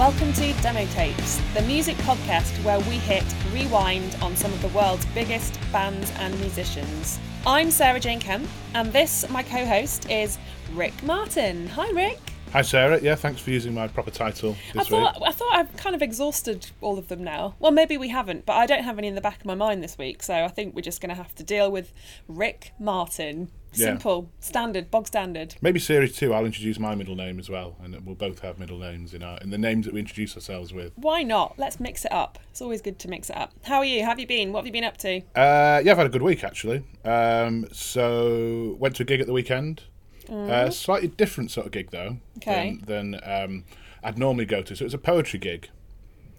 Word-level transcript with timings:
welcome 0.00 0.32
to 0.32 0.54
Demo 0.62 0.86
Tapes, 0.86 1.38
the 1.52 1.60
music 1.60 1.94
podcast 1.98 2.56
where 2.64 2.80
we 2.80 2.96
hit 2.96 3.22
rewind 3.52 4.16
on 4.22 4.34
some 4.34 4.50
of 4.50 4.62
the 4.62 4.68
world's 4.68 5.04
biggest 5.04 5.58
bands 5.70 6.10
and 6.16 6.40
musicians. 6.40 7.18
I'm 7.46 7.70
Sarah 7.70 8.00
Jane 8.00 8.18
Kemp, 8.18 8.48
and 8.72 8.90
this, 8.94 9.28
my 9.28 9.42
co 9.42 9.66
host, 9.66 10.10
is 10.10 10.38
Rick 10.72 11.02
Martin. 11.02 11.66
Hi, 11.66 11.90
Rick. 11.90 12.18
Hi 12.54 12.62
Sarah, 12.62 12.98
yeah, 13.02 13.14
thanks 13.14 13.42
for 13.42 13.50
using 13.50 13.74
my 13.74 13.88
proper 13.88 14.10
title 14.10 14.56
this 14.72 14.86
I 14.86 14.88
thought 14.88 15.20
week. 15.20 15.28
I 15.28 15.32
thought 15.32 15.54
I've 15.54 15.76
kind 15.76 15.94
of 15.94 16.00
exhausted 16.00 16.68
all 16.80 16.96
of 16.96 17.08
them 17.08 17.22
now. 17.22 17.54
Well, 17.58 17.70
maybe 17.70 17.98
we 17.98 18.08
haven't, 18.08 18.46
but 18.46 18.54
I 18.54 18.64
don't 18.64 18.84
have 18.84 18.96
any 18.96 19.08
in 19.08 19.16
the 19.16 19.20
back 19.20 19.40
of 19.40 19.44
my 19.44 19.54
mind 19.54 19.84
this 19.84 19.98
week, 19.98 20.22
so 20.22 20.32
I 20.32 20.48
think 20.48 20.74
we're 20.74 20.80
just 20.80 21.02
going 21.02 21.10
to 21.10 21.14
have 21.14 21.34
to 21.34 21.44
deal 21.44 21.70
with 21.70 21.92
Rick 22.26 22.72
Martin. 22.78 23.50
Yeah. 23.72 23.86
Simple, 23.86 24.30
standard, 24.40 24.90
bog 24.90 25.06
standard. 25.06 25.54
Maybe 25.62 25.78
series 25.78 26.16
two, 26.16 26.34
I'll 26.34 26.44
introduce 26.44 26.78
my 26.78 26.94
middle 26.94 27.14
name 27.14 27.38
as 27.38 27.48
well, 27.48 27.76
and 27.82 27.94
we'll 28.04 28.16
both 28.16 28.40
have 28.40 28.58
middle 28.58 28.78
names 28.78 29.14
in 29.14 29.22
our 29.22 29.38
in 29.38 29.50
the 29.50 29.58
names 29.58 29.84
that 29.86 29.94
we 29.94 30.00
introduce 30.00 30.34
ourselves 30.34 30.72
with. 30.72 30.92
Why 30.96 31.22
not? 31.22 31.54
Let's 31.58 31.78
mix 31.78 32.04
it 32.04 32.12
up. 32.12 32.38
It's 32.50 32.60
always 32.60 32.80
good 32.82 32.98
to 33.00 33.08
mix 33.08 33.30
it 33.30 33.36
up. 33.36 33.52
How 33.64 33.78
are 33.78 33.84
you? 33.84 34.02
How 34.02 34.08
have 34.10 34.18
you 34.20 34.26
been? 34.26 34.52
What 34.52 34.60
have 34.60 34.66
you 34.66 34.72
been 34.72 34.84
up 34.84 34.96
to? 34.98 35.18
Uh, 35.36 35.80
yeah, 35.84 35.92
I've 35.92 35.98
had 35.98 36.06
a 36.06 36.10
good 36.10 36.22
week 36.22 36.42
actually. 36.42 36.82
Um, 37.04 37.66
so 37.72 38.76
went 38.78 38.96
to 38.96 39.02
a 39.04 39.06
gig 39.06 39.20
at 39.20 39.26
the 39.26 39.32
weekend. 39.32 39.84
Uh, 40.28 40.70
slightly 40.70 41.08
different 41.08 41.50
sort 41.50 41.66
of 41.66 41.72
gig 41.72 41.90
though 41.90 42.18
Okay. 42.36 42.78
than, 42.86 43.12
than 43.12 43.20
um, 43.24 43.64
I'd 44.04 44.16
normally 44.18 44.44
go 44.44 44.62
to. 44.62 44.76
So 44.76 44.82
it 44.82 44.86
was 44.86 44.94
a 44.94 44.98
poetry 44.98 45.38
gig. 45.40 45.68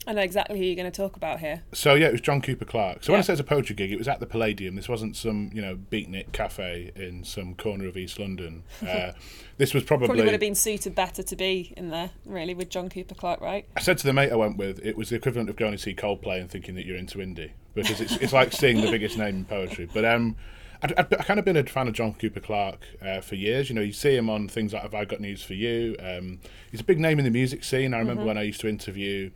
I 0.07 0.13
know 0.13 0.21
exactly 0.23 0.57
who 0.57 0.65
you're 0.65 0.75
going 0.75 0.91
to 0.91 0.95
talk 0.95 1.15
about 1.15 1.39
here. 1.41 1.61
So 1.73 1.93
yeah, 1.93 2.07
it 2.07 2.11
was 2.11 2.21
John 2.21 2.41
Cooper 2.41 2.65
Clarke. 2.65 3.03
So 3.03 3.13
when 3.13 3.19
I 3.19 3.19
Yeah. 3.19 3.25
say 3.25 3.33
it's 3.33 3.39
a 3.39 3.43
poetry 3.43 3.75
gig, 3.75 3.91
it 3.91 3.97
was 3.99 4.07
at 4.07 4.19
the 4.19 4.25
Palladium. 4.25 4.75
This 4.75 4.89
wasn't 4.89 5.15
some 5.15 5.51
you 5.53 5.61
know 5.61 5.75
beatnik 5.75 6.31
cafe 6.31 6.91
in 6.95 7.23
some 7.23 7.53
corner 7.53 7.87
of 7.87 7.95
East 7.97 8.17
London. 8.19 8.63
Uh, 8.81 9.13
this 9.57 9.73
was 9.75 9.83
probably, 9.83 10.07
Probably 10.07 10.23
would 10.23 10.31
have 10.33 10.39
been 10.41 10.55
suited 10.55 10.95
better 10.95 11.21
to 11.21 11.35
be 11.35 11.71
in 11.77 11.91
there, 11.91 12.09
really, 12.25 12.55
with 12.55 12.69
John 12.69 12.89
Cooper 12.89 13.13
Clarke, 13.13 13.39
right? 13.41 13.65
I 13.77 13.79
said 13.79 13.99
to 13.99 14.07
the 14.07 14.11
mate 14.11 14.31
I 14.31 14.35
went 14.35 14.57
with, 14.57 14.83
it 14.83 14.97
was 14.97 15.09
the 15.09 15.15
equivalent 15.17 15.49
of 15.51 15.55
going 15.55 15.71
to 15.73 15.77
see 15.77 15.93
Coldplay 15.93 16.41
and 16.41 16.49
thinking 16.49 16.73
that 16.75 16.85
you're 16.87 16.97
into 16.97 17.19
indie 17.19 17.51
because 17.75 18.01
it's 18.01 18.15
it's 18.17 18.33
like 18.33 18.51
seeing 18.53 18.81
the 18.81 18.89
biggest 18.89 19.17
name 19.17 19.35
in 19.35 19.45
poetry. 19.45 19.87
But 19.93 20.03
um, 20.03 20.35
I'd, 20.81 20.93
I'd, 20.97 21.13
I 21.13 21.23
kind 21.23 21.39
of 21.39 21.45
been 21.45 21.57
a 21.57 21.63
fan 21.63 21.87
of 21.87 21.93
John 21.93 22.13
Cooper 22.15 22.39
Clarke 22.39 22.83
uh, 23.01 23.21
for 23.21 23.35
years. 23.35 23.69
You 23.69 23.75
know, 23.75 23.81
you 23.81 23.93
see 23.93 24.15
him 24.15 24.29
on 24.31 24.47
things 24.49 24.73
like 24.73 24.81
Have 24.81 24.95
I 24.95 25.05
Got 25.05 25.19
News 25.21 25.43
for 25.43 25.53
You. 25.53 25.95
Um, 25.99 26.39
he's 26.71 26.81
a 26.81 26.83
big 26.83 26.99
name 26.99 27.19
in 27.19 27.25
the 27.25 27.31
music 27.31 27.63
scene. 27.63 27.93
I 27.93 27.99
remember 27.99 28.25
when 28.25 28.37
I 28.39 28.41
used 28.41 28.61
to 28.61 28.67
interview. 28.67 29.29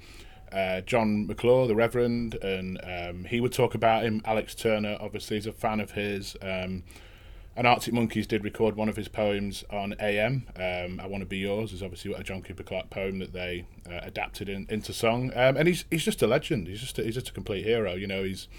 Uh, 0.55 0.81
Jon 0.81 1.27
McClure, 1.27 1.67
the 1.67 1.75
Reverend, 1.75 2.35
and 2.35 2.79
um, 2.83 3.25
he 3.25 3.41
would 3.41 3.51
talk 3.51 3.75
about 3.75 4.03
him. 4.03 4.21
Alex 4.23 4.55
Turner, 4.55 4.97
obviously, 5.01 5.37
is 5.37 5.45
a 5.45 5.51
fan 5.51 5.79
of 5.79 5.91
his. 5.91 6.37
Um, 6.41 6.83
and 7.57 7.65
Arctic 7.65 7.93
Monkeys 7.93 8.27
did 8.27 8.43
record 8.43 8.75
one 8.75 8.89
of 8.89 8.97
his 8.97 9.07
poems 9.07 9.63
on 9.69 9.95
AM. 9.99 10.47
Um, 10.57 10.99
I 10.99 11.07
Want 11.07 11.21
to 11.21 11.25
Be 11.25 11.37
Yours 11.37 11.71
is 11.71 11.81
obviously 11.81 12.13
a 12.13 12.21
John 12.21 12.41
Cooper 12.41 12.63
Clarke 12.63 12.89
poem 12.89 13.19
that 13.19 13.31
they 13.31 13.65
uh, 13.89 13.99
adapted 14.01 14.49
in, 14.49 14.65
into 14.69 14.91
song. 14.91 15.31
Um, 15.35 15.55
and 15.55 15.67
he's 15.67 15.85
he's 15.89 16.03
just 16.03 16.21
a 16.21 16.27
legend. 16.27 16.67
He's 16.67 16.81
just 16.81 16.99
a, 16.99 17.03
he's 17.03 17.15
just 17.15 17.29
a 17.29 17.33
complete 17.33 17.63
hero. 17.65 17.93
You 17.93 18.07
know, 18.07 18.23
he's 18.23 18.49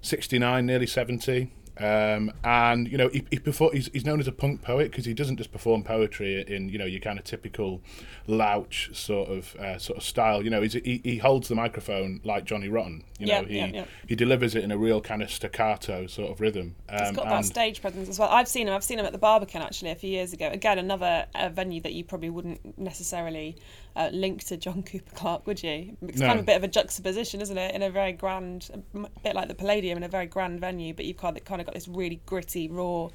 69, 0.00 0.64
nearly 0.64 0.86
70. 0.86 1.50
Um, 1.78 2.30
and 2.44 2.86
you 2.86 2.98
know 2.98 3.08
he, 3.08 3.24
he 3.30 3.38
perfor- 3.38 3.72
he's, 3.72 3.88
he's 3.92 4.04
known 4.04 4.20
as 4.20 4.28
a 4.28 4.32
punk 4.32 4.60
poet 4.62 4.90
because 4.90 5.06
he 5.06 5.14
doesn't 5.14 5.38
just 5.38 5.50
perform 5.52 5.82
poetry 5.82 6.44
in 6.46 6.68
you 6.68 6.78
know 6.78 6.84
your 6.84 7.00
kind 7.00 7.18
of 7.18 7.24
typical 7.24 7.80
louch 8.26 8.90
sort 8.92 9.30
of 9.30 9.56
uh, 9.56 9.78
sort 9.78 9.96
of 9.98 10.04
style. 10.04 10.42
You 10.42 10.50
know 10.50 10.60
he 10.62 11.00
he 11.02 11.18
holds 11.18 11.48
the 11.48 11.54
microphone 11.54 12.20
like 12.24 12.44
Johnny 12.44 12.68
Rotten. 12.68 13.04
You 13.18 13.26
know 13.26 13.40
Yeah, 13.40 13.46
he 13.46 13.56
yeah, 13.56 13.66
yeah. 13.66 13.84
he 14.06 14.14
delivers 14.14 14.54
it 14.54 14.64
in 14.64 14.70
a 14.70 14.76
real 14.76 15.00
kind 15.00 15.22
of 15.22 15.30
staccato 15.30 16.06
sort 16.06 16.30
of 16.30 16.40
rhythm. 16.40 16.74
Um, 16.88 17.06
He's 17.06 17.16
got 17.16 17.28
that 17.28 17.44
stage 17.46 17.80
presence 17.80 18.08
as 18.08 18.18
well. 18.18 18.28
I've 18.28 18.48
seen 18.48 18.68
him. 18.68 18.74
I've 18.74 18.84
seen 18.84 18.98
him 18.98 19.06
at 19.06 19.12
the 19.12 19.18
Barbican 19.18 19.62
actually 19.62 19.92
a 19.92 19.96
few 19.96 20.10
years 20.10 20.32
ago. 20.32 20.50
Again, 20.52 20.78
another 20.78 21.26
uh, 21.34 21.48
venue 21.48 21.80
that 21.80 21.94
you 21.94 22.04
probably 22.04 22.30
wouldn't 22.30 22.78
necessarily 22.78 23.56
uh, 23.96 24.08
link 24.12 24.44
to 24.44 24.56
John 24.56 24.82
Cooper 24.82 25.14
Clarke, 25.14 25.46
would 25.46 25.62
you? 25.62 25.96
It's 26.02 26.18
No. 26.18 26.26
kind 26.26 26.38
of 26.38 26.44
a 26.44 26.46
bit 26.46 26.56
of 26.56 26.64
a 26.64 26.68
juxtaposition, 26.68 27.40
isn't 27.40 27.58
it? 27.58 27.74
In 27.74 27.82
a 27.82 27.90
very 27.90 28.12
grand, 28.12 28.70
a 28.94 28.98
bit 29.22 29.34
like 29.34 29.48
the 29.48 29.54
Palladium, 29.54 29.98
in 29.98 30.02
a 30.02 30.08
very 30.08 30.26
grand 30.26 30.60
venue, 30.60 30.94
but 30.94 31.04
you've 31.04 31.16
kind 31.18 31.36
of, 31.36 31.44
kind 31.44 31.60
of 31.60 31.66
got 31.66 31.74
this 31.74 31.88
really 31.88 32.20
gritty, 32.26 32.68
raw. 32.68 33.08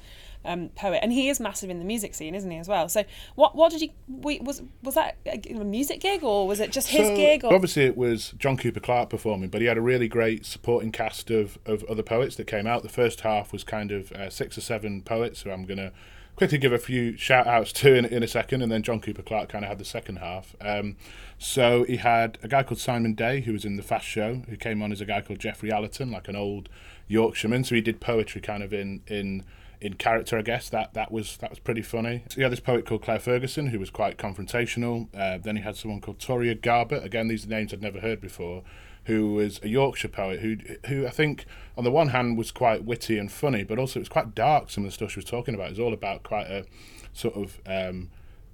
Um, 0.44 0.68
poet, 0.76 1.00
and 1.02 1.12
he 1.12 1.28
is 1.28 1.40
massive 1.40 1.68
in 1.68 1.80
the 1.80 1.84
music 1.84 2.14
scene, 2.14 2.32
isn't 2.32 2.48
he? 2.48 2.58
As 2.58 2.68
well. 2.68 2.88
So, 2.88 3.02
what 3.34 3.56
what 3.56 3.72
did 3.72 3.82
you? 3.82 3.88
Was 4.06 4.62
was 4.84 4.94
that 4.94 5.16
a, 5.26 5.52
music 5.64 6.00
gig 6.00 6.22
or 6.22 6.46
was 6.46 6.60
it 6.60 6.70
just 6.70 6.88
his 6.88 7.08
So, 7.08 7.16
gig? 7.16 7.44
Or 7.44 7.52
Obviously, 7.52 7.86
it 7.86 7.96
was 7.96 8.34
John 8.38 8.56
Cooper 8.56 8.78
Clarke 8.78 9.10
performing, 9.10 9.50
but 9.50 9.60
he 9.60 9.66
had 9.66 9.76
a 9.76 9.80
really 9.82 10.06
great 10.06 10.46
supporting 10.46 10.92
cast 10.92 11.32
of, 11.32 11.58
of 11.66 11.82
other 11.84 12.04
poets 12.04 12.36
that 12.36 12.46
came 12.46 12.68
out. 12.68 12.84
The 12.84 12.88
first 12.88 13.22
half 13.22 13.52
was 13.52 13.64
kind 13.64 13.90
of 13.90 14.12
uh, 14.12 14.30
six 14.30 14.56
or 14.56 14.60
seven 14.60 15.02
poets, 15.02 15.42
who 15.42 15.50
I'm 15.50 15.64
going 15.64 15.78
to 15.78 15.92
quickly 16.38 16.56
give 16.56 16.72
a 16.72 16.78
few 16.78 17.16
shout 17.16 17.48
outs 17.48 17.72
to 17.72 17.94
in, 17.94 18.04
in 18.04 18.22
a 18.22 18.28
second, 18.28 18.62
and 18.62 18.70
then 18.70 18.82
John 18.82 19.00
Cooper 19.00 19.22
Clarke 19.22 19.48
kind 19.48 19.64
of 19.64 19.68
had 19.68 19.78
the 19.78 19.84
second 19.84 20.16
half. 20.16 20.54
Um, 20.60 20.96
so 21.36 21.82
he 21.82 21.96
had 21.96 22.38
a 22.44 22.48
guy 22.48 22.62
called 22.62 22.78
Simon 22.78 23.14
Day, 23.14 23.40
who 23.40 23.52
was 23.52 23.64
in 23.64 23.76
the 23.76 23.82
Fast 23.82 24.06
Show, 24.06 24.42
who 24.48 24.56
came 24.56 24.80
on 24.80 24.92
as 24.92 25.00
a 25.00 25.04
guy 25.04 25.20
called 25.20 25.40
Jeffrey 25.40 25.72
Allerton, 25.72 26.12
like 26.12 26.28
an 26.28 26.36
old 26.36 26.68
Yorkshireman. 27.08 27.64
So 27.64 27.74
he 27.74 27.80
did 27.80 28.00
poetry 28.00 28.40
kind 28.40 28.62
of 28.62 28.72
in 28.72 29.02
in 29.08 29.44
in 29.80 29.94
character, 29.94 30.38
I 30.38 30.42
guess 30.42 30.68
that 30.68 30.94
that 30.94 31.10
was 31.10 31.36
that 31.38 31.50
was 31.50 31.58
pretty 31.58 31.82
funny. 31.82 32.22
So 32.28 32.36
he 32.36 32.42
had 32.42 32.52
this 32.52 32.60
poet 32.60 32.86
called 32.86 33.02
Claire 33.02 33.18
Ferguson, 33.18 33.68
who 33.68 33.80
was 33.80 33.90
quite 33.90 34.16
confrontational. 34.16 35.08
Uh, 35.12 35.38
then 35.38 35.56
he 35.56 35.62
had 35.62 35.74
someone 35.74 36.00
called 36.00 36.20
Toria 36.20 36.54
Garbutt. 36.54 37.04
Again, 37.04 37.26
these 37.26 37.46
are 37.46 37.48
names 37.48 37.72
I'd 37.72 37.82
never 37.82 37.98
heard 37.98 38.20
before. 38.20 38.62
Who 39.08 39.34
was 39.34 39.60
a 39.62 39.68
Yorkshire 39.68 40.08
poet 40.08 40.40
who 40.40 40.56
who 40.86 41.06
I 41.06 41.10
think 41.10 41.44
on 41.76 41.84
the 41.84 41.90
one 41.90 42.08
hand 42.08 42.38
was 42.38 42.50
quite 42.52 42.84
witty 42.84 43.18
and 43.18 43.30
funny, 43.32 43.64
but 43.64 43.78
also 43.78 43.98
it 43.98 44.02
was 44.02 44.08
quite 44.08 44.34
dark. 44.34 44.70
Some 44.70 44.84
of 44.84 44.90
the 44.90 44.94
stuff 44.94 45.10
she 45.10 45.18
was 45.18 45.24
talking 45.24 45.54
about 45.54 45.72
is 45.72 45.78
all 45.80 45.92
about 45.92 46.22
quite 46.22 46.46
a 46.46 46.64
sort 47.12 47.34
of 47.34 47.58
um, 47.66 48.10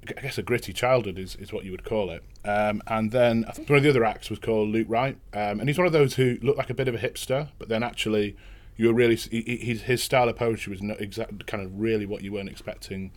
I 0.09 0.21
guess 0.21 0.37
a 0.39 0.43
gritty 0.43 0.73
childhood 0.73 1.19
is, 1.19 1.35
is 1.37 1.53
what 1.53 1.65
you 1.65 1.71
would 1.71 1.85
call 1.85 2.11
it. 2.11 2.23
Um, 2.45 2.83
and 2.87 3.11
then 3.11 3.45
I 3.49 3.53
think 3.53 3.69
one 3.71 3.79
of 3.79 3.83
the 3.85 3.91
other 3.91 4.05
acts 4.05 4.29
was 4.31 4.39
called 4.39 4.69
Luke 4.69 4.87
Wright, 4.91 5.17
um, 5.33 5.61
and 5.61 5.69
he's 5.69 5.79
one 5.79 5.87
of 5.87 5.93
those 5.95 6.15
who 6.17 6.39
looked 6.43 6.59
like 6.59 6.69
a 6.71 6.75
bit 6.75 6.89
of 6.89 6.95
a 6.95 6.99
hipster, 6.99 7.49
but 7.59 7.69
then 7.69 7.83
actually 7.83 8.37
you 8.77 8.87
were 8.89 8.93
really 8.95 9.17
he, 9.17 9.41
he- 9.43 9.77
his 9.79 10.03
style 10.03 10.29
of 10.29 10.37
poetry 10.37 10.71
was 10.73 10.83
not 10.83 11.01
exact 11.01 11.47
kind 11.47 11.63
of 11.65 11.81
really 11.81 12.07
what 12.07 12.23
you 12.23 12.33
weren't 12.33 12.49
expecting. 12.51 13.13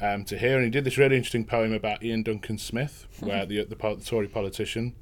Um, 0.00 0.24
to 0.24 0.36
hear, 0.36 0.56
and 0.56 0.64
he 0.64 0.70
did 0.70 0.82
this 0.82 0.98
really 0.98 1.16
interesting 1.16 1.44
poem 1.44 1.72
about 1.72 2.02
Iain 2.02 2.24
Duncan 2.24 2.58
Smith, 2.58 3.06
where 3.20 3.46
the 3.46 3.62
the, 3.64 3.76
the 3.76 4.02
Tory 4.04 4.26
politician, 4.26 4.94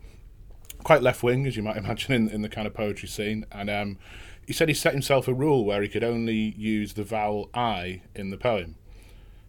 quite 0.84 1.02
left 1.02 1.22
wing 1.22 1.46
as 1.46 1.56
you 1.56 1.62
might 1.62 1.76
imagine 1.84 2.12
in, 2.12 2.28
in 2.28 2.42
the 2.42 2.48
kind 2.48 2.66
of 2.66 2.74
poetry 2.74 3.08
scene, 3.08 3.46
and 3.52 3.70
um, 3.70 3.98
he 4.46 4.52
said 4.52 4.68
he 4.68 4.74
set 4.74 4.92
himself 4.92 5.28
a 5.28 5.34
rule 5.34 5.64
where 5.64 5.82
he 5.82 5.88
could 5.88 6.04
only 6.04 6.54
use 6.56 6.94
the 6.94 7.04
vowel 7.04 7.50
I 7.54 8.02
in 8.14 8.30
the 8.30 8.36
poem. 8.36 8.76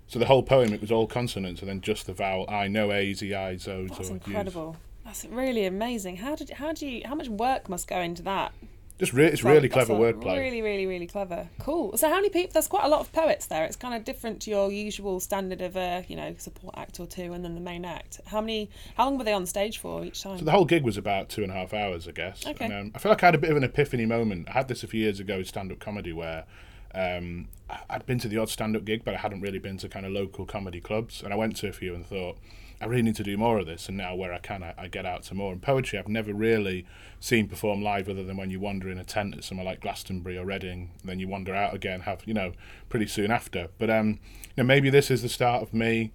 So 0.08 0.20
the 0.20 0.26
whole 0.26 0.44
poem, 0.44 0.74
it 0.74 0.82
was 0.82 0.92
all 0.92 1.08
consonants 1.08 1.62
and 1.62 1.70
then 1.70 1.80
just 1.80 2.06
the 2.06 2.14
vowel 2.14 2.46
I, 2.50 2.68
no 2.68 2.92
A's, 2.92 3.24
E, 3.24 3.34
I's, 3.34 3.68
O's. 3.68 3.90
that's 3.92 4.10
incredible. 4.10 4.76
That's 5.06 5.26
really 5.26 5.66
amazing. 5.66 6.18
How 6.18 6.36
did 6.36 6.50
how 6.52 6.74
do 6.74 6.86
you 6.86 7.02
how 7.08 7.16
much 7.16 7.30
work 7.30 7.70
must 7.70 7.88
go 7.88 8.00
into 8.00 8.22
that? 8.24 8.54
Just 9.02 9.14
re- 9.14 9.26
it's 9.26 9.44
really 9.44 9.68
clever 9.68 9.96
wordplay. 9.96 10.38
Really, 10.38 10.62
really, 10.62 10.86
really 10.86 11.08
clever. 11.08 11.50
Cool. 11.58 11.98
So, 11.98 12.08
how 12.08 12.18
many 12.18 12.30
people? 12.30 12.54
There's 12.54 12.68
quite 12.68 12.84
a 12.84 12.88
lot 12.88 13.00
of 13.00 13.12
poets 13.12 13.48
there. 13.48 13.66
It's 13.66 13.76
kind 13.76 13.96
of 13.96 14.04
different 14.04 14.44
to 14.44 14.52
your 14.52 14.72
usual 14.72 15.20
standard 15.20 15.60
of 15.60 15.76
a, 15.76 16.06
you 16.08 16.16
know, 16.16 16.36
support 16.38 16.76
act 16.78 17.00
or 17.00 17.08
two, 17.08 17.34
and 17.34 17.44
then 17.44 17.56
the 17.56 17.62
main 17.62 17.84
act. 17.84 18.22
How 18.28 18.42
many? 18.42 18.70
How 18.96 19.06
long 19.06 19.18
were 19.18 19.24
they 19.24 19.34
on 19.34 19.48
stage 19.48 19.80
for 19.80 20.06
each 20.06 20.22
time? 20.22 20.38
So 20.38 20.46
the 20.46 20.52
whole 20.52 20.66
gig 20.66 20.84
was 20.84 20.98
about 20.98 21.30
two 21.30 21.42
and 21.42 21.52
a 21.52 21.56
half 21.56 21.74
hours, 21.74 22.08
I 22.08 22.12
guess. 22.12 22.46
Okay. 22.46 22.64
And, 22.64 22.74
um, 22.74 22.92
I 22.94 23.00
feel 23.00 23.10
like 23.12 23.24
I 23.24 23.26
had 23.26 23.34
a 23.34 23.40
bit 23.40 23.50
of 23.50 23.58
an 23.58 23.64
epiphany 23.64 24.06
moment. 24.06 24.50
I 24.50 24.52
had 24.52 24.68
this 24.68 24.84
a 24.84 24.88
few 24.88 25.02
years 25.02 25.20
ago 25.20 25.40
with 25.40 25.48
stand-up 25.48 25.80
comedy 25.80 26.14
where 26.14 26.46
um, 26.94 27.48
I'd 27.90 28.06
been 28.06 28.20
to 28.20 28.28
the 28.28 28.38
odd 28.38 28.50
stand-up 28.50 28.86
gig, 28.86 29.04
but 29.04 29.16
I 29.16 29.18
hadn't 29.18 29.42
really 29.42 29.58
been 29.58 29.78
to 29.78 29.90
kind 29.90 30.06
of 30.06 30.12
local 30.12 30.46
comedy 30.46 30.80
clubs. 30.80 31.24
And 31.24 31.34
I 31.34 31.38
went 31.38 31.56
to 31.56 31.68
a 31.68 31.74
few 31.74 31.96
and 31.96 32.06
thought, 32.06 32.38
I 32.82 32.86
really 32.86 33.04
need 33.04 33.16
to 33.18 33.24
do 33.24 33.38
more 33.38 33.60
of 33.60 33.66
this. 33.68 33.88
And 33.88 33.98
now 33.98 34.16
where 34.16 34.34
I 34.34 34.40
can, 34.40 34.64
I, 34.64 34.74
I 34.78 34.88
get 34.88 35.06
out 35.06 35.24
to 35.24 35.36
more. 35.36 35.52
And 35.52 35.62
poetry, 35.62 36.00
I've 36.00 36.08
never 36.08 36.34
really 36.34 36.86
seen 37.20 37.48
perform 37.48 37.82
live 37.82 38.10
other 38.10 38.24
than 38.24 38.38
when 38.38 38.50
you 38.50 38.60
wander 38.60 38.90
in 38.90 38.98
a 38.98 39.04
tent 39.04 39.36
at 39.36 39.44
somewhere 39.44 39.66
like 39.66 39.82
Glastonbury 39.82 40.38
or 40.38 40.46
Reading. 40.46 40.92
And 41.02 41.10
then 41.10 41.20
you 41.20 41.28
wander 41.28 41.54
out 41.56 41.74
again, 41.74 42.02
have, 42.02 42.24
you 42.26 42.34
know, 42.34 42.54
pretty 42.90 43.08
soon 43.08 43.32
after. 43.32 43.70
But 43.78 43.90
um, 43.90 44.20
you 44.56 44.64
know, 44.64 44.64
maybe 44.64 44.90
this 44.90 45.12
is 45.12 45.22
the 45.22 45.30
start 45.30 45.62
of 45.62 45.74
me 45.74 46.12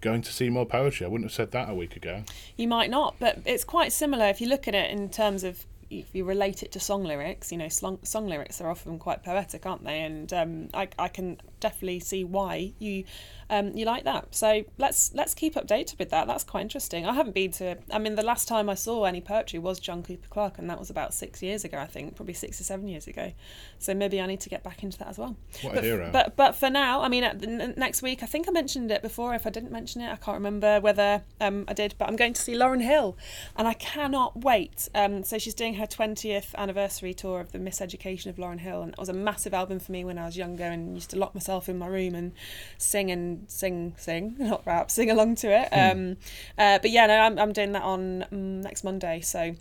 going 0.00 0.22
to 0.22 0.32
see 0.32 0.48
more 0.48 0.66
poetry. 0.66 1.06
I 1.06 1.08
wouldn't 1.08 1.30
have 1.30 1.34
said 1.34 1.50
that 1.52 1.68
a 1.68 1.74
week 1.74 1.96
ago. 1.96 2.24
You 2.56 2.68
might 2.68 2.90
not, 2.90 3.16
but 3.18 3.38
it's 3.44 3.64
quite 3.64 3.92
similar 3.92 4.26
if 4.26 4.40
you 4.40 4.48
look 4.48 4.66
at 4.68 4.74
it 4.74 4.90
in 4.90 5.08
terms 5.10 5.44
of 5.44 5.66
if 5.90 6.06
you 6.14 6.24
relate 6.24 6.62
it 6.62 6.72
to 6.72 6.80
song 6.80 7.04
lyrics. 7.04 7.50
You 7.50 7.58
know, 7.58 7.68
song, 7.68 7.98
song 8.02 8.26
lyrics 8.28 8.60
are 8.60 8.70
often 8.70 8.98
quite 8.98 9.22
poetic, 9.22 9.66
aren't 9.66 9.84
they? 9.84 10.00
And 10.00 10.32
um, 10.32 10.68
I, 10.72 10.88
I 10.98 11.08
can 11.08 11.40
definitely 11.58 12.00
see 12.00 12.24
why 12.24 12.72
you 12.78 13.04
um, 13.50 13.76
you 13.76 13.84
like 13.84 14.04
that. 14.04 14.32
So 14.34 14.64
let's 14.78 15.12
let's 15.12 15.34
keep 15.34 15.56
updated 15.56 15.98
with 15.98 16.10
that. 16.10 16.28
That's 16.28 16.44
quite 16.44 16.62
interesting. 16.62 17.04
I 17.04 17.12
haven't 17.12 17.34
been 17.34 17.50
to. 17.52 17.76
I 17.90 17.98
mean, 17.98 18.14
the 18.14 18.22
last 18.22 18.46
time 18.46 18.70
I 18.70 18.74
saw 18.74 19.04
any 19.04 19.20
poetry 19.20 19.58
was 19.58 19.80
John 19.80 20.04
Cooper 20.04 20.28
Clarke, 20.30 20.58
and 20.58 20.70
that 20.70 20.78
was 20.78 20.88
about 20.88 21.12
six 21.12 21.42
years 21.42 21.64
ago. 21.64 21.76
I 21.78 21.86
think 21.86 22.14
probably 22.14 22.34
six 22.34 22.60
or 22.60 22.64
seven 22.64 22.86
years 22.86 23.08
ago. 23.08 23.32
So 23.78 23.92
maybe 23.92 24.20
I 24.20 24.26
need 24.26 24.40
to 24.40 24.48
get 24.48 24.62
back 24.62 24.84
into 24.84 24.98
that 24.98 25.08
as 25.08 25.18
well. 25.18 25.36
What 25.62 25.72
a 25.72 25.74
but, 25.74 25.84
hero. 25.84 26.10
But 26.12 26.36
but 26.36 26.54
for 26.54 26.70
now, 26.70 27.02
I 27.02 27.08
mean, 27.08 27.24
at 27.24 27.40
the, 27.40 27.48
n- 27.48 27.74
next 27.76 28.02
week, 28.02 28.22
I 28.22 28.26
think 28.26 28.48
I 28.48 28.52
mentioned 28.52 28.92
it 28.92 29.02
before. 29.02 29.34
If 29.34 29.48
I 29.48 29.50
didn't 29.50 29.72
mention 29.72 30.00
it, 30.00 30.12
I 30.12 30.16
can't 30.16 30.36
remember 30.36 30.80
whether 30.80 31.22
um, 31.40 31.64
I 31.66 31.72
did. 31.72 31.96
But 31.98 32.08
I'm 32.08 32.16
going 32.16 32.34
to 32.34 32.40
see 32.40 32.54
Lauryn 32.54 32.82
Hill, 32.82 33.16
and 33.56 33.66
I 33.66 33.74
cannot 33.74 34.44
wait. 34.44 34.88
Um, 34.94 35.24
so 35.24 35.38
she's 35.38 35.54
doing 35.54 35.74
her 35.74 35.86
20th 35.86 36.54
anniversary 36.54 37.14
tour 37.14 37.40
of 37.40 37.50
the 37.50 37.58
Miseducation 37.58 38.26
of 38.26 38.36
Lauryn 38.36 38.60
Hill, 38.60 38.82
and 38.82 38.92
it 38.92 38.98
was 38.98 39.08
a 39.08 39.12
massive 39.14 39.54
album 39.54 39.80
for 39.80 39.90
me 39.90 40.04
when 40.04 40.18
I 40.18 40.26
was 40.26 40.36
younger 40.36 40.64
and 40.64 40.94
used 40.94 41.10
to 41.10 41.18
lock 41.18 41.34
myself 41.34 41.68
in 41.68 41.78
my 41.78 41.88
room 41.88 42.14
and 42.14 42.30
sing 42.78 43.10
and 43.10 43.39
sing, 43.46 43.94
sing, 43.96 44.36
not 44.38 44.62
rap, 44.66 44.90
sing 44.90 45.10
along 45.10 45.36
to 45.36 45.48
it. 45.48 45.68
Hmm. 45.72 45.80
Um, 45.80 46.16
uh, 46.58 46.78
but 46.80 46.90
yeah, 46.90 47.06
no, 47.06 47.18
I'm, 47.18 47.38
I'm 47.38 47.52
doing 47.52 47.72
that 47.72 47.82
on 47.82 48.24
um, 48.32 48.60
next 48.62 48.84
Monday, 48.84 49.20
so 49.20 49.54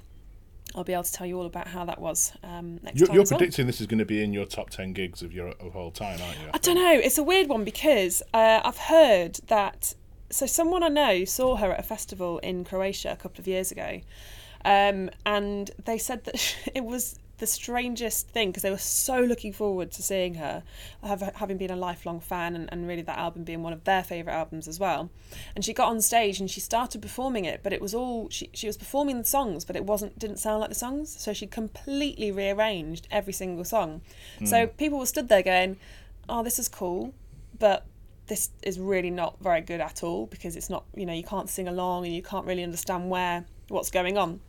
I'll 0.75 0.83
be 0.83 0.93
able 0.93 1.03
to 1.03 1.11
tell 1.11 1.25
you 1.25 1.37
all 1.37 1.45
about 1.45 1.67
how 1.67 1.85
that 1.85 1.99
was 1.99 2.31
um, 2.43 2.79
next 2.83 2.99
You're, 2.99 3.07
time. 3.07 3.15
you're 3.15 3.25
predicting 3.25 3.65
this 3.65 3.81
is 3.81 3.87
going 3.87 3.99
to 3.99 4.05
be 4.05 4.23
in 4.23 4.33
your 4.33 4.45
top 4.45 4.69
10 4.69 4.93
gigs 4.93 5.21
of 5.21 5.33
your 5.33 5.49
of 5.59 5.73
whole 5.73 5.91
time, 5.91 6.19
aren't 6.21 6.39
you? 6.39 6.49
I 6.53 6.57
don't 6.59 6.75
know. 6.75 6.93
It's 6.93 7.17
a 7.17 7.23
weird 7.23 7.47
one 7.47 7.63
because 7.63 8.21
uh, 8.33 8.61
I've 8.63 8.77
heard 8.77 9.35
that. 9.47 9.95
So 10.31 10.45
someone 10.45 10.83
I 10.83 10.89
know 10.89 11.25
saw 11.25 11.55
her 11.55 11.71
at 11.71 11.79
a 11.79 11.83
festival 11.83 12.37
in 12.39 12.63
Croatia 12.63 13.11
a 13.11 13.15
couple 13.15 13.41
of 13.41 13.47
years 13.47 13.71
ago, 13.71 14.01
um, 14.63 15.09
and 15.25 15.71
they 15.83 15.97
said 15.97 16.25
that 16.25 16.55
it 16.75 16.83
was 16.83 17.17
the 17.39 17.47
strangest 17.47 18.29
thing 18.29 18.49
because 18.49 18.63
they 18.63 18.69
were 18.69 18.77
so 18.77 19.19
looking 19.19 19.51
forward 19.51 19.91
to 19.93 20.03
seeing 20.03 20.35
her, 20.35 20.63
having 21.03 21.57
been 21.57 21.71
a 21.71 21.75
lifelong 21.75 22.19
fan, 22.19 22.55
and, 22.55 22.69
and 22.71 22.87
really 22.87 23.01
that 23.01 23.17
album 23.17 23.43
being 23.43 23.63
one 23.63 23.73
of 23.73 23.83
their 23.85 24.03
favourite 24.03 24.35
albums 24.35 24.67
as 24.67 24.79
well. 24.79 25.09
And 25.55 25.65
she 25.65 25.73
got 25.73 25.89
on 25.89 26.01
stage 26.01 26.39
and 26.39 26.49
she 26.49 26.59
started 26.59 27.01
performing 27.01 27.45
it, 27.45 27.61
but 27.63 27.73
it 27.73 27.81
was 27.81 27.95
all 27.95 28.29
she 28.29 28.49
she 28.53 28.67
was 28.67 28.77
performing 28.77 29.17
the 29.17 29.23
songs, 29.23 29.65
but 29.65 29.75
it 29.75 29.85
wasn't 29.85 30.19
didn't 30.19 30.37
sound 30.37 30.61
like 30.61 30.69
the 30.69 30.75
songs. 30.75 31.15
So 31.19 31.33
she 31.33 31.47
completely 31.47 32.31
rearranged 32.31 33.07
every 33.09 33.33
single 33.33 33.65
song. 33.65 34.01
So 34.45 34.67
hmm. 34.67 34.75
people 34.77 34.99
were 34.99 35.05
stood 35.05 35.29
there 35.29 35.43
going, 35.43 35.77
"Oh, 36.27 36.43
this 36.43 36.59
is 36.59 36.67
cool," 36.67 37.13
but 37.57 37.85
this 38.27 38.51
is 38.61 38.79
really 38.79 39.09
not 39.09 39.35
very 39.41 39.61
good 39.61 39.81
at 39.81 40.03
all 40.03 40.27
because 40.27 40.55
it's 40.55 40.69
not 40.69 40.83
you 40.95 41.05
know 41.05 41.13
you 41.13 41.23
can't 41.23 41.49
sing 41.49 41.67
along 41.67 42.05
and 42.05 42.13
you 42.13 42.21
can't 42.21 42.45
really 42.45 42.63
understand 42.63 43.09
where 43.09 43.45
what's 43.69 43.89
going 43.89 44.17
on. 44.17 44.39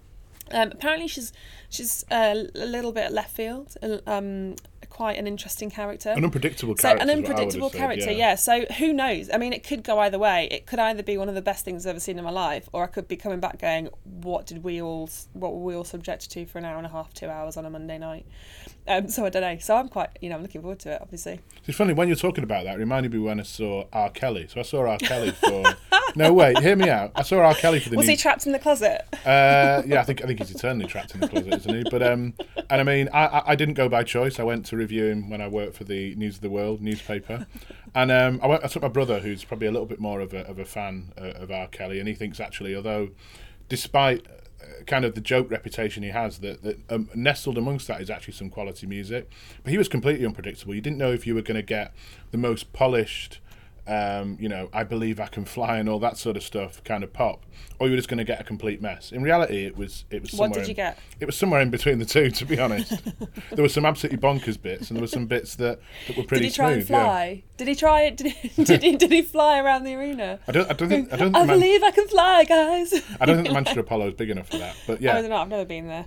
Um, 0.52 0.70
apparently, 0.72 1.08
she's 1.08 1.32
she's 1.68 2.04
uh, 2.10 2.44
a 2.54 2.66
little 2.66 2.92
bit 2.92 3.12
left 3.12 3.34
field, 3.34 3.76
um, 4.06 4.56
quite 4.88 5.16
an 5.18 5.26
interesting 5.26 5.70
character. 5.70 6.10
An 6.10 6.24
unpredictable 6.24 6.76
So 6.76 6.88
character. 6.88 7.02
an 7.02 7.08
is 7.10 7.14
what 7.14 7.14
I 7.14 7.16
would 7.16 7.26
have 7.26 7.36
unpredictable 7.38 7.70
said, 7.70 7.78
character, 7.78 8.10
yeah. 8.10 8.34
So 8.34 8.64
who 8.78 8.92
knows? 8.92 9.30
I 9.32 9.38
mean, 9.38 9.52
it 9.52 9.62
could 9.62 9.82
go 9.84 9.98
either 10.00 10.18
way. 10.18 10.48
It 10.50 10.66
could 10.66 10.78
either 10.78 11.02
be 11.02 11.16
one 11.16 11.28
of 11.28 11.34
the 11.34 11.42
best 11.42 11.64
things 11.64 11.86
I've 11.86 11.90
ever 11.90 12.00
seen 12.00 12.18
in 12.18 12.24
my 12.24 12.30
life, 12.30 12.68
or 12.72 12.82
I 12.82 12.86
could 12.88 13.06
be 13.08 13.16
coming 13.16 13.40
back 13.40 13.58
going, 13.60 13.88
"What 14.04 14.46
did 14.46 14.64
we 14.64 14.82
all? 14.82 15.08
What 15.32 15.52
were 15.52 15.60
we 15.62 15.74
all 15.74 15.84
subjected 15.84 16.30
to 16.32 16.46
for 16.46 16.58
an 16.58 16.64
hour 16.64 16.76
and 16.76 16.86
a 16.86 16.90
half, 16.90 17.14
two 17.14 17.28
hours 17.28 17.56
on 17.56 17.64
a 17.64 17.70
Monday 17.70 17.98
night?" 17.98 18.26
Um, 18.90 19.08
so 19.08 19.24
I 19.24 19.28
don't 19.30 19.42
know. 19.42 19.56
So 19.58 19.76
I'm 19.76 19.88
quite, 19.88 20.10
you 20.20 20.28
know, 20.28 20.36
I'm 20.36 20.42
looking 20.42 20.60
forward 20.60 20.80
to 20.80 20.92
it. 20.94 20.98
Obviously, 21.00 21.38
It's 21.66 21.78
funny 21.78 21.92
when 21.92 22.08
you're 22.08 22.16
talking 22.16 22.42
about 22.44 22.64
that. 22.64 22.74
It 22.74 22.78
reminded 22.80 23.12
me 23.12 23.20
when 23.20 23.38
I 23.38 23.44
saw 23.44 23.84
R. 23.92 24.10
Kelly. 24.10 24.46
So 24.48 24.58
I 24.60 24.62
saw 24.64 24.80
R. 24.88 24.98
Kelly 24.98 25.30
for. 25.30 25.62
no, 26.16 26.32
wait, 26.32 26.58
hear 26.58 26.74
me 26.74 26.88
out. 26.90 27.12
I 27.14 27.22
saw 27.22 27.38
R. 27.38 27.54
Kelly 27.54 27.78
for 27.78 27.90
the 27.90 27.96
was 27.96 28.06
new. 28.06 28.12
he 28.12 28.16
trapped 28.16 28.46
in 28.46 28.52
the 28.52 28.58
closet? 28.58 29.02
uh, 29.24 29.82
yeah, 29.86 30.00
I 30.00 30.02
think 30.04 30.24
I 30.24 30.26
think 30.26 30.40
he's 30.40 30.50
eternally 30.50 30.86
trapped 30.86 31.14
in 31.14 31.20
the 31.20 31.28
closet, 31.28 31.54
isn't 31.54 31.74
he? 31.74 31.84
But 31.90 32.02
um, 32.02 32.34
and 32.68 32.80
I 32.80 32.82
mean, 32.82 33.08
I, 33.12 33.42
I- 33.46 33.54
didn't 33.60 33.74
go 33.74 33.88
by 33.88 34.02
choice. 34.02 34.40
I 34.40 34.42
went 34.42 34.66
to 34.66 34.76
review 34.76 35.04
him 35.04 35.30
when 35.30 35.40
I 35.40 35.46
worked 35.48 35.76
for 35.76 35.84
the 35.84 36.14
News 36.16 36.36
of 36.36 36.40
the 36.42 36.50
World 36.50 36.80
newspaper, 36.80 37.46
and 37.94 38.10
um, 38.10 38.40
I 38.42 38.46
went. 38.48 38.64
I 38.64 38.66
took 38.68 38.82
my 38.82 38.88
brother, 38.88 39.20
who's 39.20 39.44
probably 39.44 39.68
a 39.68 39.70
little 39.70 39.86
bit 39.86 40.00
more 40.00 40.20
of 40.20 40.32
a 40.34 40.46
of 40.48 40.58
a 40.58 40.64
fan 40.64 41.12
uh, 41.16 41.42
of 41.42 41.50
R. 41.52 41.68
Kelly, 41.68 41.98
and 42.00 42.08
he 42.08 42.14
thinks 42.14 42.40
actually, 42.40 42.74
although, 42.74 43.10
despite 43.68 44.26
kind 44.86 45.04
of 45.04 45.14
the 45.14 45.20
joke 45.20 45.50
reputation 45.50 46.02
he 46.02 46.10
has, 46.10 46.38
that 46.38 46.62
that 46.62 46.78
um, 46.90 47.08
nestled 47.14 47.58
amongst 47.58 47.86
that 47.88 48.00
is 48.00 48.10
actually 48.10 48.34
some 48.34 48.50
quality 48.50 48.86
music. 48.86 49.30
But 49.62 49.70
he 49.70 49.78
was 49.78 49.88
completely 49.88 50.26
unpredictable. 50.26 50.74
You 50.74 50.80
didn't 50.80 50.98
know 50.98 51.12
if 51.12 51.26
you 51.26 51.34
were 51.34 51.42
going 51.42 51.56
to 51.56 51.62
get 51.62 51.92
the 52.30 52.38
most 52.38 52.72
polished 52.72 53.40
um, 53.86 54.36
you 54.40 54.48
know, 54.48 54.68
I 54.72 54.84
believe 54.84 55.20
I 55.20 55.26
can 55.26 55.44
fly 55.44 55.78
and 55.78 55.88
all 55.88 55.98
that 56.00 56.16
sort 56.16 56.36
of 56.36 56.42
stuff, 56.42 56.82
kind 56.84 57.02
of 57.04 57.12
pop, 57.12 57.44
or 57.78 57.86
you 57.86 57.92
were 57.92 57.96
just 57.96 58.08
going 58.08 58.18
to 58.18 58.24
get 58.24 58.40
a 58.40 58.44
complete 58.44 58.80
mess. 58.82 59.10
In 59.12 59.22
reality, 59.22 59.64
it 59.64 59.76
was 59.76 60.04
it 60.10 60.22
was. 60.22 60.32
What 60.34 60.52
did 60.52 60.64
you 60.66 60.70
in- 60.70 60.76
get? 60.76 60.98
It 61.20 61.24
was 61.26 61.36
somewhere 61.36 61.60
in 61.60 61.70
between 61.70 61.98
the 61.98 62.04
two, 62.04 62.30
to 62.30 62.44
be 62.44 62.58
honest. 62.58 62.92
there 63.50 63.62
were 63.62 63.68
some 63.68 63.84
absolutely 63.84 64.18
bonkers 64.18 64.60
bits, 64.60 64.90
and 64.90 64.96
there 64.96 65.02
were 65.02 65.06
some 65.08 65.26
bits 65.26 65.56
that, 65.56 65.80
that 66.06 66.16
were 66.16 66.22
pretty 66.24 66.44
Did 66.44 66.50
he 66.52 66.56
try 66.56 66.66
smooth. 66.72 66.78
and 66.78 66.86
fly? 66.88 67.42
Did 67.56 67.68
he 67.68 67.74
try 67.74 68.02
it? 68.02 68.16
Did 68.16 68.26
he, 68.32 68.64
did 68.64 68.82
he? 68.82 68.96
Did 68.96 69.10
he 69.12 69.22
fly 69.22 69.58
around 69.60 69.84
the 69.84 69.94
arena? 69.94 70.38
I 70.46 70.52
don't. 70.52 70.70
I 70.70 70.74
don't 70.74 70.88
think. 70.88 71.12
I 71.12 71.16
don't 71.16 71.34
I. 71.34 71.40
Man- 71.44 71.58
believe 71.58 71.82
I 71.82 71.90
can 71.90 72.06
fly, 72.08 72.44
guys. 72.44 72.92
I 73.20 73.26
don't 73.26 73.36
think 73.36 73.48
the 73.48 73.54
Manchester 73.60 73.80
Apollo 73.80 74.08
is 74.08 74.14
big 74.14 74.30
enough 74.30 74.48
for 74.50 74.58
that. 74.58 74.76
But 74.86 75.00
yeah. 75.00 75.14
Yeah. 75.16 75.20
don't 75.22 75.30
know. 75.30 75.36
I've 75.36 75.48
never 75.48 75.64
been 75.64 75.88
there. 75.88 76.06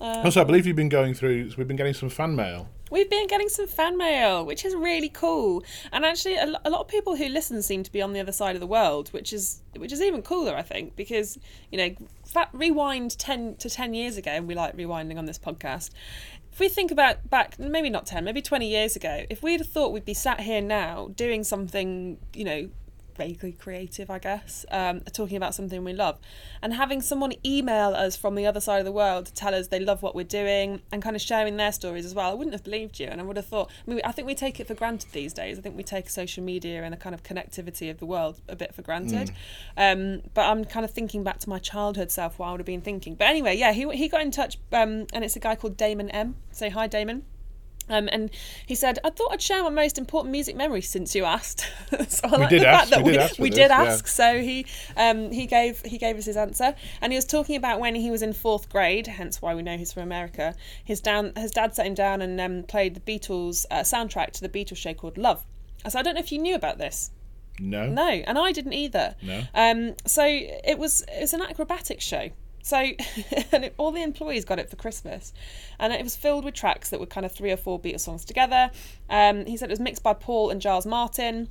Uh, 0.00 0.22
Also, 0.24 0.40
I 0.40 0.44
believe 0.44 0.64
you've 0.66 0.76
been 0.76 0.88
going 0.88 1.12
through. 1.14 1.50
We've 1.56 1.66
been 1.66 1.76
getting 1.76 1.92
some 1.94 2.08
fan 2.08 2.36
mail. 2.36 2.68
We've 2.90 3.08
been 3.08 3.26
getting 3.26 3.48
some 3.48 3.66
fan 3.66 3.96
mail, 3.96 4.44
which 4.44 4.64
is 4.64 4.74
really 4.74 5.08
cool. 5.08 5.62
And 5.92 6.04
actually, 6.04 6.36
a, 6.36 6.46
lot 6.46 6.80
of 6.80 6.88
people 6.88 7.16
who 7.16 7.28
listen 7.28 7.62
seem 7.62 7.82
to 7.82 7.92
be 7.92 8.02
on 8.02 8.12
the 8.12 8.20
other 8.20 8.32
side 8.32 8.56
of 8.56 8.60
the 8.60 8.66
world, 8.66 9.08
which 9.10 9.32
is 9.32 9.62
which 9.76 9.92
is 9.92 10.00
even 10.00 10.22
cooler, 10.22 10.54
I 10.56 10.62
think, 10.62 10.96
because 10.96 11.38
you 11.70 11.78
know, 11.78 11.94
fa- 12.24 12.48
rewind 12.52 13.18
ten 13.18 13.56
to 13.56 13.70
ten 13.70 13.94
years 13.94 14.16
ago, 14.16 14.30
and 14.30 14.48
we 14.48 14.54
like 14.54 14.76
rewinding 14.76 15.18
on 15.18 15.26
this 15.26 15.38
podcast. 15.38 15.90
If 16.52 16.60
we 16.60 16.68
think 16.68 16.90
about 16.90 17.28
back, 17.28 17.58
maybe 17.58 17.90
not 17.90 18.06
ten, 18.06 18.24
maybe 18.24 18.42
twenty 18.42 18.68
years 18.68 18.96
ago, 18.96 19.24
if 19.30 19.42
we'd 19.42 19.60
have 19.60 19.68
thought 19.68 19.92
we'd 19.92 20.04
be 20.04 20.14
sat 20.14 20.40
here 20.40 20.60
now 20.60 21.10
doing 21.14 21.44
something, 21.44 22.18
you 22.34 22.44
know. 22.44 22.68
Vaguely 23.18 23.52
creative, 23.52 24.10
I 24.10 24.20
guess, 24.20 24.64
um, 24.70 25.00
talking 25.12 25.36
about 25.36 25.54
something 25.54 25.82
we 25.82 25.92
love, 25.92 26.18
and 26.62 26.72
having 26.72 27.02
someone 27.02 27.32
email 27.44 27.90
us 27.90 28.16
from 28.16 28.36
the 28.36 28.46
other 28.46 28.60
side 28.60 28.78
of 28.78 28.84
the 28.84 28.92
world 28.92 29.26
to 29.26 29.34
tell 29.34 29.54
us 29.54 29.66
they 29.66 29.80
love 29.80 30.02
what 30.02 30.14
we're 30.14 30.24
doing 30.24 30.82
and 30.92 31.02
kind 31.02 31.16
of 31.16 31.20
sharing 31.20 31.56
their 31.56 31.72
stories 31.72 32.06
as 32.06 32.14
well. 32.14 32.30
I 32.30 32.34
wouldn't 32.34 32.54
have 32.54 32.62
believed 32.62 33.00
you, 33.00 33.06
and 33.06 33.20
I 33.20 33.24
would 33.24 33.36
have 33.36 33.46
thought. 33.46 33.70
I 33.86 33.90
mean, 33.90 34.00
I 34.04 34.12
think 34.12 34.26
we 34.28 34.36
take 34.36 34.60
it 34.60 34.68
for 34.68 34.74
granted 34.74 35.10
these 35.10 35.32
days. 35.32 35.58
I 35.58 35.62
think 35.62 35.76
we 35.76 35.82
take 35.82 36.08
social 36.08 36.44
media 36.44 36.84
and 36.84 36.92
the 36.92 36.96
kind 36.96 37.14
of 37.14 37.24
connectivity 37.24 37.90
of 37.90 37.98
the 37.98 38.06
world 38.06 38.40
a 38.48 38.54
bit 38.54 38.72
for 38.74 38.82
granted. 38.82 39.32
Um, 39.76 40.22
but 40.32 40.46
I'm 40.46 40.64
kind 40.64 40.84
of 40.84 40.92
thinking 40.92 41.24
back 41.24 41.40
to 41.40 41.48
my 41.48 41.58
childhood 41.58 42.12
self, 42.12 42.38
what 42.38 42.46
I 42.46 42.50
would 42.52 42.60
have 42.60 42.66
been 42.66 42.80
thinking. 42.80 43.16
But 43.16 43.26
anyway, 43.26 43.56
yeah, 43.56 43.72
he 43.72 43.88
he 43.96 44.08
got 44.08 44.20
in 44.20 44.30
touch, 44.30 44.58
um, 44.72 45.06
and 45.12 45.24
it's 45.24 45.34
a 45.34 45.40
guy 45.40 45.56
called 45.56 45.76
Damon 45.76 46.08
M. 46.10 46.36
Say 46.52 46.68
hi, 46.68 46.86
Damon. 46.86 47.24
Um, 47.88 48.08
and 48.12 48.30
he 48.66 48.74
said, 48.74 48.98
I 49.04 49.10
thought 49.10 49.32
I'd 49.32 49.42
share 49.42 49.62
my 49.62 49.70
most 49.70 49.98
important 49.98 50.32
music 50.32 50.56
memory 50.56 50.82
since 50.82 51.14
you 51.14 51.24
asked. 51.24 51.66
so 52.08 52.28
I 52.28 52.36
like 52.36 52.48
did 52.50 52.62
the 52.62 52.68
ask, 52.68 52.90
fact 52.90 52.90
that 52.90 53.04
we 53.04 53.12
we, 53.12 53.12
did 53.12 53.20
ask 53.20 53.38
we 53.38 53.50
did 53.50 53.70
yeah. 53.70 53.82
ask. 53.82 54.06
So 54.06 54.40
he 54.40 54.66
um, 54.96 55.30
he 55.30 55.46
gave 55.46 55.80
he 55.82 55.98
gave 55.98 56.16
us 56.16 56.24
his 56.24 56.36
answer, 56.36 56.74
and 57.00 57.12
he 57.12 57.16
was 57.16 57.24
talking 57.24 57.56
about 57.56 57.80
when 57.80 57.94
he 57.94 58.10
was 58.10 58.22
in 58.22 58.32
fourth 58.32 58.68
grade, 58.68 59.06
hence 59.06 59.40
why 59.40 59.54
we 59.54 59.62
know 59.62 59.76
he's 59.76 59.92
from 59.92 60.02
America. 60.02 60.54
His 60.84 61.00
down 61.00 61.32
his 61.36 61.50
dad 61.50 61.74
sat 61.74 61.86
him 61.86 61.94
down 61.94 62.22
and 62.22 62.40
um, 62.40 62.62
played 62.64 62.94
the 62.94 63.00
Beatles 63.00 63.66
uh, 63.70 63.80
soundtrack 63.80 64.32
to 64.32 64.40
the 64.40 64.48
Beatles 64.48 64.76
show 64.76 64.94
called 64.94 65.18
Love. 65.18 65.44
So 65.88 65.98
I 65.98 66.02
don't 66.02 66.14
know 66.14 66.20
if 66.20 66.32
you 66.32 66.38
knew 66.38 66.54
about 66.54 66.78
this. 66.78 67.10
No. 67.60 67.88
No, 67.88 68.08
and 68.08 68.38
I 68.38 68.52
didn't 68.52 68.72
either. 68.72 69.16
No. 69.22 69.42
Um, 69.54 69.94
so 70.06 70.24
it 70.24 70.78
was 70.78 71.02
it 71.08 71.20
was 71.20 71.34
an 71.34 71.42
acrobatic 71.42 72.00
show. 72.00 72.30
So 72.68 72.76
and 73.52 73.64
it, 73.64 73.74
all 73.78 73.92
the 73.92 74.02
employees 74.02 74.44
got 74.44 74.58
it 74.58 74.68
for 74.68 74.76
Christmas, 74.76 75.32
and 75.78 75.90
it 75.90 76.04
was 76.04 76.16
filled 76.16 76.44
with 76.44 76.54
tracks 76.54 76.90
that 76.90 77.00
were 77.00 77.06
kind 77.06 77.24
of 77.24 77.32
three 77.32 77.50
or 77.50 77.56
four 77.56 77.80
Beatles 77.80 78.00
songs 78.00 78.26
together. 78.26 78.70
Um, 79.08 79.46
he 79.46 79.56
said 79.56 79.70
it 79.70 79.72
was 79.72 79.80
mixed 79.80 80.02
by 80.02 80.12
Paul 80.12 80.50
and 80.50 80.60
Giles 80.60 80.86
Martin. 80.86 81.48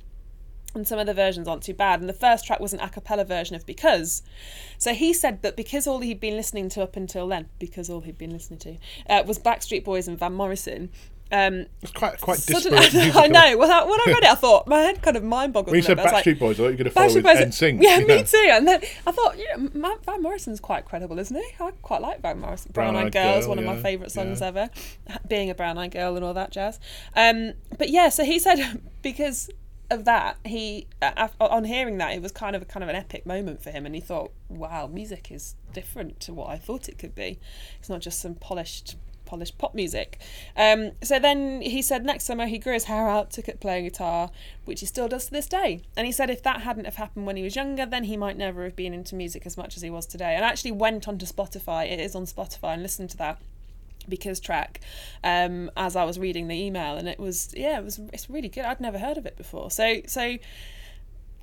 And 0.74 0.86
some 0.86 0.98
of 0.98 1.06
the 1.06 1.14
versions 1.14 1.48
aren't 1.48 1.62
too 1.62 1.72
bad. 1.72 2.00
And 2.00 2.08
the 2.08 2.12
first 2.12 2.46
track 2.46 2.60
was 2.60 2.74
an 2.74 2.80
a 2.80 2.90
cappella 2.90 3.24
version 3.24 3.56
of 3.56 3.64
Because. 3.64 4.22
So 4.76 4.92
he 4.92 5.14
said 5.14 5.40
that 5.40 5.56
because 5.56 5.86
all 5.86 6.00
he'd 6.00 6.20
been 6.20 6.36
listening 6.36 6.68
to 6.68 6.82
up 6.82 6.94
until 6.94 7.26
then, 7.26 7.48
because 7.58 7.88
all 7.88 8.02
he'd 8.02 8.18
been 8.18 8.32
listening 8.32 8.58
to, 8.60 8.76
uh, 9.08 9.22
was 9.26 9.38
Backstreet 9.38 9.82
Boys 9.82 10.06
and 10.06 10.18
Van 10.18 10.34
Morrison. 10.34 10.90
Um, 11.30 11.66
It's 11.82 11.92
quite 11.92 12.20
quite 12.20 12.38
disparate. 12.38 12.94
I 13.16 13.26
know. 13.26 13.58
Well, 13.58 13.70
I- 13.70 13.84
when 13.84 14.00
I 14.00 14.04
read 14.06 14.22
it, 14.22 14.30
I 14.30 14.34
thought 14.34 14.66
my 14.66 14.78
head 14.80 15.02
kind 15.02 15.16
of 15.16 15.22
mind 15.22 15.52
boggled. 15.52 15.72
When 15.72 15.76
you 15.76 15.82
said 15.82 15.98
little 15.98 16.04
bit. 16.04 16.14
I 16.14 16.16
was 16.18 16.26
like, 16.26 16.36
Backstreet 16.36 16.38
Boys, 16.38 16.54
I 16.54 16.62
thought 16.62 16.64
you 16.64 16.70
were 16.70 16.76
going 16.76 16.84
to 16.84 16.90
follow 16.90 17.08
Backstreet 17.08 17.24
with. 17.24 17.48
NSYNC. 17.48 17.82
Yeah, 17.82 17.98
you 17.98 18.06
me 18.06 18.22
too. 18.22 18.48
And 18.50 18.68
then 18.68 18.80
I 19.06 19.12
thought, 19.12 19.38
yeah, 19.38 19.56
Van 20.06 20.22
Morrison's 20.22 20.60
quite 20.60 20.84
credible, 20.84 21.18
isn't 21.18 21.36
he? 21.36 21.50
I 21.60 21.70
quite 21.82 22.00
like 22.00 22.22
Van 22.22 22.40
Morrison. 22.40 22.72
Brown, 22.72 22.94
Brown 22.94 23.04
Eyed 23.04 23.06
Eyed 23.08 23.12
Girl 23.12 23.38
is 23.38 23.46
one 23.46 23.58
of 23.58 23.64
my 23.64 23.76
favourite 23.80 24.10
songs 24.10 24.40
yeah. 24.40 24.46
ever. 24.46 24.70
Being 25.28 25.50
a 25.50 25.54
brown 25.54 25.78
eyed 25.78 25.90
girl 25.90 26.16
and 26.16 26.24
all 26.24 26.34
that 26.34 26.50
jazz. 26.50 26.80
Um, 27.14 27.52
but 27.76 27.90
yeah, 27.90 28.08
so 28.08 28.24
he 28.24 28.38
said 28.38 28.80
because 29.02 29.50
of 29.90 30.04
that, 30.04 30.36
he 30.44 30.86
uh, 31.00 31.28
on 31.40 31.64
hearing 31.64 31.98
that, 31.98 32.14
it 32.14 32.22
was 32.22 32.32
kind 32.32 32.54
of 32.54 32.62
a 32.62 32.64
kind 32.64 32.82
of 32.82 32.90
an 32.90 32.96
epic 32.96 33.26
moment 33.26 33.62
for 33.62 33.70
him, 33.70 33.86
and 33.86 33.94
he 33.94 34.00
thought, 34.00 34.32
wow, 34.48 34.86
music 34.86 35.30
is 35.30 35.54
different 35.72 36.20
to 36.20 36.32
what 36.32 36.48
I 36.50 36.58
thought 36.58 36.88
it 36.88 36.98
could 36.98 37.14
be. 37.14 37.38
It's 37.78 37.88
not 37.88 38.00
just 38.00 38.20
some 38.20 38.34
polished 38.34 38.96
polished 39.28 39.58
pop 39.58 39.74
music. 39.74 40.18
Um, 40.56 40.92
so 41.02 41.18
then 41.20 41.60
he 41.60 41.82
said 41.82 42.04
next 42.04 42.24
summer 42.24 42.46
he 42.46 42.58
grew 42.58 42.72
his 42.72 42.84
hair 42.84 43.08
out, 43.08 43.30
took 43.30 43.48
up 43.48 43.60
playing 43.60 43.84
guitar, 43.84 44.30
which 44.64 44.80
he 44.80 44.86
still 44.86 45.06
does 45.06 45.26
to 45.26 45.30
this 45.30 45.46
day. 45.46 45.82
And 45.96 46.06
he 46.06 46.12
said 46.12 46.30
if 46.30 46.42
that 46.42 46.62
hadn't 46.62 46.86
have 46.86 46.96
happened 46.96 47.26
when 47.26 47.36
he 47.36 47.42
was 47.44 47.54
younger, 47.54 47.86
then 47.86 48.04
he 48.04 48.16
might 48.16 48.36
never 48.36 48.64
have 48.64 48.74
been 48.74 48.94
into 48.94 49.14
music 49.14 49.46
as 49.46 49.56
much 49.56 49.76
as 49.76 49.82
he 49.82 49.90
was 49.90 50.06
today. 50.06 50.34
And 50.34 50.44
I 50.44 50.48
actually 50.48 50.72
went 50.72 51.06
onto 51.06 51.26
Spotify, 51.26 51.90
it 51.90 52.00
is 52.00 52.16
on 52.16 52.24
Spotify, 52.24 52.74
and 52.74 52.82
listened 52.82 53.10
to 53.10 53.16
that 53.18 53.40
because 54.08 54.40
track 54.40 54.80
um, 55.22 55.70
as 55.76 55.94
I 55.94 56.04
was 56.04 56.18
reading 56.18 56.48
the 56.48 56.54
email 56.54 56.96
and 56.96 57.06
it 57.06 57.18
was 57.18 57.52
yeah 57.54 57.78
it 57.78 57.84
was 57.84 58.00
it's 58.10 58.30
really 58.30 58.48
good 58.48 58.64
I'd 58.64 58.80
never 58.80 58.98
heard 58.98 59.18
of 59.18 59.26
it 59.26 59.36
before 59.36 59.70
so 59.70 60.00
so 60.06 60.38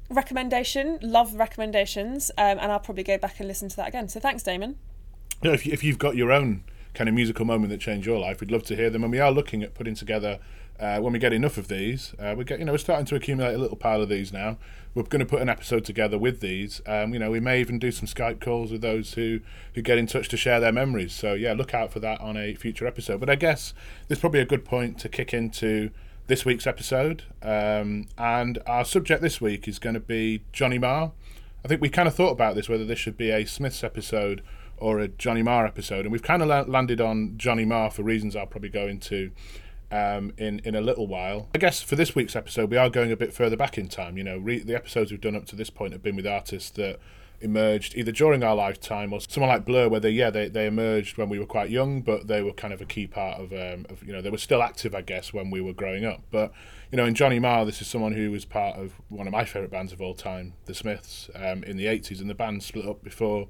recommendation 0.09 0.97
love 1.03 1.35
recommendations 1.35 2.31
um, 2.39 2.57
and 2.57 2.71
I'll 2.71 2.79
probably 2.79 3.03
go 3.03 3.19
back 3.19 3.39
and 3.39 3.47
listen 3.47 3.69
to 3.69 3.75
that 3.75 3.89
again 3.89 4.09
so 4.09 4.19
thanks 4.19 4.41
Damon 4.41 4.77
know, 5.43 5.53
if, 5.53 5.65
you, 5.65 5.73
if 5.73 5.83
you've 5.83 5.99
got 5.99 6.15
your 6.15 6.31
own 6.31 6.63
kind 6.95 7.07
of 7.07 7.15
musical 7.15 7.45
moment 7.45 7.69
that 7.71 7.79
changed 7.79 8.07
your 8.07 8.19
life, 8.19 8.41
we'd 8.41 8.51
love 8.51 8.63
to 8.63 8.75
hear 8.75 8.89
them. 8.89 9.03
And 9.03 9.11
we 9.11 9.19
are 9.19 9.31
looking 9.31 9.61
at 9.63 9.73
putting 9.73 9.95
together 9.95 10.39
uh, 10.79 10.99
when 10.99 11.13
we 11.13 11.19
get 11.19 11.31
enough 11.31 11.57
of 11.57 11.67
these, 11.67 12.13
uh, 12.19 12.35
we 12.37 12.43
get 12.43 12.59
you 12.59 12.65
know 12.65 12.73
we're 12.73 12.77
starting 12.77 13.05
to 13.05 13.15
accumulate 13.15 13.53
a 13.53 13.57
little 13.57 13.77
pile 13.77 14.01
of 14.01 14.09
these 14.09 14.33
now. 14.33 14.57
We're 14.93 15.03
going 15.03 15.19
to 15.19 15.25
put 15.25 15.41
an 15.41 15.49
episode 15.49 15.85
together 15.85 16.17
with 16.17 16.41
these. 16.41 16.81
Um, 16.85 17.13
you 17.13 17.19
know, 17.19 17.31
we 17.31 17.39
may 17.39 17.59
even 17.59 17.79
do 17.79 17.91
some 17.91 18.07
Skype 18.07 18.41
calls 18.41 18.71
with 18.71 18.81
those 18.81 19.13
who 19.13 19.39
who 19.73 19.81
get 19.81 19.97
in 19.97 20.07
touch 20.07 20.27
to 20.29 20.37
share 20.37 20.59
their 20.59 20.73
memories. 20.73 21.13
So 21.13 21.33
yeah, 21.33 21.53
look 21.53 21.73
out 21.73 21.91
for 21.93 21.99
that 22.01 22.19
on 22.19 22.35
a 22.35 22.55
future 22.55 22.85
episode. 22.85 23.19
But 23.19 23.29
I 23.29 23.35
guess 23.35 23.73
this 24.07 24.17
is 24.17 24.21
probably 24.21 24.41
a 24.41 24.45
good 24.45 24.65
point 24.65 24.99
to 24.99 25.09
kick 25.09 25.33
into 25.33 25.91
this 26.27 26.43
week's 26.43 26.67
episode. 26.67 27.23
Um, 27.41 28.07
and 28.17 28.59
our 28.67 28.83
subject 28.83 29.21
this 29.21 29.39
week 29.39 29.67
is 29.67 29.79
going 29.79 29.93
to 29.93 29.99
be 30.01 30.43
Johnny 30.51 30.77
Marr. 30.77 31.11
I 31.63 31.67
think 31.67 31.81
we 31.81 31.89
kind 31.89 32.07
of 32.07 32.15
thought 32.15 32.31
about 32.31 32.55
this 32.55 32.67
whether 32.67 32.85
this 32.85 32.99
should 32.99 33.17
be 33.17 33.31
a 33.31 33.45
Smiths 33.45 33.83
episode 33.83 34.43
or 34.77 34.99
a 34.99 35.07
Johnny 35.07 35.41
Marr 35.41 35.65
episode, 35.65 36.05
and 36.05 36.11
we've 36.11 36.23
kind 36.23 36.41
of 36.41 36.47
la- 36.47 36.65
landed 36.67 37.01
on 37.01 37.37
Johnny 37.37 37.65
Marr 37.65 37.89
for 37.91 38.03
reasons 38.03 38.35
I'll 38.35 38.45
probably 38.45 38.69
go 38.69 38.87
into 38.87 39.31
um, 39.91 40.33
in 40.37 40.59
in 40.59 40.75
a 40.75 40.81
little 40.81 41.07
while. 41.07 41.49
I 41.55 41.57
guess 41.57 41.81
for 41.81 41.95
this 41.95 42.15
week's 42.15 42.35
episode, 42.35 42.69
we 42.69 42.77
are 42.77 42.89
going 42.89 43.11
a 43.11 43.17
bit 43.17 43.33
further 43.33 43.55
back 43.55 43.77
in 43.77 43.87
time. 43.87 44.17
You 44.17 44.23
know, 44.23 44.37
re- 44.37 44.59
the 44.59 44.75
episodes 44.75 45.11
we've 45.11 45.21
done 45.21 45.35
up 45.35 45.45
to 45.47 45.55
this 45.55 45.69
point 45.69 45.93
have 45.93 46.03
been 46.03 46.15
with 46.15 46.27
artists 46.27 46.69
that 46.71 46.99
emerged 47.41 47.95
either 47.95 48.11
during 48.11 48.43
our 48.43 48.55
lifetime 48.55 49.11
or 49.13 49.19
someone 49.21 49.49
like 49.49 49.65
Blur, 49.65 49.89
where 49.89 49.99
they 49.99 50.09
yeah 50.09 50.29
they, 50.29 50.47
they 50.47 50.65
emerged 50.65 51.17
when 51.17 51.29
we 51.29 51.39
were 51.39 51.45
quite 51.45 51.69
young, 51.69 52.01
but 52.01 52.27
they 52.27 52.41
were 52.41 52.53
kind 52.53 52.73
of 52.73 52.81
a 52.81 52.85
key 52.85 53.07
part 53.07 53.39
of, 53.39 53.51
um, 53.53 53.85
of 53.89 54.03
you 54.03 54.11
know 54.11 54.21
they 54.21 54.29
were 54.29 54.37
still 54.37 54.63
active, 54.63 54.95
I 54.95 55.01
guess, 55.01 55.33
when 55.33 55.49
we 55.49 55.61
were 55.61 55.73
growing 55.73 56.05
up. 56.05 56.21
But 56.31 56.51
you 56.91 56.97
know, 56.97 57.05
in 57.05 57.15
Johnny 57.15 57.39
Marr, 57.39 57.65
this 57.65 57.81
is 57.81 57.87
someone 57.87 58.13
who 58.13 58.31
was 58.31 58.45
part 58.45 58.77
of 58.77 58.93
one 59.09 59.27
of 59.27 59.33
my 59.33 59.45
favourite 59.45 59.71
bands 59.71 59.93
of 59.93 60.01
all 60.01 60.13
time, 60.13 60.53
the 60.65 60.73
Smiths, 60.73 61.29
um, 61.35 61.63
in 61.63 61.77
the 61.77 61.85
'80s, 61.85 62.19
and 62.19 62.29
the 62.29 62.35
band 62.35 62.63
split 62.63 62.87
up 62.87 63.03
before 63.03 63.47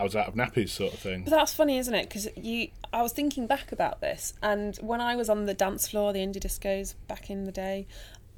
I 0.00 0.02
was 0.02 0.16
out 0.16 0.28
of 0.28 0.34
nappies, 0.34 0.70
sort 0.70 0.94
of 0.94 0.98
thing. 0.98 1.24
But 1.24 1.30
that's 1.30 1.52
funny, 1.52 1.78
isn't 1.78 1.94
it? 1.94 2.08
Because 2.08 2.28
you, 2.36 2.68
I 2.92 3.02
was 3.02 3.12
thinking 3.12 3.46
back 3.46 3.70
about 3.70 4.00
this, 4.00 4.32
and 4.42 4.76
when 4.78 5.00
I 5.00 5.14
was 5.14 5.28
on 5.28 5.46
the 5.46 5.54
dance 5.54 5.88
floor, 5.88 6.12
the 6.12 6.20
indie 6.20 6.40
discos 6.40 6.94
back 7.06 7.30
in 7.30 7.44
the 7.44 7.52
day, 7.52 7.86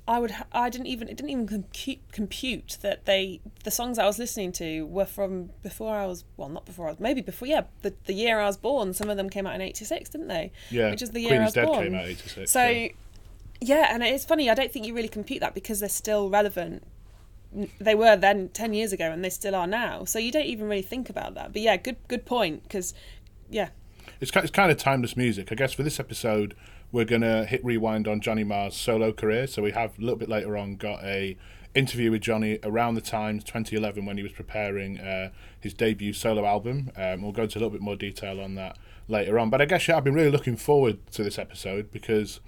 I 0.09 0.19
would, 0.19 0.33
ha- 0.33 0.47
I 0.53 0.69
didn't 0.69 0.89
even, 0.89 1.07
it 1.09 1.17
didn't 1.17 1.31
even 1.31 1.47
compute, 1.47 2.01
compute 2.11 2.79
that 2.83 3.05
they, 3.05 3.41
the 3.63 3.71
songs 3.71 3.99
I 4.01 4.07
was 4.07 4.19
listening 4.19 4.51
to 4.53 4.85
were 4.87 5.05
from 5.05 5.51
before 5.63 5.95
I 5.95 6.07
was, 6.07 6.25
well, 6.37 6.49
not 6.49 6.67
before 6.67 6.89
I 6.89 6.91
was, 6.91 6.99
maybe 7.01 7.21
before, 7.21 7.47
yeah, 7.47 7.63
the, 7.83 7.95
the 8.07 8.13
year 8.13 8.41
I 8.41 8.47
was 8.47 8.57
born. 8.57 8.95
Some 8.95 9.09
of 9.09 9.17
them 9.17 9.31
came 9.31 9.47
out 9.47 9.55
in 9.55 9.61
'86, 9.61 10.11
didn't 10.11 10.27
they? 10.27 10.51
Yeah, 10.71 10.91
which 10.91 11.03
is 11.03 11.13
the 11.13 11.21
year 11.21 11.31
Queen 11.31 11.41
I 11.43 11.45
was 11.45 11.55
Dead 11.55 11.67
born. 11.67 11.85
came 11.85 11.95
out 11.95 12.07
'86. 12.07 12.51
So, 12.51 12.89
yeah, 13.61 13.95
and 13.95 14.03
it's 14.03 14.25
funny. 14.25 14.51
I 14.51 14.55
don't 14.55 14.73
think 14.73 14.87
you 14.87 14.95
really 14.95 15.09
compute 15.09 15.39
that 15.41 15.55
because 15.55 15.79
they're 15.79 15.89
still 15.89 16.29
relevant. 16.29 16.83
They 17.79 17.95
were 17.95 18.17
then 18.17 18.49
ten 18.51 18.73
years 18.75 18.93
ago, 18.93 19.11
and 19.11 19.25
they 19.25 19.31
still 19.31 19.55
are 19.55 19.67
now. 19.67 20.05
So 20.05 20.19
you 20.19 20.33
don't 20.33 20.47
even 20.47 20.69
really 20.69 20.83
think 20.83 21.11
about 21.11 21.35
that. 21.35 21.53
But 21.53 21.63
yeah, 21.63 21.77
good 21.77 21.97
good 22.09 22.25
point. 22.25 22.63
Because 22.63 22.95
yeah, 23.51 23.69
it's 24.21 24.31
it's 24.35 24.51
kind 24.51 24.71
of 24.71 24.77
timeless 24.77 25.17
music. 25.17 25.53
I 25.53 25.55
guess 25.55 25.73
for 25.73 25.83
this 25.83 26.01
episode, 26.01 26.55
we're 26.91 27.05
gonna 27.05 27.45
hit 27.45 27.65
rewind 27.65 28.09
on 28.09 28.21
Johnny 28.21 28.45
Marr's 28.45 28.77
solo 28.77 29.13
career. 29.13 29.47
So 29.47 29.63
we 29.63 29.73
have 29.73 29.99
a 29.99 30.01
little 30.01 30.19
bit 30.19 30.29
later 30.29 30.57
on 30.57 30.77
got 30.77 31.03
a 31.05 31.37
interview 31.75 32.11
with 32.11 32.21
Johnny 32.21 32.59
around 32.65 32.95
the 32.95 33.01
time 33.01 33.39
2011 33.41 34.05
when 34.05 34.19
he 34.19 34.23
was 34.23 34.33
preparing 34.33 35.01
uh, 35.01 35.31
his 35.59 35.73
debut 35.73 36.13
solo 36.13 36.45
album. 36.45 36.91
Um, 36.97 37.23
we'll 37.23 37.33
go 37.33 37.45
into 37.45 37.59
a 37.59 37.61
little 37.61 37.71
bit 37.71 37.81
more 37.81 37.97
detail 37.97 38.41
on 38.41 38.55
that 38.57 38.77
later 39.09 39.39
on. 39.39 39.51
But 39.51 39.61
I 39.61 39.65
guess 39.65 39.89
yeah, 39.89 39.97
I've 39.97 40.05
been 40.05 40.15
really 40.15 40.31
looking 40.31 40.57
forward 40.57 40.99
to 41.13 41.23
this 41.23 41.39
episode 41.39 41.91
because. 41.91 42.41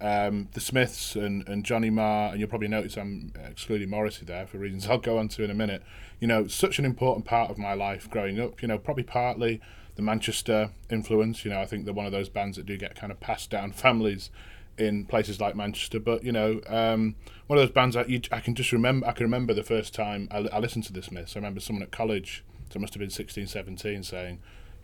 Um, 0.00 0.48
the 0.52 0.60
Smiths 0.60 1.16
and, 1.16 1.46
and 1.48 1.64
Johnny 1.64 1.90
Marr, 1.90 2.30
and 2.30 2.38
you'll 2.38 2.48
probably 2.48 2.68
notice 2.68 2.96
I'm 2.96 3.32
excluding 3.44 3.90
Morrissey 3.90 4.24
there 4.24 4.46
for 4.46 4.58
reasons 4.58 4.86
I'll 4.86 4.98
go 4.98 5.18
on 5.18 5.28
to 5.28 5.42
in 5.42 5.50
a 5.50 5.54
minute. 5.54 5.82
You 6.20 6.28
know, 6.28 6.46
such 6.46 6.78
an 6.78 6.84
important 6.84 7.26
part 7.26 7.50
of 7.50 7.58
my 7.58 7.74
life 7.74 8.08
growing 8.08 8.38
up. 8.40 8.62
You 8.62 8.68
know, 8.68 8.78
probably 8.78 9.02
partly 9.02 9.60
the 9.96 10.02
Manchester 10.02 10.70
influence. 10.88 11.44
You 11.44 11.50
know, 11.50 11.60
I 11.60 11.66
think 11.66 11.84
they're 11.84 11.94
one 11.94 12.06
of 12.06 12.12
those 12.12 12.28
bands 12.28 12.56
that 12.56 12.66
do 12.66 12.76
get 12.76 12.94
kind 12.94 13.10
of 13.10 13.18
passed 13.18 13.50
down 13.50 13.72
families 13.84 14.30
in 14.78 15.04
places 15.04 15.40
like 15.40 15.56
Manchester. 15.56 15.98
But 15.98 16.22
you 16.22 16.32
know, 16.32 16.60
um, 16.68 17.16
one 17.48 17.58
of 17.58 17.64
those 17.64 17.74
bands 17.74 17.94
that 17.96 18.08
you, 18.08 18.20
I 18.30 18.40
can 18.40 18.54
just 18.54 18.72
remember. 18.72 19.06
I 19.06 19.12
can 19.12 19.24
remember 19.24 19.52
the 19.52 19.64
first 19.64 19.94
time 19.94 20.28
I, 20.30 20.38
I 20.52 20.58
listened 20.60 20.84
to 20.84 20.92
the 20.92 21.02
Smiths. 21.02 21.36
I 21.36 21.40
remember 21.40 21.60
someone 21.60 21.82
at 21.82 21.90
college, 21.90 22.44
so 22.70 22.78
must 22.78 22.94
have 22.94 23.00
been 23.00 23.10
16, 23.10 23.46
17, 23.48 24.02
saying, 24.04 24.38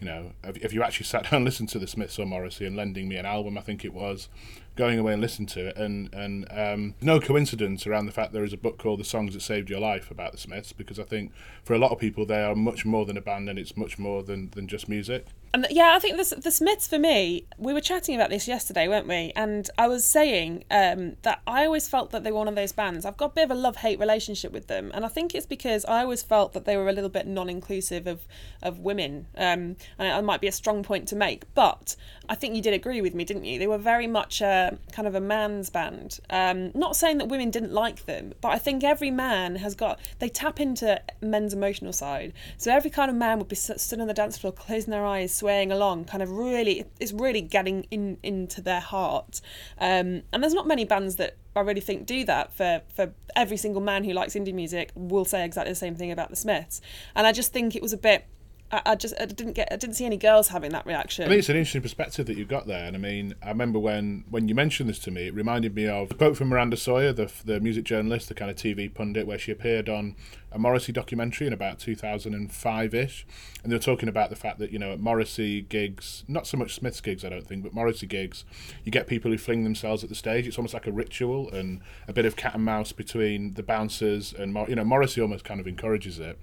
you 0.04 0.10
know, 0.10 0.32
if 0.44 0.74
you 0.74 0.82
actually 0.82 1.06
sat 1.06 1.24
down 1.30 1.38
and 1.38 1.44
listened 1.44 1.70
to 1.70 1.78
the 1.78 1.86
Smiths 1.86 2.18
or 2.18 2.26
Morrissey 2.26 2.66
and 2.66 2.76
lending 2.76 3.08
me 3.08 3.16
an 3.16 3.24
album? 3.24 3.56
I 3.56 3.62
think 3.62 3.84
it 3.84 3.94
was 3.94 4.28
going 4.76 4.98
away 4.98 5.12
and 5.14 5.22
listening 5.22 5.46
to 5.48 5.68
it, 5.68 5.76
and 5.76 6.12
and 6.12 6.46
um, 6.50 6.94
no 7.00 7.20
coincidence 7.20 7.86
around 7.86 8.06
the 8.06 8.12
fact 8.12 8.32
there 8.32 8.44
is 8.44 8.52
a 8.52 8.58
book 8.58 8.76
called 8.76 9.00
"The 9.00 9.04
Songs 9.04 9.32
That 9.32 9.40
Saved 9.40 9.70
Your 9.70 9.80
Life" 9.80 10.10
about 10.10 10.32
the 10.32 10.38
Smiths, 10.38 10.72
because 10.72 10.98
I 10.98 11.04
think 11.04 11.32
for 11.64 11.72
a 11.74 11.78
lot 11.78 11.90
of 11.90 11.98
people 11.98 12.26
they 12.26 12.42
are 12.42 12.54
much 12.54 12.84
more 12.84 13.06
than 13.06 13.16
a 13.16 13.22
band, 13.22 13.48
and 13.48 13.58
it's 13.58 13.76
much 13.76 13.98
more 13.98 14.22
than, 14.22 14.50
than 14.50 14.68
just 14.68 14.88
music. 14.88 15.26
And 15.54 15.68
yeah, 15.70 15.92
I 15.94 16.00
think 16.00 16.16
the 16.16 16.40
the 16.40 16.50
Smiths 16.50 16.88
for 16.88 16.98
me. 16.98 17.46
We 17.58 17.72
were 17.72 17.80
chatting 17.80 18.16
about 18.16 18.28
this 18.28 18.48
yesterday, 18.48 18.88
weren't 18.88 19.06
we? 19.06 19.32
And 19.36 19.70
I 19.78 19.86
was 19.86 20.04
saying 20.04 20.64
um, 20.68 21.14
that 21.22 21.42
I 21.46 21.64
always 21.64 21.88
felt 21.88 22.10
that 22.10 22.24
they 22.24 22.32
were 22.32 22.38
one 22.38 22.48
of 22.48 22.56
those 22.56 22.72
bands. 22.72 23.06
I've 23.06 23.16
got 23.16 23.30
a 23.30 23.34
bit 23.34 23.44
of 23.44 23.50
a 23.52 23.54
love 23.54 23.76
hate 23.76 24.00
relationship 24.00 24.50
with 24.50 24.66
them, 24.66 24.90
and 24.92 25.04
I 25.04 25.08
think 25.08 25.32
it's 25.32 25.46
because 25.46 25.84
I 25.84 26.02
always 26.02 26.24
felt 26.24 26.54
that 26.54 26.64
they 26.64 26.76
were 26.76 26.88
a 26.88 26.92
little 26.92 27.08
bit 27.08 27.28
non-inclusive 27.28 28.08
of 28.08 28.26
of 28.62 28.80
women. 28.80 29.28
Um, 29.36 29.76
and 29.96 30.08
it 30.08 30.24
might 30.24 30.40
be 30.40 30.48
a 30.48 30.52
strong 30.52 30.82
point 30.82 31.06
to 31.08 31.16
make, 31.16 31.44
but 31.54 31.94
I 32.28 32.34
think 32.34 32.56
you 32.56 32.62
did 32.62 32.74
agree 32.74 33.00
with 33.00 33.14
me, 33.14 33.24
didn't 33.24 33.44
you? 33.44 33.60
They 33.60 33.68
were 33.68 33.78
very 33.78 34.08
much 34.08 34.40
a 34.40 34.76
kind 34.90 35.06
of 35.06 35.14
a 35.14 35.20
man's 35.20 35.70
band. 35.70 36.18
Um, 36.30 36.72
not 36.74 36.96
saying 36.96 37.18
that 37.18 37.28
women 37.28 37.50
didn't 37.50 37.72
like 37.72 38.06
them, 38.06 38.34
but 38.40 38.48
I 38.48 38.58
think 38.58 38.82
every 38.82 39.12
man 39.12 39.54
has 39.56 39.76
got 39.76 40.00
they 40.18 40.28
tap 40.28 40.58
into 40.58 41.00
men's 41.20 41.54
emotional 41.54 41.92
side. 41.92 42.32
So 42.56 42.72
every 42.72 42.90
kind 42.90 43.08
of 43.08 43.16
man 43.16 43.38
would 43.38 43.48
be 43.48 43.54
stood 43.54 44.00
on 44.00 44.08
the 44.08 44.14
dance 44.14 44.36
floor, 44.36 44.52
closing 44.52 44.90
their 44.90 45.06
eyes, 45.06 45.43
swaying 45.44 45.70
along, 45.70 46.06
kind 46.06 46.22
of 46.22 46.30
really, 46.30 46.86
it's 46.98 47.12
really 47.12 47.42
getting 47.42 47.86
in 47.90 48.16
into 48.22 48.62
their 48.62 48.80
heart. 48.80 49.42
Um, 49.78 50.22
and 50.32 50.42
there's 50.42 50.54
not 50.54 50.66
many 50.66 50.86
bands 50.86 51.16
that 51.16 51.36
I 51.54 51.60
really 51.60 51.82
think 51.82 52.06
do 52.06 52.24
that 52.24 52.54
for 52.54 52.80
for 52.96 53.12
every 53.36 53.58
single 53.58 53.82
man 53.82 54.04
who 54.04 54.14
likes 54.14 54.32
indie 54.34 54.54
music 54.54 54.90
will 54.94 55.26
say 55.26 55.44
exactly 55.44 55.70
the 55.70 55.76
same 55.76 55.96
thing 55.96 56.10
about 56.10 56.30
the 56.30 56.36
Smiths. 56.36 56.80
And 57.14 57.26
I 57.26 57.32
just 57.32 57.52
think 57.52 57.76
it 57.76 57.82
was 57.82 57.92
a 57.92 57.98
bit. 57.98 58.24
I, 58.70 58.82
I 58.86 58.94
just 58.94 59.14
I 59.20 59.26
didn't 59.26 59.52
get 59.52 59.68
I 59.70 59.76
didn't 59.76 59.94
see 59.94 60.04
any 60.04 60.16
girls 60.16 60.48
having 60.48 60.72
that 60.72 60.86
reaction. 60.86 61.24
I 61.24 61.28
mean, 61.28 61.38
it's 61.38 61.48
an 61.48 61.56
interesting 61.56 61.82
perspective 61.82 62.26
that 62.26 62.36
you've 62.36 62.48
got 62.48 62.66
there, 62.66 62.86
and 62.86 62.96
I 62.96 62.98
mean, 62.98 63.34
I 63.42 63.48
remember 63.48 63.78
when 63.78 64.24
when 64.30 64.48
you 64.48 64.54
mentioned 64.54 64.88
this 64.88 64.98
to 65.00 65.10
me, 65.10 65.28
it 65.28 65.34
reminded 65.34 65.74
me 65.74 65.86
of 65.86 66.10
a 66.10 66.14
quote 66.14 66.36
from 66.36 66.48
Miranda 66.48 66.76
Sawyer, 66.76 67.12
the 67.12 67.30
the 67.44 67.60
music 67.60 67.84
journalist, 67.84 68.28
the 68.28 68.34
kind 68.34 68.50
of 68.50 68.56
TV 68.56 68.92
pundit, 68.92 69.26
where 69.26 69.38
she 69.38 69.52
appeared 69.52 69.88
on 69.88 70.16
a 70.50 70.58
Morrissey 70.58 70.92
documentary 70.92 71.46
in 71.48 71.52
about 71.52 71.78
2005 71.80 72.94
ish, 72.94 73.26
and 73.62 73.72
they 73.72 73.76
were 73.76 73.80
talking 73.80 74.08
about 74.08 74.30
the 74.30 74.36
fact 74.36 74.58
that 74.58 74.70
you 74.70 74.78
know 74.78 74.92
at 74.92 75.00
Morrissey 75.00 75.62
gigs, 75.62 76.24
not 76.26 76.46
so 76.46 76.56
much 76.56 76.74
Smith's 76.74 77.00
gigs, 77.00 77.24
I 77.24 77.28
don't 77.28 77.46
think, 77.46 77.62
but 77.62 77.74
Morrissey 77.74 78.06
gigs, 78.06 78.44
you 78.84 78.90
get 78.90 79.06
people 79.06 79.30
who 79.30 79.38
fling 79.38 79.64
themselves 79.64 80.02
at 80.02 80.08
the 80.08 80.14
stage. 80.14 80.46
It's 80.46 80.58
almost 80.58 80.74
like 80.74 80.86
a 80.86 80.92
ritual 80.92 81.50
and 81.50 81.80
a 82.08 82.12
bit 82.12 82.24
of 82.24 82.36
cat 82.36 82.54
and 82.54 82.64
mouse 82.64 82.92
between 82.92 83.54
the 83.54 83.62
bouncers 83.62 84.32
and 84.32 84.56
you 84.68 84.74
know 84.74 84.84
Morrissey 84.84 85.20
almost 85.20 85.44
kind 85.44 85.60
of 85.60 85.66
encourages 85.66 86.18
it. 86.18 86.38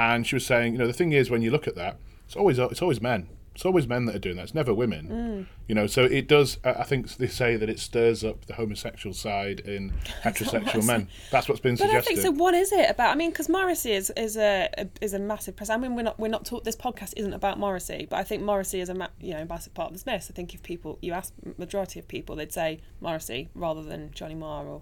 And 0.00 0.26
she 0.26 0.34
was 0.34 0.46
saying, 0.46 0.72
you 0.72 0.78
know, 0.78 0.86
the 0.86 0.94
thing 0.94 1.12
is 1.12 1.28
when 1.30 1.42
you 1.42 1.50
look 1.50 1.68
at 1.68 1.74
that, 1.76 1.98
it's 2.24 2.34
always 2.36 2.58
it's 2.58 2.80
always 2.80 3.02
men. 3.02 3.28
It's 3.54 3.66
always 3.66 3.86
men 3.86 4.06
that 4.06 4.14
are 4.14 4.20
doing 4.20 4.36
that. 4.36 4.44
It's 4.44 4.54
never 4.54 4.72
women. 4.72 5.08
Mm. 5.08 5.46
You 5.68 5.74
know, 5.74 5.86
so 5.88 6.04
it 6.04 6.26
does. 6.28 6.56
I 6.64 6.70
I 6.70 6.84
think 6.84 7.16
they 7.16 7.26
say 7.26 7.56
that 7.56 7.68
it 7.68 7.78
stirs 7.80 8.24
up 8.24 8.46
the 8.46 8.54
homosexual 8.54 9.12
side 9.12 9.60
in 9.60 9.90
heterosexual 10.22 10.86
men. 10.86 11.08
That's 11.30 11.48
what's 11.48 11.60
been 11.60 11.74
But 11.74 11.84
I 11.90 12.00
suggested. 12.00 12.22
think 12.22 12.36
so. 12.36 12.42
What 12.42 12.54
is 12.54 12.72
it 12.72 12.88
about? 12.88 13.10
I 13.10 13.16
mean, 13.16 13.30
because 13.30 13.48
Morrissey 13.48 13.92
is 13.92 14.10
is 14.16 14.36
a, 14.36 14.70
a 14.78 14.88
is 15.02 15.12
a 15.12 15.18
massive 15.18 15.56
presence. 15.56 15.74
I 15.74 15.78
mean, 15.78 15.96
we're 15.96 16.02
not 16.02 16.18
we're 16.18 16.28
not 16.28 16.46
taught. 16.46 16.64
This 16.64 16.76
podcast 16.76 17.12
isn't 17.16 17.34
about 17.34 17.58
Morrissey, 17.58 18.06
but 18.08 18.18
I 18.20 18.24
think 18.24 18.42
Morrissey 18.42 18.80
is 18.80 18.88
a 18.88 18.94
ma- 18.94 19.08
you 19.20 19.34
know 19.34 19.44
massive 19.44 19.74
part 19.74 19.88
of 19.88 19.94
this 19.94 20.06
mess. 20.06 20.30
I 20.30 20.32
think 20.32 20.54
if 20.54 20.62
people 20.62 20.98
you 21.02 21.12
ask 21.12 21.34
majority 21.58 21.98
of 21.98 22.06
people, 22.08 22.36
they'd 22.36 22.52
say 22.52 22.80
Morrissey 23.00 23.50
rather 23.54 23.82
than 23.82 24.12
Johnny 24.12 24.36
Marr 24.36 24.64
or 24.64 24.80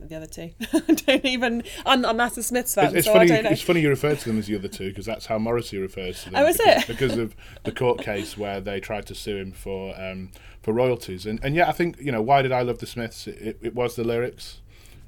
the 0.00 0.16
other 0.16 0.26
two. 0.26 0.50
I 0.72 0.80
don't 0.94 1.24
even. 1.24 1.62
I'm 1.84 2.00
not 2.02 2.36
a 2.36 2.42
Smiths 2.42 2.74
fan, 2.74 2.86
It's, 2.86 2.94
it's 2.94 3.06
so 3.06 3.12
funny. 3.14 3.24
I 3.30 3.34
don't 3.36 3.44
know. 3.44 3.50
It's 3.50 3.62
funny 3.62 3.80
you 3.80 3.88
refer 3.88 4.14
to 4.14 4.24
them 4.28 4.38
as 4.38 4.46
the 4.46 4.56
other 4.56 4.68
two 4.68 4.88
because 4.88 5.06
that's 5.06 5.26
how 5.26 5.38
Morrissey 5.38 5.78
refers 5.78 6.22
to 6.24 6.30
them. 6.30 6.42
Oh, 6.44 6.46
is 6.48 6.56
because, 6.56 6.82
it? 6.82 6.86
because 6.86 7.16
of 7.16 7.36
the 7.64 7.72
court 7.72 8.00
case 8.00 8.36
where 8.36 8.60
they 8.60 8.80
tried 8.80 9.06
to 9.06 9.14
sue 9.14 9.36
him 9.36 9.52
for 9.52 9.94
um, 10.00 10.30
for 10.62 10.72
royalties. 10.72 11.26
And 11.26 11.38
and 11.42 11.54
yeah, 11.54 11.68
I 11.68 11.72
think 11.72 11.98
you 12.00 12.12
know 12.12 12.22
why 12.22 12.42
did 12.42 12.52
I 12.52 12.62
love 12.62 12.78
the 12.78 12.86
Smiths? 12.86 13.26
It, 13.26 13.38
it, 13.40 13.58
it 13.62 13.74
was 13.74 13.96
the 13.96 14.04
lyrics. 14.04 14.60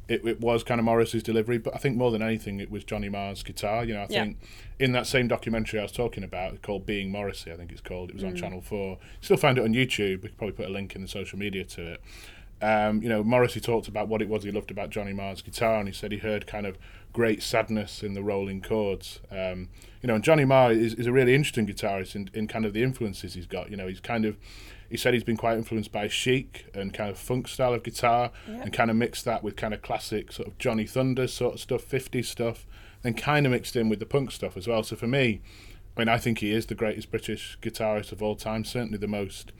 It, 0.08 0.24
it 0.26 0.40
was 0.40 0.64
kind 0.64 0.78
of 0.80 0.86
Morrissey's 0.86 1.22
delivery, 1.22 1.58
but 1.58 1.74
I 1.74 1.78
think 1.78 1.98
more 1.98 2.10
than 2.10 2.22
anything, 2.22 2.60
it 2.60 2.70
was 2.70 2.82
Johnny 2.82 3.10
Marr's 3.10 3.42
guitar. 3.42 3.84
You 3.84 3.92
know, 3.92 4.00
I 4.00 4.06
Yeah. 4.08 4.22
think 4.24 4.38
in 4.78 4.92
that 4.92 5.06
same 5.06 5.28
documentary 5.28 5.80
I 5.80 5.82
was 5.82 5.92
talking 5.92 6.24
about, 6.24 6.62
called 6.62 6.86
Being 6.86 7.12
Morrissey, 7.12 7.52
I 7.52 7.56
think 7.56 7.72
it's 7.72 7.82
called. 7.82 8.08
It 8.08 8.14
was 8.14 8.24
on 8.24 8.32
Mm. 8.32 8.38
Channel 8.38 8.60
Four. 8.62 8.96
Still 9.20 9.36
find 9.36 9.58
it 9.58 9.64
on 9.64 9.74
YouTube. 9.74 10.22
We 10.22 10.28
could 10.30 10.38
probably 10.38 10.56
put 10.56 10.64
a 10.64 10.70
link 10.72 10.96
in 10.96 11.02
the 11.02 11.08
social 11.08 11.38
media 11.38 11.62
to 11.64 11.92
it 11.92 12.00
um, 12.60 13.02
you 13.02 13.08
know, 13.08 13.22
Morrissey 13.22 13.60
talked 13.60 13.88
about 13.88 14.08
what 14.08 14.20
it 14.22 14.28
was 14.28 14.42
he 14.44 14.50
loved 14.50 14.70
about 14.70 14.90
Johnny 14.90 15.12
Marr's 15.12 15.42
guitar, 15.42 15.78
and 15.78 15.88
he 15.88 15.94
said 15.94 16.10
he 16.12 16.18
heard 16.18 16.46
kind 16.46 16.66
of 16.66 16.76
great 17.12 17.42
sadness 17.42 18.02
in 18.02 18.14
the 18.14 18.22
rolling 18.22 18.60
chords. 18.60 19.20
Um, 19.30 19.68
you 20.02 20.06
know, 20.08 20.14
and 20.16 20.24
Johnny 20.24 20.44
Marr 20.44 20.72
is, 20.72 20.94
is 20.94 21.06
a 21.06 21.12
really 21.12 21.34
interesting 21.34 21.66
guitarist 21.66 22.14
in, 22.14 22.30
in 22.34 22.46
kind 22.48 22.64
of 22.64 22.72
the 22.72 22.82
influences 22.82 23.34
he's 23.34 23.46
got. 23.46 23.70
You 23.70 23.76
know, 23.76 23.86
he's 23.86 24.00
kind 24.00 24.24
of, 24.24 24.36
he 24.90 24.96
said 24.96 25.14
he's 25.14 25.24
been 25.24 25.36
quite 25.36 25.56
influenced 25.58 25.92
by 25.92 26.08
chic 26.08 26.66
and 26.74 26.92
kind 26.92 27.10
of 27.10 27.18
funk 27.18 27.46
style 27.48 27.74
of 27.74 27.82
guitar, 27.82 28.30
Yeah. 28.48 28.62
and 28.62 28.72
kind 28.72 28.90
of 28.90 28.96
mixed 28.96 29.24
that 29.24 29.42
with 29.42 29.56
kind 29.56 29.72
of 29.74 29.82
classic 29.82 30.32
sort 30.32 30.48
of 30.48 30.58
Johnny 30.58 30.86
Thunder 30.86 31.26
sort 31.26 31.54
of 31.54 31.60
stuff, 31.60 31.84
50s 31.88 32.26
stuff, 32.26 32.66
and 33.04 33.16
kind 33.16 33.46
of 33.46 33.52
mixed 33.52 33.76
in 33.76 33.88
with 33.88 34.00
the 34.00 34.06
punk 34.06 34.30
stuff 34.32 34.56
as 34.56 34.66
well. 34.66 34.82
So 34.82 34.96
for 34.96 35.06
me, 35.06 35.40
I 35.96 36.00
mean, 36.00 36.08
I 36.08 36.18
think 36.18 36.38
he 36.38 36.52
is 36.52 36.66
the 36.66 36.74
greatest 36.74 37.10
British 37.10 37.58
guitarist 37.62 38.12
of 38.12 38.22
all 38.22 38.36
time, 38.36 38.64
certainly 38.64 38.98
the 38.98 39.08
most 39.08 39.52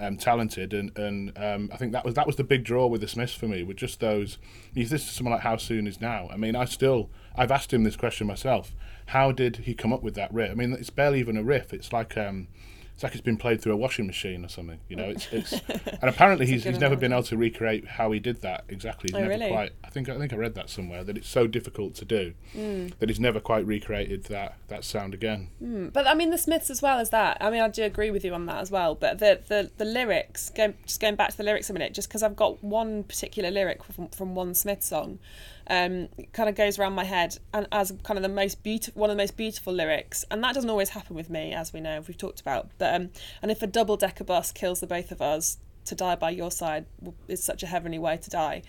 um, 0.00 0.16
talented, 0.16 0.72
and 0.72 0.96
and 0.98 1.36
um, 1.38 1.70
I 1.72 1.76
think 1.76 1.92
that 1.92 2.04
was 2.04 2.14
that 2.14 2.26
was 2.26 2.36
the 2.36 2.44
big 2.44 2.64
draw 2.64 2.86
with 2.86 3.00
the 3.00 3.08
Smiths 3.08 3.34
for 3.34 3.46
me. 3.46 3.62
With 3.62 3.76
just 3.76 4.00
those, 4.00 4.38
if 4.74 4.88
this 4.88 5.04
is 5.04 5.10
someone 5.10 5.32
like 5.32 5.42
How 5.42 5.56
Soon 5.56 5.86
Is 5.86 6.00
Now. 6.00 6.28
I 6.32 6.36
mean, 6.36 6.56
I 6.56 6.64
still 6.64 7.10
I've 7.36 7.50
asked 7.50 7.72
him 7.72 7.84
this 7.84 7.96
question 7.96 8.26
myself. 8.26 8.74
How 9.06 9.32
did 9.32 9.56
he 9.58 9.74
come 9.74 9.92
up 9.92 10.02
with 10.02 10.14
that 10.14 10.32
riff? 10.32 10.50
I 10.50 10.54
mean, 10.54 10.72
it's 10.72 10.90
barely 10.90 11.20
even 11.20 11.36
a 11.36 11.42
riff. 11.42 11.72
It's 11.72 11.92
like 11.92 12.16
um, 12.16 12.48
it's 13.00 13.02
like 13.02 13.12
it's 13.14 13.22
been 13.22 13.38
played 13.38 13.62
through 13.62 13.72
a 13.72 13.76
washing 13.76 14.06
machine 14.06 14.44
or 14.44 14.48
something. 14.48 14.78
You 14.90 14.96
know, 14.96 15.04
it's 15.08 15.26
it's 15.32 15.52
and 15.70 16.04
apparently 16.04 16.44
he's 16.44 16.64
he's 16.64 16.78
never 16.78 16.96
been 16.96 17.12
able 17.14 17.22
to 17.22 17.36
recreate 17.38 17.88
how 17.88 18.12
he 18.12 18.20
did 18.20 18.42
that 18.42 18.64
exactly. 18.68 19.08
He's 19.08 19.14
Oh, 19.16 19.20
never 19.20 19.30
really? 19.30 19.48
quite. 19.48 19.72
I 19.82 19.88
think 19.88 20.10
I 20.10 20.18
think 20.18 20.34
I 20.34 20.36
read 20.36 20.54
that 20.56 20.68
somewhere 20.68 21.02
that 21.04 21.16
it's 21.16 21.26
so 21.28 21.46
difficult 21.46 21.94
to 21.94 22.04
do 22.04 22.34
Mm. 22.54 22.92
that 22.98 23.08
he's 23.08 23.18
never 23.18 23.40
quite 23.40 23.64
recreated 23.64 24.24
that 24.24 24.58
that 24.68 24.84
sound 24.84 25.14
again. 25.14 25.48
But 25.94 26.06
I 26.06 26.12
mean, 26.12 26.28
the 26.28 26.36
Smiths 26.36 26.68
as 26.68 26.82
well 26.82 26.98
as 26.98 27.08
that. 27.08 27.38
I 27.40 27.48
mean, 27.50 27.62
I 27.62 27.68
do 27.68 27.84
agree 27.84 28.10
with 28.10 28.22
you 28.22 28.34
on 28.34 28.44
that 28.46 28.58
as 28.58 28.70
well. 28.70 28.94
But 28.94 29.18
the 29.18 29.40
the, 29.48 29.70
the 29.78 29.86
lyrics, 29.86 30.50
going, 30.50 30.74
just 30.84 31.00
going 31.00 31.14
back 31.16 31.30
to 31.30 31.36
the 31.38 31.42
lyrics 31.44 31.70
a 31.70 31.72
minute, 31.72 31.94
just 31.94 32.08
because 32.08 32.22
I've 32.22 32.36
got 32.36 32.62
one 32.62 33.04
particular 33.04 33.50
lyric 33.50 33.82
from, 33.82 34.08
from 34.08 34.34
one 34.34 34.54
Smith 34.54 34.82
song, 34.82 35.18
um, 35.68 36.08
kind 36.32 36.48
of 36.48 36.54
goes 36.54 36.78
around 36.78 36.94
my 36.94 37.04
head 37.04 37.38
and 37.52 37.66
as 37.72 37.92
kind 38.02 38.18
of 38.18 38.22
the 38.22 38.28
most 38.28 38.62
beautiful, 38.62 39.00
one 39.00 39.10
of 39.10 39.16
the 39.16 39.22
most 39.22 39.36
beautiful 39.36 39.72
lyrics. 39.72 40.24
And 40.30 40.42
that 40.44 40.54
doesn't 40.54 40.70
always 40.70 40.90
happen 40.90 41.16
with 41.16 41.30
me, 41.30 41.52
as 41.52 41.72
we 41.72 41.80
know, 41.80 42.02
we've 42.06 42.16
talked 42.16 42.40
about. 42.40 42.70
But 42.78 42.94
um, 42.94 43.10
and 43.42 43.50
if 43.50 43.62
a 43.62 43.66
double 43.66 43.96
decker 43.96 44.24
bus 44.24 44.52
kills 44.52 44.80
the 44.80 44.86
both 44.86 45.10
of 45.10 45.20
us, 45.20 45.58
to 45.86 45.94
die 45.94 46.16
by 46.16 46.30
your 46.30 46.50
side 46.50 46.86
is 47.28 47.42
such 47.42 47.62
a 47.62 47.66
heavenly 47.66 47.98
way 47.98 48.16
to 48.16 48.30
die. 48.30 48.62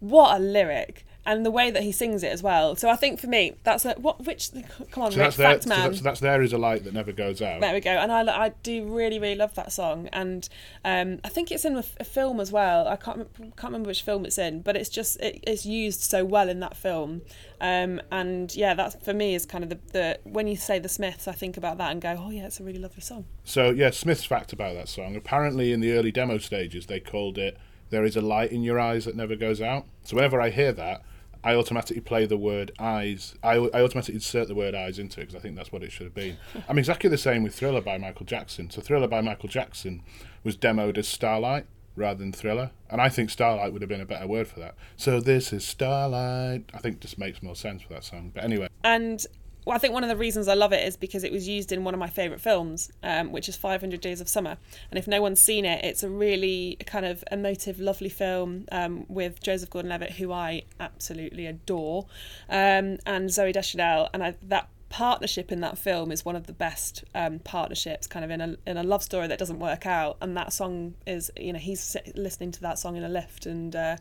What 0.00 0.36
a 0.36 0.38
lyric! 0.38 1.04
And 1.28 1.44
the 1.44 1.50
way 1.50 1.70
that 1.70 1.82
he 1.82 1.92
sings 1.92 2.22
it 2.22 2.32
as 2.32 2.42
well. 2.42 2.74
So 2.74 2.88
I 2.88 2.96
think 2.96 3.20
for 3.20 3.26
me, 3.26 3.52
that's 3.62 3.84
a 3.84 3.92
what. 3.94 4.24
Which 4.24 4.50
come 4.90 5.04
on, 5.04 5.12
So 5.12 5.18
that's 5.18 5.36
there. 5.36 5.50
fact 5.52 5.64
So 5.64 5.68
man. 5.68 5.82
that's, 5.82 5.98
so 5.98 6.04
that's 6.04 6.20
there 6.20 6.40
is 6.40 6.54
a 6.54 6.58
light 6.58 6.84
that 6.84 6.94
never 6.94 7.12
goes 7.12 7.42
out. 7.42 7.60
There 7.60 7.74
we 7.74 7.80
go. 7.80 7.90
And 7.90 8.10
I, 8.10 8.46
I 8.46 8.48
do 8.62 8.84
really, 8.84 9.18
really 9.18 9.34
love 9.34 9.54
that 9.54 9.70
song. 9.70 10.08
And 10.10 10.48
um, 10.86 11.20
I 11.24 11.28
think 11.28 11.52
it's 11.52 11.66
in 11.66 11.76
a, 11.76 11.84
a 12.00 12.04
film 12.04 12.40
as 12.40 12.50
well. 12.50 12.88
I 12.88 12.96
can't, 12.96 13.28
can't 13.36 13.64
remember 13.64 13.88
which 13.88 14.02
film 14.02 14.24
it's 14.24 14.38
in, 14.38 14.62
but 14.62 14.74
it's 14.74 14.88
just, 14.88 15.20
it, 15.20 15.38
it's 15.46 15.66
used 15.66 16.00
so 16.00 16.24
well 16.24 16.48
in 16.48 16.60
that 16.60 16.76
film. 16.76 17.20
Um, 17.60 18.00
and 18.10 18.54
yeah, 18.56 18.72
that's 18.72 18.96
for 19.04 19.12
me 19.12 19.34
is 19.34 19.44
kind 19.44 19.64
of 19.64 19.70
the, 19.70 19.78
the, 19.92 20.18
when 20.24 20.46
you 20.48 20.56
say 20.56 20.78
the 20.78 20.88
Smiths, 20.88 21.28
I 21.28 21.32
think 21.32 21.58
about 21.58 21.76
that 21.76 21.92
and 21.92 22.00
go, 22.00 22.16
oh 22.18 22.30
yeah, 22.30 22.46
it's 22.46 22.58
a 22.58 22.64
really 22.64 22.78
lovely 22.78 23.02
song. 23.02 23.26
So 23.44 23.70
yeah, 23.70 23.90
Smith's 23.90 24.24
fact 24.24 24.54
about 24.54 24.74
that 24.76 24.88
song. 24.88 25.14
Apparently, 25.14 25.72
in 25.72 25.80
the 25.80 25.92
early 25.92 26.10
demo 26.10 26.38
stages, 26.38 26.86
they 26.86 27.00
called 27.00 27.36
it 27.36 27.58
"There 27.90 28.04
is 28.04 28.16
a 28.16 28.20
light 28.22 28.50
in 28.50 28.62
your 28.62 28.78
eyes 28.80 29.04
that 29.04 29.14
never 29.16 29.36
goes 29.36 29.60
out." 29.60 29.84
So 30.04 30.16
whenever 30.16 30.40
I 30.40 30.50
hear 30.50 30.72
that, 30.72 31.02
I 31.44 31.54
automatically 31.54 32.00
play 32.00 32.26
the 32.26 32.36
word 32.36 32.72
"eyes." 32.78 33.34
I, 33.42 33.54
I 33.54 33.82
automatically 33.82 34.14
insert 34.14 34.48
the 34.48 34.54
word 34.54 34.74
"eyes" 34.74 34.98
into 34.98 35.20
it 35.20 35.24
because 35.24 35.36
I 35.36 35.38
think 35.40 35.56
that's 35.56 35.72
what 35.72 35.82
it 35.82 35.92
should 35.92 36.04
have 36.04 36.14
been. 36.14 36.36
I'm 36.68 36.78
exactly 36.78 37.10
the 37.10 37.18
same 37.18 37.42
with 37.42 37.54
Thriller 37.54 37.80
by 37.80 37.98
Michael 37.98 38.26
Jackson. 38.26 38.70
So 38.70 38.80
Thriller 38.80 39.08
by 39.08 39.20
Michael 39.20 39.48
Jackson 39.48 40.02
was 40.44 40.56
demoed 40.56 40.98
as 40.98 41.08
Starlight 41.08 41.66
rather 41.96 42.18
than 42.18 42.32
Thriller, 42.32 42.70
and 42.90 43.00
I 43.00 43.08
think 43.08 43.30
Starlight 43.30 43.72
would 43.72 43.82
have 43.82 43.88
been 43.88 44.00
a 44.00 44.06
better 44.06 44.26
word 44.26 44.48
for 44.48 44.60
that. 44.60 44.74
So 44.96 45.20
this 45.20 45.52
is 45.52 45.64
Starlight. 45.64 46.64
I 46.72 46.78
think 46.78 47.00
just 47.00 47.18
makes 47.18 47.42
more 47.42 47.56
sense 47.56 47.82
for 47.82 47.92
that 47.94 48.04
song. 48.04 48.30
But 48.34 48.44
anyway, 48.44 48.68
And 48.84 49.24
well, 49.68 49.76
I 49.76 49.78
think 49.78 49.92
one 49.92 50.02
of 50.02 50.08
the 50.08 50.16
reasons 50.16 50.48
I 50.48 50.54
love 50.54 50.72
it 50.72 50.82
is 50.88 50.96
because 50.96 51.24
it 51.24 51.30
was 51.30 51.46
used 51.46 51.72
in 51.72 51.84
one 51.84 51.92
of 51.92 52.00
my 52.00 52.08
favourite 52.08 52.40
films, 52.40 52.90
um, 53.02 53.32
which 53.32 53.50
is 53.50 53.56
500 53.58 54.00
Days 54.00 54.18
of 54.18 54.26
Summer. 54.26 54.56
And 54.90 54.96
if 54.96 55.06
no 55.06 55.20
one's 55.20 55.42
seen 55.42 55.66
it, 55.66 55.84
it's 55.84 56.02
a 56.02 56.08
really 56.08 56.78
kind 56.86 57.04
of 57.04 57.22
emotive, 57.30 57.78
lovely 57.78 58.08
film 58.08 58.64
um, 58.72 59.04
with 59.08 59.42
Joseph 59.42 59.68
Gordon-Levitt, 59.68 60.12
who 60.12 60.32
I 60.32 60.62
absolutely 60.80 61.44
adore, 61.44 62.06
um, 62.48 62.96
and 63.04 63.28
Zooey 63.28 63.52
Deschanel. 63.52 64.08
And 64.14 64.24
I, 64.24 64.36
that 64.44 64.70
partnership 64.88 65.52
in 65.52 65.60
that 65.60 65.76
film 65.76 66.12
is 66.12 66.24
one 66.24 66.34
of 66.34 66.46
the 66.46 66.54
best 66.54 67.04
um, 67.14 67.38
partnerships, 67.40 68.06
kind 68.06 68.24
of 68.24 68.30
in 68.30 68.40
a 68.40 68.56
in 68.66 68.78
a 68.78 68.82
love 68.82 69.02
story 69.02 69.26
that 69.26 69.38
doesn't 69.38 69.58
work 69.58 69.84
out. 69.84 70.16
And 70.22 70.34
that 70.34 70.54
song 70.54 70.94
is, 71.06 71.30
you 71.36 71.52
know, 71.52 71.58
he's 71.58 71.94
listening 72.14 72.52
to 72.52 72.62
that 72.62 72.78
song 72.78 72.96
in 72.96 73.04
a 73.04 73.08
lift 73.10 73.44
and. 73.44 73.76
Uh, 73.76 73.96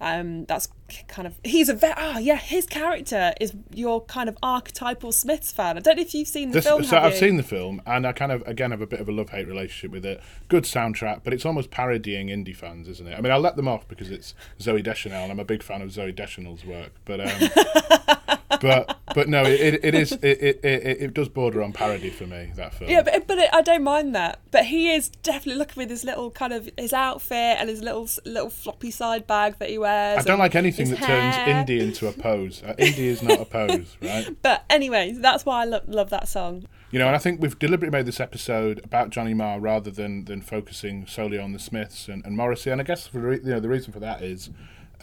um, 0.00 0.44
that's 0.46 0.68
kind 1.08 1.26
of 1.26 1.34
he's 1.42 1.68
a 1.68 1.74
very 1.74 1.94
ah 1.96 2.18
yeah 2.18 2.36
his 2.36 2.66
character 2.66 3.32
is 3.40 3.54
your 3.72 4.02
kind 4.04 4.28
of 4.28 4.36
archetypal 4.42 5.12
Smiths 5.12 5.50
fan. 5.52 5.76
I 5.76 5.80
don't 5.80 5.96
know 5.96 6.02
if 6.02 6.14
you've 6.14 6.28
seen 6.28 6.50
the 6.50 6.54
This, 6.54 6.66
film. 6.66 6.84
so 6.84 6.98
I've 6.98 7.12
you? 7.14 7.18
seen 7.18 7.36
the 7.36 7.42
film, 7.42 7.80
and 7.86 8.06
I 8.06 8.12
kind 8.12 8.30
of 8.32 8.42
again 8.46 8.70
have 8.70 8.80
a 8.80 8.86
bit 8.86 9.00
of 9.00 9.08
a 9.08 9.12
love 9.12 9.30
hate 9.30 9.46
relationship 9.48 9.90
with 9.90 10.04
it. 10.04 10.20
Good 10.48 10.64
soundtrack, 10.64 11.20
but 11.24 11.32
it's 11.32 11.46
almost 11.46 11.70
parodying 11.70 12.28
indie 12.28 12.54
fans, 12.56 12.86
isn't 12.88 13.06
it? 13.06 13.14
I 13.16 13.20
mean, 13.20 13.32
I'll 13.32 13.40
let 13.40 13.56
them 13.56 13.68
off 13.68 13.88
because 13.88 14.10
it's 14.10 14.34
Zooey 14.60 14.82
Deschanel, 14.82 15.22
and 15.24 15.32
I'm 15.32 15.40
a 15.40 15.44
big 15.44 15.62
fan 15.62 15.80
of 15.82 15.90
Zooey 15.90 16.14
Deschanel's 16.14 16.64
work. 16.64 16.92
But 17.04 17.20
um, 17.20 18.38
but 18.60 18.98
but 19.14 19.28
no, 19.28 19.42
it, 19.44 19.80
it 19.84 19.94
is 19.94 20.12
it, 20.12 20.24
it, 20.24 20.60
it, 20.64 21.02
it 21.02 21.14
does 21.14 21.28
border 21.28 21.62
on 21.62 21.72
parody 21.72 22.10
for 22.10 22.26
me. 22.26 22.52
That 22.56 22.74
film. 22.74 22.90
Yeah, 22.90 23.02
but, 23.02 23.26
but 23.26 23.54
I 23.54 23.62
don't 23.62 23.82
mind 23.82 24.14
that. 24.14 24.40
But 24.50 24.66
he 24.66 24.90
is 24.90 25.08
definitely 25.08 25.58
looking 25.58 25.80
with 25.80 25.90
his 25.90 26.04
little 26.04 26.30
kind 26.30 26.52
of 26.52 26.68
his 26.76 26.92
outfit 26.92 27.56
and 27.58 27.68
his 27.68 27.82
little 27.82 28.08
little 28.24 28.50
floppy 28.50 28.90
side 28.90 29.26
bag 29.26 29.58
that 29.58 29.70
he 29.70 29.78
wears. 29.78 30.18
I 30.18 30.22
don't 30.22 30.38
like 30.38 30.54
anything 30.54 30.90
that 30.90 30.98
turns 30.98 31.36
indie 31.36 31.80
into 31.80 32.08
a 32.08 32.12
pose. 32.12 32.62
Uh, 32.62 32.74
indie 32.78 32.98
is 32.98 33.22
not 33.22 33.40
a 33.40 33.44
pose, 33.44 33.96
right? 34.02 34.36
But 34.42 34.64
anyway, 34.70 35.12
that's 35.12 35.44
why 35.44 35.62
I 35.62 35.64
lo- 35.64 35.80
love 35.86 36.10
that 36.10 36.28
song. 36.28 36.66
You 36.90 37.00
know, 37.00 37.08
and 37.08 37.16
I 37.16 37.18
think 37.18 37.40
we've 37.40 37.58
deliberately 37.58 37.96
made 37.98 38.06
this 38.06 38.20
episode 38.20 38.80
about 38.84 39.10
Johnny 39.10 39.34
Marr 39.34 39.58
rather 39.58 39.90
than, 39.90 40.26
than 40.26 40.40
focusing 40.40 41.08
solely 41.08 41.38
on 41.38 41.52
the 41.52 41.58
Smiths 41.58 42.06
and, 42.06 42.24
and 42.24 42.36
Morrissey. 42.36 42.70
And 42.70 42.80
I 42.80 42.84
guess 42.84 43.08
for, 43.08 43.18
re- 43.18 43.40
you 43.42 43.50
know 43.50 43.58
the 43.58 43.68
reason 43.68 43.92
for 43.92 43.98
that 43.98 44.22
is 44.22 44.50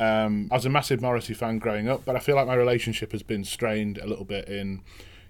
um, 0.02 0.48
I 0.50 0.56
was 0.56 0.66
a 0.66 0.70
massive 0.70 1.00
Morrissey 1.00 1.36
fan 1.36 1.60
growing 1.60 1.88
up, 1.88 2.04
but 2.06 2.16
I 2.16 2.20
feel 2.20 2.36
like 2.36 2.48
my 2.48 2.56
relationship 2.56 3.12
has 3.12 3.22
been 3.22 3.44
strained 3.44 4.00
a 4.00 4.08
little 4.08 4.26
bit 4.26 4.48
in 4.50 4.82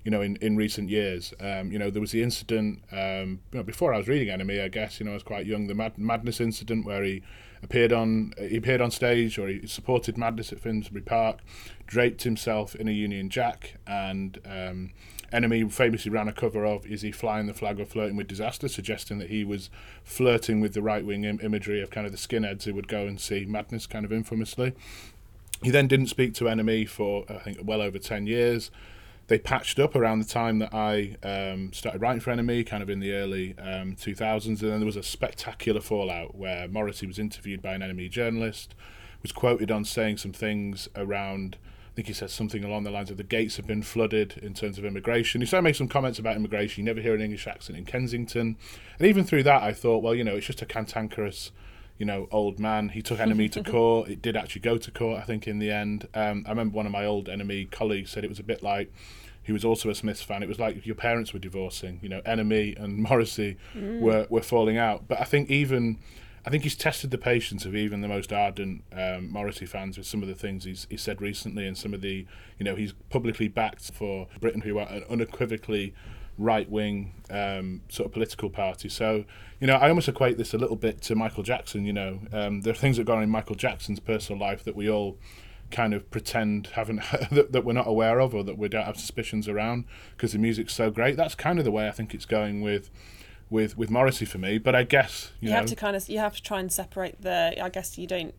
you 0.06 0.10
know 0.10 0.22
in, 0.22 0.38
in 0.38 0.56
recent 0.56 0.90
years. 0.90 1.34
Um, 1.42 1.74
you 1.74 1.78
know, 1.78 1.90
there 1.90 2.00
was 2.00 2.12
the 2.12 2.24
incident 2.24 2.82
um, 2.90 3.42
you 3.52 3.60
know, 3.60 3.64
before 3.64 3.94
I 3.94 3.98
was 3.98 4.08
reading 4.08 4.30
NME. 4.30 4.64
I 4.64 4.70
guess 4.70 5.00
you 5.00 5.06
know 5.06 5.12
I 5.12 5.16
was 5.16 5.24
quite 5.24 5.46
young. 5.46 5.68
The 5.68 5.76
Mad- 5.76 5.98
Madness 5.98 6.40
incident 6.40 6.86
where 6.86 7.04
he 7.04 7.22
appeared 7.62 7.92
on 7.92 8.34
he 8.40 8.56
appeared 8.56 8.80
on 8.80 8.92
stage 8.92 9.38
or 9.38 9.50
he 9.50 9.68
supported 9.68 10.18
Madness 10.18 10.54
at 10.54 10.62
Finsbury 10.62 11.02
Park, 11.02 11.40
draped 11.86 12.24
himself 12.24 12.74
in 12.74 12.88
a 12.88 12.92
Union 12.92 13.30
Jack, 13.30 13.76
and 13.86 14.40
um, 14.46 14.92
NME 15.32 15.72
famously 15.72 16.12
ran 16.12 16.28
a 16.28 16.34
cover 16.34 16.66
of 16.66 16.86
"Is 16.86 17.02
he 17.02 17.12
flying 17.12 17.48
the 17.48 17.54
flag 17.54 17.80
or 17.80 17.86
flirting 17.86 18.16
with 18.16 18.28
disaster?" 18.28 18.68
suggesting 18.68 19.18
that 19.20 19.30
he 19.30 19.44
was 19.44 19.70
flirting 20.04 20.60
with 20.60 20.74
the 20.74 20.82
right 20.82 21.06
wing 21.06 21.24
Im- 21.24 21.40
imagery 21.42 21.82
of 21.82 21.90
kind 21.90 22.06
of 22.06 22.12
the 22.12 22.18
skinheads 22.18 22.64
who 22.64 22.74
would 22.74 22.88
go 22.88 23.08
and 23.08 23.20
see 23.20 23.46
Madness, 23.46 23.88
kind 23.88 24.06
of 24.06 24.12
infamously. 24.12 24.74
He 25.64 25.70
then 25.70 25.88
didn't 25.88 26.08
speak 26.08 26.34
to 26.36 26.46
NME 26.46 26.90
for 26.90 27.26
I 27.30 27.36
think 27.36 27.60
well 27.64 27.82
over 27.82 27.98
ten 27.98 28.28
years. 28.28 28.72
They 29.28 29.40
patched 29.40 29.80
up 29.80 29.96
around 29.96 30.20
the 30.20 30.26
time 30.26 30.60
that 30.60 30.74
I 30.74 31.16
um, 31.24 31.72
started 31.72 32.02
writing 32.02 32.20
for 32.20 32.32
NME, 32.32 32.68
kind 32.68 32.84
of 32.84 32.90
in 32.90 33.00
the 33.00 33.14
early 33.14 33.56
um, 33.58 33.96
2000s, 33.96 34.46
and 34.46 34.58
then 34.58 34.80
there 34.80 34.86
was 34.86 34.98
a 34.98 35.04
spectacular 35.04 35.80
fallout 35.80 36.36
where 36.36 36.68
Morrissey 36.68 37.08
was 37.08 37.18
interviewed 37.18 37.62
by 37.62 37.74
an 37.74 37.80
NME 37.80 38.10
journalist, 38.10 38.76
was 39.22 39.32
quoted 39.32 39.72
on 39.72 39.86
saying 39.86 40.18
some 40.18 40.34
things 40.34 40.90
around. 40.98 41.58
I 41.92 41.96
think 41.96 42.08
he 42.08 42.14
said 42.14 42.30
something 42.30 42.64
along 42.64 42.84
the 42.84 42.92
lines 42.92 43.12
of 43.12 43.18
the 43.18 43.24
gates 43.24 43.58
have 43.58 43.68
been 43.68 43.84
flooded 43.84 44.38
in 44.42 44.54
terms 44.54 44.78
of 44.78 44.86
immigration. 44.86 45.42
He 45.42 45.48
started 45.48 45.64
making 45.64 45.78
some 45.78 45.88
comments 45.90 46.20
about 46.20 46.38
immigration. 46.38 46.82
You 46.82 46.86
never 46.86 47.02
hear 47.02 47.14
an 47.14 47.22
English 47.22 47.48
accent 47.48 47.78
in 47.78 47.86
Kensington, 47.86 48.56
and 48.98 49.08
even 49.08 49.26
through 49.26 49.44
that, 49.44 49.62
I 49.62 49.74
thought, 49.74 50.02
well, 50.02 50.16
you 50.16 50.24
know, 50.24 50.36
it's 50.36 50.48
just 50.48 50.62
a 50.62 50.66
cantankerous 50.66 51.52
you 51.98 52.06
know, 52.06 52.28
old 52.32 52.58
man. 52.58 52.90
He 52.90 53.04
took 53.04 53.20
NME 53.20 53.52
to 53.52 53.64
court. 53.72 54.10
It 54.10 54.24
did 54.24 54.36
actually 54.36 54.62
go 54.62 54.80
to 54.80 54.90
court, 54.90 55.20
I 55.20 55.24
think, 55.24 55.48
in 55.48 55.60
the 55.60 55.70
end. 55.70 56.08
Um, 56.16 56.44
I 56.48 56.50
remember 56.50 56.76
one 56.76 56.88
of 56.88 56.92
my 56.92 57.06
old 57.06 57.28
NME 57.28 57.70
colleagues 57.70 58.10
said 58.10 58.24
it 58.24 58.30
was 58.30 58.40
a 58.40 58.44
bit 58.44 58.64
like, 58.64 58.92
he 59.44 59.52
was 59.52 59.64
also 59.64 59.88
a 59.88 59.94
Smiths 59.94 60.24
fan. 60.24 60.42
It 60.42 60.50
was 60.50 60.58
like 60.58 60.84
your 60.84 60.96
parents 60.96 61.32
were 61.32 61.38
divorcing. 61.38 62.00
You 62.02 62.10
know, 62.10 62.22
NME 62.22 62.82
and 62.82 62.98
Morrissey 62.98 63.58
were 63.76 64.26
were 64.32 64.42
falling 64.42 64.80
out. 64.80 65.08
But 65.08 65.20
I 65.20 65.26
think 65.26 65.52
even, 65.52 66.00
I 66.46 66.50
think 66.50 66.64
he's 66.64 66.76
tested 66.76 67.12
the 67.12 67.18
patience 67.18 67.66
of 67.66 67.76
even 67.76 68.02
the 68.02 68.08
most 68.08 68.34
ardent 68.34 68.84
um, 68.92 69.32
Morrissey 69.32 69.66
fans 69.66 69.98
with 69.98 70.08
some 70.08 70.24
of 70.24 70.28
the 70.28 70.36
things 70.36 70.64
he's 70.64 70.88
he 70.90 70.98
said 70.98 71.22
recently 71.22 71.68
and 71.68 71.78
some 71.78 71.94
of 71.94 72.02
the, 72.02 72.26
you 72.58 72.64
know, 72.64 72.76
he's 72.76 72.94
publicly 73.10 73.48
backed 73.48 73.92
for 73.92 74.28
Britain, 74.40 74.62
who 74.62 74.80
are 74.80 74.88
an 74.88 75.04
unequivocally 75.10 75.94
right 76.38 76.70
wing 76.70 77.14
um, 77.30 77.82
sort 77.90 78.08
of 78.08 78.14
political 78.14 78.50
party. 78.50 78.90
So, 78.90 79.26
you 79.60 79.68
know, 79.68 79.76
I 79.76 79.90
almost 79.90 80.08
equate 80.08 80.38
this 80.38 80.54
a 80.54 80.58
little 80.58 80.76
bit 80.76 81.02
to 81.04 81.16
Michael 81.16 81.44
Jackson. 81.44 81.86
You 81.86 81.94
know, 81.94 82.20
um, 82.34 82.62
there 82.62 82.74
are 82.74 82.78
things 82.78 82.98
that 82.98 83.06
go 83.06 83.14
on 83.14 83.24
in 83.24 83.30
Michael 83.30 83.56
Jackson's 83.56 84.00
personal 84.00 84.40
life 84.40 84.64
that 84.64 84.76
we 84.76 84.90
all 84.90 85.18
kind 85.70 85.94
of 85.94 86.10
pretend 86.12 86.68
haven't 86.68 87.02
that, 87.32 87.52
that 87.52 87.64
we're 87.64 87.74
not 87.74 87.88
aware 87.88 88.20
of 88.20 88.36
or 88.36 88.44
that 88.44 88.58
we 88.58 88.68
don't 88.68 88.86
have 88.86 88.98
suspicions 88.98 89.48
around 89.48 89.86
because 90.16 90.34
the 90.34 90.40
music's 90.40 90.74
so 90.74 90.90
great. 90.92 91.16
That's 91.16 91.36
kind 91.36 91.60
of 91.60 91.66
the 91.66 91.72
way 91.72 91.88
I 91.88 91.92
think 91.92 92.14
it's 92.14 92.26
going 92.26 92.62
with 92.62 92.90
with 93.52 93.78
with 93.78 93.92
Morrissey 93.92 94.26
for 94.26 94.40
me. 94.40 94.58
But 94.58 94.74
I 94.74 94.84
guess 94.84 95.32
you, 95.40 95.48
You 95.48 95.54
know. 95.54 95.60
have 95.60 95.68
to 95.68 95.76
kind 95.76 95.96
of 95.96 96.10
you 96.10 96.18
have 96.18 96.36
to 96.36 96.42
try 96.42 96.60
and 96.60 96.72
separate 96.72 97.22
the. 97.22 97.62
I 97.62 97.70
guess 97.70 97.98
you 97.98 98.08
don't. 98.08 98.34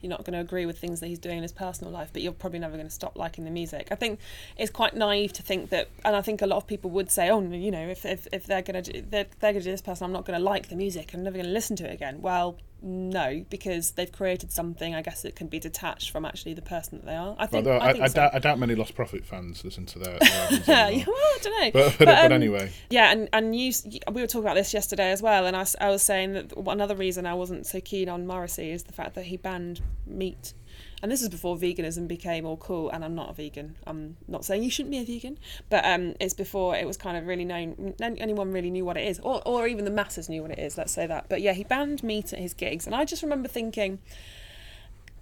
You're 0.00 0.10
not 0.10 0.24
going 0.24 0.34
to 0.34 0.40
agree 0.40 0.66
with 0.66 0.78
things 0.78 1.00
that 1.00 1.06
he's 1.06 1.18
doing 1.18 1.38
in 1.38 1.42
his 1.42 1.52
personal 1.52 1.92
life, 1.92 2.10
but 2.12 2.20
you're 2.20 2.32
probably 2.32 2.58
never 2.58 2.74
going 2.76 2.88
to 2.88 2.92
stop 2.92 3.16
liking 3.16 3.44
the 3.44 3.50
music. 3.50 3.88
I 3.90 3.94
think 3.94 4.18
it's 4.58 4.70
quite 4.70 4.94
naive 4.94 5.32
to 5.34 5.42
think 5.42 5.70
that, 5.70 5.88
and 6.04 6.14
I 6.14 6.20
think 6.20 6.42
a 6.42 6.46
lot 6.46 6.56
of 6.56 6.66
people 6.66 6.90
would 6.90 7.10
say, 7.10 7.30
"Oh, 7.30 7.40
you 7.40 7.70
know, 7.70 7.88
if 7.88 8.04
if, 8.04 8.26
if 8.32 8.44
they're 8.46 8.62
going 8.62 8.82
to 8.82 8.92
they're, 9.02 9.26
they're 9.38 9.52
going 9.52 9.62
to 9.62 9.64
do 9.64 9.70
this 9.70 9.80
person, 9.80 10.04
I'm 10.04 10.12
not 10.12 10.26
going 10.26 10.38
to 10.38 10.44
like 10.44 10.68
the 10.68 10.76
music. 10.76 11.14
I'm 11.14 11.22
never 11.22 11.36
going 11.36 11.46
to 11.46 11.52
listen 11.52 11.76
to 11.76 11.88
it 11.88 11.94
again." 11.94 12.20
Well, 12.20 12.58
no, 12.82 13.44
because 13.50 13.92
they've 13.92 14.10
created 14.10 14.50
something. 14.50 14.94
I 14.94 15.02
guess 15.02 15.24
it 15.24 15.36
can 15.36 15.48
be 15.48 15.58
detached 15.58 16.10
from 16.10 16.24
actually 16.24 16.54
the 16.54 16.62
person 16.62 16.98
that 16.98 17.06
they 17.06 17.14
are. 17.14 17.36
I 17.38 17.46
think. 17.46 17.66
Although 17.66 17.78
I, 17.78 17.90
I, 17.90 17.92
think 17.92 18.04
I, 18.04 18.08
so. 18.08 18.14
doubt, 18.14 18.34
I 18.34 18.38
doubt 18.38 18.58
many 18.58 18.74
Lostprophets 18.74 19.26
fans 19.26 19.64
listen 19.64 19.86
to 19.86 19.98
their. 19.98 20.18
their 20.66 20.90
yeah, 20.90 21.04
well, 21.06 21.16
I 21.16 21.38
don't 21.42 21.60
know. 21.60 21.70
But, 21.72 21.98
but, 21.98 22.06
but 22.06 22.24
um, 22.24 22.32
anyway, 22.32 22.72
Yeah, 22.88 23.12
and 23.12 23.28
and 23.32 23.54
you, 23.54 23.72
we 24.12 24.22
were 24.22 24.26
talking 24.26 24.44
about 24.44 24.54
this 24.54 24.72
yesterday 24.72 25.10
as 25.10 25.20
well, 25.20 25.46
and 25.46 25.56
I, 25.56 25.66
I 25.80 25.90
was 25.90 26.02
saying 26.02 26.32
that 26.32 26.52
another 26.56 26.96
reason 26.96 27.26
I 27.26 27.34
wasn't 27.34 27.66
so 27.66 27.80
keen 27.80 28.08
on 28.08 28.26
Morrissey 28.26 28.70
is 28.70 28.84
the 28.84 28.92
fact 28.92 29.14
that 29.14 29.26
he 29.26 29.36
banned 29.36 29.80
meat, 30.06 30.54
and 31.02 31.10
this 31.10 31.22
is 31.22 31.28
before 31.28 31.56
veganism 31.56 32.06
became 32.06 32.44
all 32.44 32.56
cool. 32.56 32.90
And 32.90 33.04
I'm 33.04 33.14
not 33.14 33.30
a 33.30 33.32
vegan. 33.32 33.76
I'm 33.86 34.16
not 34.28 34.44
saying 34.44 34.62
you 34.62 34.70
shouldn't 34.70 34.92
be 34.92 34.98
a 34.98 35.04
vegan, 35.04 35.38
but 35.68 35.84
um, 35.84 36.14
it's 36.20 36.34
before 36.34 36.76
it 36.76 36.86
was 36.86 36.96
kind 36.96 37.16
of 37.16 37.26
really 37.26 37.44
known. 37.44 37.94
Anyone 38.00 38.52
really 38.52 38.70
knew 38.70 38.84
what 38.84 38.96
it 38.96 39.06
is, 39.06 39.18
or 39.20 39.42
or 39.46 39.66
even 39.66 39.84
the 39.84 39.90
masses 39.90 40.28
knew 40.28 40.42
what 40.42 40.50
it 40.50 40.58
is. 40.58 40.76
Let's 40.76 40.92
say 40.92 41.06
that. 41.06 41.28
But 41.28 41.40
yeah, 41.40 41.52
he 41.52 41.64
banned 41.64 42.02
meat 42.02 42.32
at 42.32 42.38
his 42.38 42.54
gigs, 42.54 42.86
and 42.86 42.94
I 42.94 43.04
just 43.04 43.22
remember 43.22 43.48
thinking. 43.48 43.98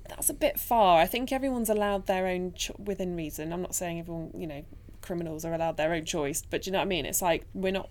That's 0.08 0.30
a 0.30 0.34
bit 0.34 0.58
far. 0.58 1.02
I 1.02 1.06
think 1.06 1.32
everyone's 1.32 1.68
allowed 1.68 2.06
their 2.06 2.28
own 2.28 2.54
within 2.78 3.14
reason. 3.14 3.52
I'm 3.52 3.60
not 3.60 3.74
saying 3.74 3.98
everyone, 3.98 4.30
you 4.34 4.46
know, 4.46 4.64
criminals 5.02 5.44
are 5.44 5.52
allowed 5.52 5.76
their 5.76 5.92
own 5.92 6.06
choice, 6.06 6.42
but 6.48 6.62
do 6.62 6.68
you 6.68 6.72
know 6.72 6.78
what 6.78 6.84
I 6.84 6.88
mean? 6.88 7.04
It's 7.04 7.20
like 7.20 7.44
we're 7.52 7.72
not 7.72 7.90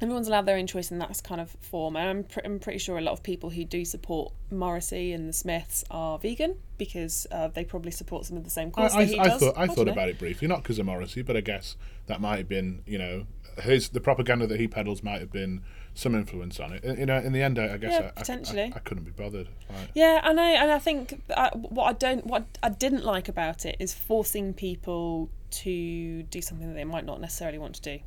everyone's 0.00 0.28
allowed 0.28 0.46
their 0.46 0.56
own 0.56 0.66
choice 0.66 0.90
in 0.90 0.98
that 0.98 1.20
kind 1.24 1.40
of 1.40 1.56
form. 1.60 1.96
And 1.96 2.08
I'm, 2.08 2.24
pr- 2.24 2.40
I'm 2.44 2.58
pretty 2.58 2.78
sure 2.78 2.98
a 2.98 3.00
lot 3.00 3.12
of 3.12 3.22
people 3.22 3.50
who 3.50 3.64
do 3.64 3.84
support 3.84 4.32
Morrissey 4.50 5.12
and 5.12 5.28
the 5.28 5.32
Smiths 5.32 5.84
are 5.90 6.18
vegan 6.18 6.56
because 6.78 7.26
uh, 7.30 7.48
they 7.48 7.64
probably 7.64 7.90
support 7.90 8.26
some 8.26 8.36
of 8.36 8.44
the 8.44 8.50
same 8.50 8.68
I, 8.68 8.70
cause 8.70 8.94
I, 8.94 9.00
I 9.02 9.30
thought 9.38 9.54
I 9.56 9.66
thought 9.66 9.86
know. 9.86 9.92
about 9.92 10.08
it 10.08 10.18
briefly, 10.18 10.48
not 10.48 10.62
because 10.62 10.78
of 10.78 10.86
Morrissey, 10.86 11.22
but 11.22 11.36
I 11.36 11.40
guess 11.40 11.76
that 12.06 12.20
might 12.20 12.38
have 12.38 12.48
been, 12.48 12.82
you 12.86 12.98
know, 12.98 13.26
his 13.62 13.90
the 13.90 14.00
propaganda 14.00 14.46
that 14.48 14.58
he 14.58 14.66
peddles 14.66 15.02
might 15.02 15.20
have 15.20 15.30
been 15.30 15.62
some 15.94 16.14
influence 16.16 16.58
on 16.58 16.72
it. 16.72 16.82
You 16.98 17.06
know, 17.06 17.18
in 17.18 17.32
the 17.32 17.40
end, 17.40 17.56
I, 17.56 17.74
I 17.74 17.76
guess 17.76 17.92
Yeah, 17.92 18.06
I- 18.06 18.08
I, 18.08 18.10
potentially. 18.22 18.62
I, 18.74 18.76
I 18.76 18.80
couldn't 18.80 19.04
be 19.04 19.12
bothered. 19.12 19.48
Like, 19.70 19.90
Yeah, 19.94 20.20
I 20.24 20.32
know, 20.32 20.42
and 20.42 20.72
I 20.72 20.78
think 20.80 21.22
uh, 21.32 21.50
what 21.50 21.84
I 21.84 21.92
don't, 21.92 22.26
what 22.26 22.58
I 22.64 22.68
didn't 22.68 23.04
like 23.04 23.28
about 23.28 23.64
it 23.64 23.76
is 23.78 23.94
forcing 23.94 24.54
people 24.54 25.30
to 25.50 26.24
do 26.24 26.42
something 26.42 26.66
that 26.66 26.74
they 26.74 26.82
might 26.84 27.04
not 27.06 27.20
necessarily 27.20 27.58
want 27.58 27.76
to 27.76 27.80
do. 27.82 28.00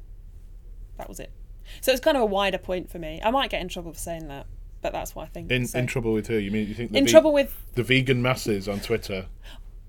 That 0.98 1.08
was 1.08 1.22
it. 1.22 1.32
So 1.82 1.92
it's 1.92 2.02
kind 2.02 2.18
of 2.18 2.24
a 2.24 2.28
wider 2.28 2.58
point 2.58 2.90
for 2.90 3.00
me. 3.00 3.22
I 3.24 3.32
might 3.32 3.50
get 3.50 3.62
in 3.62 3.68
trouble 3.68 3.94
for 3.94 4.00
saying 4.00 4.28
that, 4.28 4.46
but 4.82 4.94
that's 4.94 5.16
what 5.16 5.24
I 5.24 5.28
think. 5.28 5.52
in 5.52 5.66
So- 5.68 5.80
in 5.80 5.88
trouble 5.88 6.14
with 6.14 6.28
who? 6.28 6.36
You 6.38 6.52
mean 6.52 6.68
you 6.68 6.74
think 6.74 6.92
the 6.92 6.98
in 6.98 7.06
ve- 7.06 7.12
trouble 7.12 7.34
with? 7.34 7.56
the 7.76 7.84
vegan 7.84 8.22
masses 8.22 8.68
on 8.68 8.80
Twitter? 8.80 9.28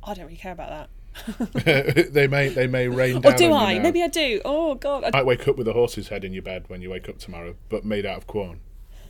I 0.03 0.15
don't 0.15 0.25
really 0.27 0.37
care 0.37 0.53
about 0.53 0.69
that. 0.71 0.91
they 2.13 2.29
may 2.29 2.49
they 2.49 2.67
may 2.69 2.87
rain 3.01 3.21
down. 3.21 3.33
Or 3.35 3.37
do 3.37 3.53
I? 3.53 3.73
You. 3.73 3.81
Maybe 3.81 4.03
I 4.03 4.09
do. 4.09 4.41
Oh 4.45 4.77
God, 4.77 5.03
I 5.05 5.11
might 5.11 5.27
wake 5.27 5.49
up 5.49 5.57
with 5.57 5.67
a 5.67 5.73
horse's 5.73 6.09
head 6.09 6.23
in 6.25 6.33
your 6.33 6.43
bed 6.43 6.65
when 6.69 6.81
you 6.81 6.91
wake 6.91 7.09
up 7.09 7.19
tomorrow, 7.19 7.57
but 7.69 7.85
made 7.85 8.07
out 8.07 8.19
of 8.19 8.27
corn. 8.27 8.61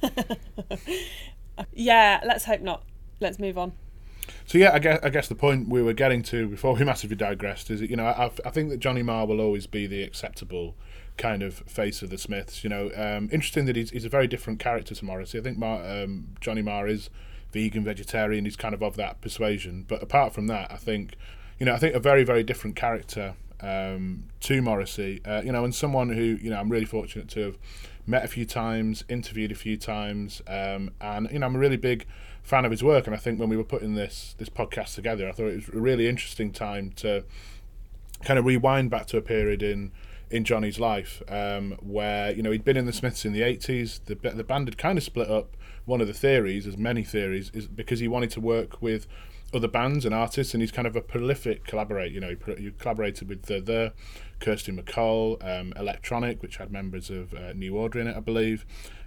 Yeah, 1.72 2.20
let's 2.24 2.44
hope 2.44 2.60
not. 2.60 2.84
Let's 3.20 3.38
move 3.38 3.58
on. 3.58 3.72
So 4.46 4.58
yeah, 4.58 4.72
I 4.72 4.78
guess 4.78 5.00
I 5.02 5.08
guess 5.08 5.26
the 5.28 5.34
point 5.34 5.68
we 5.68 5.82
were 5.82 5.92
getting 5.92 6.22
to 6.24 6.46
before 6.48 6.74
we 6.74 6.84
massively 6.84 7.16
digressed 7.16 7.70
is 7.70 7.80
that 7.80 7.90
you 7.90 7.96
know 7.96 8.06
I, 8.06 8.30
I 8.44 8.50
think 8.50 8.70
that 8.70 8.78
Johnny 8.78 9.02
Marr 9.02 9.26
will 9.26 9.40
always 9.40 9.66
be 9.66 9.86
the 9.86 10.02
acceptable 10.02 10.76
kind 11.18 11.42
of 11.42 11.54
face 11.54 12.00
of 12.00 12.10
the 12.10 12.16
Smiths. 12.16 12.64
You 12.64 12.70
know, 12.70 12.90
um, 12.96 13.28
interesting 13.30 13.66
that 13.66 13.76
he's, 13.76 13.90
he's 13.90 14.04
a 14.04 14.08
very 14.08 14.26
different 14.26 14.58
character 14.58 14.94
to 14.94 15.04
Morrissey. 15.04 15.38
I 15.38 15.42
think 15.42 15.58
Mar, 15.58 15.84
um, 15.84 16.28
Johnny 16.40 16.62
Marr 16.62 16.86
is 16.86 17.10
vegan, 17.52 17.84
vegetarian. 17.84 18.44
He's 18.44 18.56
kind 18.56 18.74
of 18.74 18.82
of 18.82 18.96
that 18.96 19.20
persuasion. 19.20 19.84
But 19.86 20.02
apart 20.02 20.32
from 20.32 20.46
that, 20.46 20.72
I 20.72 20.76
think 20.76 21.16
you 21.58 21.66
know 21.66 21.74
I 21.74 21.78
think 21.78 21.94
a 21.94 22.00
very 22.00 22.24
very 22.24 22.42
different 22.42 22.76
character 22.76 23.34
um, 23.60 24.24
to 24.40 24.62
Morrissey. 24.62 25.20
Uh, 25.24 25.42
you 25.44 25.52
know, 25.52 25.64
and 25.64 25.74
someone 25.74 26.10
who 26.10 26.38
you 26.40 26.50
know 26.50 26.58
I'm 26.58 26.70
really 26.70 26.86
fortunate 26.86 27.28
to 27.30 27.40
have 27.40 27.58
met 28.06 28.24
a 28.24 28.28
few 28.28 28.46
times, 28.46 29.04
interviewed 29.08 29.52
a 29.52 29.56
few 29.56 29.76
times, 29.76 30.40
um, 30.46 30.90
and 31.00 31.28
you 31.30 31.38
know 31.40 31.46
I'm 31.46 31.56
a 31.56 31.58
really 31.58 31.76
big 31.76 32.06
fan 32.42 32.64
of 32.64 32.70
his 32.70 32.82
work. 32.82 33.06
And 33.06 33.14
I 33.14 33.18
think 33.18 33.38
when 33.38 33.48
we 33.48 33.56
were 33.56 33.64
putting 33.64 33.94
this 33.94 34.34
this 34.38 34.48
podcast 34.48 34.94
together, 34.94 35.28
I 35.28 35.32
thought 35.32 35.48
it 35.48 35.56
was 35.56 35.68
a 35.68 35.80
really 35.80 36.08
interesting 36.08 36.52
time 36.52 36.92
to 36.96 37.24
kind 38.24 38.38
of 38.38 38.46
rewind 38.46 38.90
back 38.90 39.06
to 39.06 39.16
a 39.16 39.22
period 39.22 39.62
in 39.62 39.92
in 40.30 40.44
Johnny's 40.44 40.78
life 40.78 41.22
um, 41.28 41.76
where 41.80 42.32
you 42.32 42.42
know 42.42 42.50
he'd 42.50 42.64
been 42.64 42.76
in 42.76 42.86
the 42.86 42.92
Smiths 42.92 43.24
in 43.24 43.32
the 43.32 43.40
80s. 43.40 44.00
The 44.04 44.14
the 44.14 44.44
band 44.44 44.68
had 44.68 44.78
kind 44.78 44.98
of 44.98 45.04
split 45.04 45.30
up. 45.30 45.56
One 45.84 46.00
of 46.02 46.06
the 46.06 46.12
theories, 46.12 46.66
as 46.66 46.76
many 46.76 47.02
theories, 47.02 47.50
is 47.54 47.66
because 47.66 48.00
he 48.00 48.08
wanted 48.08 48.30
to 48.32 48.40
work 48.40 48.82
with 48.82 49.06
other 49.54 49.68
bands 49.68 50.04
and 50.04 50.14
artists, 50.14 50.52
and 50.52 50.62
he's 50.62 50.72
kind 50.72 50.86
of 50.86 50.94
a 50.94 51.00
prolific 51.00 51.64
collaborator. 51.64 52.12
You 52.12 52.20
know, 52.20 52.36
he, 52.46 52.54
he 52.62 52.70
collaborated 52.72 53.28
with 53.28 53.44
the, 53.44 53.60
the 53.60 53.92
Kirsty 54.40 54.72
MacColl, 54.72 55.42
um, 55.42 55.72
Electronic, 55.76 56.42
which 56.42 56.58
had 56.58 56.70
members 56.70 57.08
of 57.08 57.32
uh, 57.32 57.54
New 57.54 57.76
Order 57.76 58.00
in 58.00 58.08
it, 58.08 58.16
I 58.16 58.20
believe. 58.20 58.66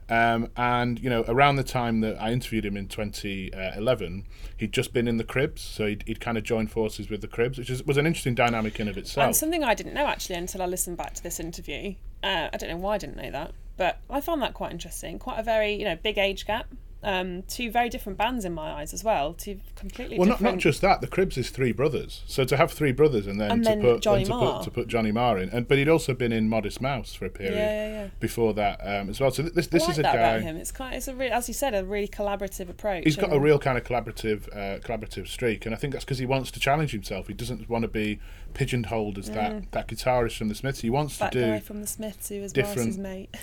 Um, 0.10 0.50
and 0.58 1.00
you 1.00 1.10
know, 1.10 1.24
around 1.28 1.56
the 1.56 1.64
time 1.64 2.02
that 2.02 2.22
I 2.22 2.32
interviewed 2.32 2.66
him 2.66 2.76
in 2.76 2.88
2011, 2.88 4.26
he'd 4.58 4.74
just 4.74 4.94
been 4.94 5.08
in 5.08 5.18
the 5.18 5.24
Cribs, 5.24 5.62
so 5.62 5.88
he'd, 5.88 6.04
he'd 6.06 6.20
kind 6.20 6.38
of 6.38 6.44
joined 6.44 6.72
forces 6.72 7.10
with 7.10 7.22
the 7.22 7.28
Cribs, 7.28 7.58
which 7.58 7.70
is, 7.70 7.84
was 7.84 7.98
an 7.98 8.06
interesting 8.06 8.36
dynamic 8.36 8.80
in 8.80 8.88
of 8.88 8.98
itself. 8.98 9.26
And 9.26 9.36
something 9.36 9.64
I 9.64 9.74
didn't 9.74 9.94
know 9.94 10.08
actually 10.08 10.36
until 10.36 10.62
I 10.62 10.66
listened 10.66 10.98
back 10.98 11.14
to 11.14 11.24
this 11.24 11.40
interview. 11.40 11.96
Uh, 12.24 12.50
I 12.54 12.58
don't 12.58 12.70
know 12.70 12.78
why 12.78 12.96
I 12.96 12.98
didn't 12.98 13.18
know 13.18 13.32
that, 13.32 13.54
but 13.78 14.00
I 14.10 14.22
found 14.22 14.42
that 14.42 14.54
quite 14.54 14.72
interesting. 14.72 15.18
Quite 15.18 15.40
a 15.40 15.44
very 15.44 15.74
you 15.74 15.86
know 15.86 15.96
big 15.96 16.18
age 16.18 16.46
gap. 16.46 16.68
Um, 17.04 17.42
two 17.44 17.72
very 17.72 17.90
different 17.90 18.18
bands 18.20 18.46
in 18.46 18.54
my 18.54 18.72
eyes 18.72 18.94
as 18.94 19.04
well. 19.04 19.34
Two 19.34 19.60
completely 19.76 20.20
Well, 20.20 20.28
not, 20.28 20.36
different. 20.38 20.56
not 20.58 20.62
just 20.62 20.82
that. 20.82 21.02
The 21.02 21.08
Cribs 21.08 21.36
is 21.36 21.50
three 21.50 21.72
brothers, 21.72 22.22
so 22.28 22.44
to 22.46 22.56
have 22.58 22.72
three 22.72 22.92
brothers 22.92 23.26
and 23.26 23.42
then 23.42 23.50
And 23.52 23.64
to 23.64 23.70
then 23.70 23.82
put 23.82 24.02
Johnny 24.02 24.26
to 24.26 24.32
put 24.32 24.64
to 24.64 24.72
put 24.72 24.88
Johnny 24.88 25.12
Marr 25.12 25.40
in, 25.40 25.50
and 25.50 25.68
but 25.68 25.80
he'd 25.80 25.90
also 25.90 26.14
been 26.14 26.32
in 26.32 26.48
Modest 26.48 26.80
Mouse 26.80 27.16
for 27.16 27.26
a 27.26 27.30
period 27.32 27.56
Yeah, 27.56 27.88
yeah, 27.88 28.02
yeah. 28.04 28.08
before 28.20 28.54
that 28.54 28.80
um, 28.82 29.10
as 29.10 29.20
well. 29.20 29.32
So 29.32 29.42
this 29.42 29.66
this 29.68 29.82
like 29.84 29.92
is 29.92 29.98
a 30.00 30.04
guy. 30.04 30.14
about 30.14 30.42
him. 30.42 30.58
It's 30.58 30.72
kind. 30.72 30.94
It's 30.94 31.08
a 31.08 31.16
real, 31.16 31.34
as 31.34 31.48
you 31.48 31.56
said, 31.56 31.74
a 31.74 31.84
really 31.84 32.08
collaborative 32.08 32.70
approach. 32.70 33.04
He's 33.04 33.16
got 33.16 33.34
a 33.34 33.40
real 33.40 33.58
kind 33.58 33.78
of 33.80 33.84
collaborative 33.84 34.48
uh, 34.56 34.80
collaborative 34.80 35.28
streak, 35.28 35.66
and 35.66 35.74
I 35.74 35.78
think 35.80 35.94
that's 35.94 36.06
because 36.06 36.20
he 36.20 36.28
wants 36.28 36.52
to 36.52 36.60
challenge 36.60 36.92
himself. 36.92 37.28
He 37.28 37.34
doesn't 37.34 37.68
want 37.68 37.82
to 37.82 37.88
be 37.88 38.20
pigeonholed 38.54 39.18
as 39.18 39.30
that, 39.32 39.72
that 39.72 39.88
guitarist 39.88 40.38
from 40.38 40.50
the 40.50 40.56
Smiths. 40.56 40.82
He 40.82 40.90
wants 40.90 41.18
that 41.18 41.32
to 41.34 41.40
do 41.40 41.52
guy 41.52 41.60
from 41.60 41.82
the 41.82 41.88
Smiths 41.88 42.30
who 42.30 42.42
was 42.42 42.54
different- 42.54 42.96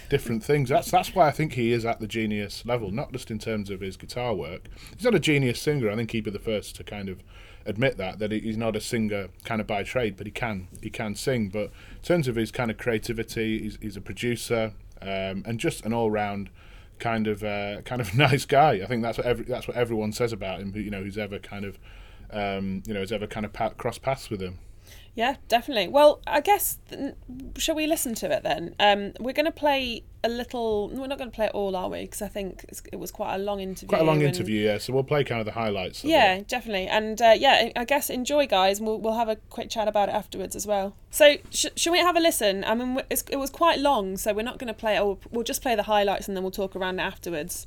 different 0.09 0.43
things. 0.45 0.69
That's 0.69 0.91
that's 0.91 1.15
why 1.15 1.29
I 1.29 1.31
think 1.31 1.55
he 1.55 1.73
is 1.73 1.85
at 1.85 2.01
the 2.01 2.07
genius 2.07 2.65
level, 2.67 2.91
not 2.91 3.13
just 3.13 3.31
in 3.31 3.39
terms 3.39 3.71
of 3.71 3.81
his 3.81 3.97
guitar 3.97 4.35
work. 4.35 4.69
He's 4.97 5.05
not 5.05 5.15
a 5.15 5.21
genius 5.21 5.61
singer. 5.61 5.91
I 5.91 5.97
think 5.97 6.11
he'd 6.13 6.25
be 6.25 6.31
the 6.31 6.39
first 6.39 6.77
to 6.77 6.85
kind 6.85 7.09
of 7.09 7.23
admit 7.67 7.97
that 7.99 8.19
that 8.19 8.33
he's 8.33 8.57
not 8.57 8.75
a 8.77 8.81
singer 8.81 9.29
kind 9.45 9.61
of 9.61 9.67
by 9.67 9.83
trade, 9.83 10.17
but 10.17 10.27
he 10.27 10.31
can 10.33 10.69
he 10.83 10.91
can 10.91 11.15
sing. 11.15 11.49
But 11.49 11.65
in 11.97 12.03
terms 12.03 12.29
of 12.29 12.37
his 12.37 12.51
kind 12.51 12.71
of 12.71 12.79
creativity, 12.79 13.61
he's, 13.63 13.79
he's 13.81 13.97
a 13.97 14.01
producer 14.01 14.73
um, 15.03 15.43
and 15.47 15.59
just 15.61 15.85
an 15.85 15.93
all 15.93 16.11
round 16.11 16.51
kind 16.99 17.27
of 17.29 17.45
uh, 17.45 17.83
kind 17.83 18.01
of 18.01 18.15
nice 18.17 18.45
guy. 18.45 18.73
I 18.83 18.87
think 18.87 19.03
that's 19.03 19.19
what 19.19 19.27
every, 19.27 19.45
that's 19.45 19.69
what 19.69 19.77
everyone 19.77 20.13
says 20.13 20.33
about 20.33 20.61
him. 20.61 20.73
You 20.75 20.91
know 20.91 21.03
who's 21.03 21.19
ever 21.19 21.39
kind 21.39 21.65
of 21.65 21.79
um, 22.31 22.83
you 22.87 22.95
know 22.95 23.01
has 23.01 23.13
ever 23.13 23.27
kind 23.27 23.47
of 23.47 23.53
pa- 23.53 23.71
crossed 23.71 24.03
paths 24.03 24.31
with 24.31 24.41
him. 24.41 24.59
Yeah, 25.19 25.35
definitely. 25.49 25.89
Well, 25.89 26.21
I 26.29 26.41
guess 26.41 26.79
shall 27.57 27.75
we 27.75 27.89
listen 27.89 28.15
to 28.15 28.31
it 28.31 28.45
then? 28.45 28.77
Um, 28.79 29.15
we're 29.19 29.33
going 29.33 29.47
to 29.47 29.51
play 29.51 30.05
a 30.23 30.29
little. 30.29 30.91
We're 30.91 31.09
not 31.09 31.19
going 31.19 31.29
to 31.29 31.35
play 31.35 31.47
it 31.47 31.53
all, 31.55 31.75
are 31.75 31.89
we? 31.89 32.03
Because 32.03 32.23
I 32.23 32.29
think 32.29 32.65
it 32.93 33.01
was 33.01 33.11
quite 33.11 33.35
a 33.35 33.39
long 33.39 33.59
interview. 33.59 33.89
Quite 33.89 34.03
a 34.03 34.05
long 34.05 34.19
and- 34.19 34.29
interview, 34.29 34.65
yeah. 34.65 34.79
So 34.79 34.93
we'll 34.93 35.03
play 35.03 35.25
kind 35.25 35.41
of 35.41 35.45
the 35.45 35.51
highlights. 35.61 36.05
of 36.05 36.09
it. 36.09 36.13
Yeah, 36.13 36.43
definitely. 36.47 36.87
And 36.87 37.21
uh, 37.21 37.35
yeah, 37.37 37.73
I 37.75 37.85
guess 37.85 38.11
enjoy, 38.11 38.47
guys. 38.47 38.79
And 38.79 38.87
we'll, 38.87 39.01
we'll 39.01 39.17
have 39.17 39.29
a 39.29 39.35
quick 39.51 39.71
chat 39.71 39.89
about 39.89 40.09
it 40.09 40.15
afterwards 40.15 40.55
as 40.55 40.69
well. 40.69 40.95
So, 41.11 41.39
sh- 41.51 41.67
shall 41.75 41.93
we 41.93 41.99
have 41.99 42.15
a 42.15 42.21
listen? 42.21 42.63
I 42.63 42.77
mean, 42.77 43.03
it's, 43.11 43.25
it 43.29 43.39
was 43.41 43.51
quite 43.51 43.81
long, 43.81 44.19
so 44.19 44.33
we're 44.33 44.43
not 44.43 44.61
going 44.61 44.69
to 44.69 44.73
play 44.73 44.95
it. 44.95 45.03
We'll, 45.05 45.19
we'll 45.33 45.43
just 45.43 45.63
play 45.63 45.75
the 45.75 45.83
highlights 45.83 46.29
and 46.29 46.37
then 46.37 46.45
we'll 46.45 46.53
talk 46.53 46.77
around 46.77 47.01
it 47.01 47.03
afterwards. 47.03 47.67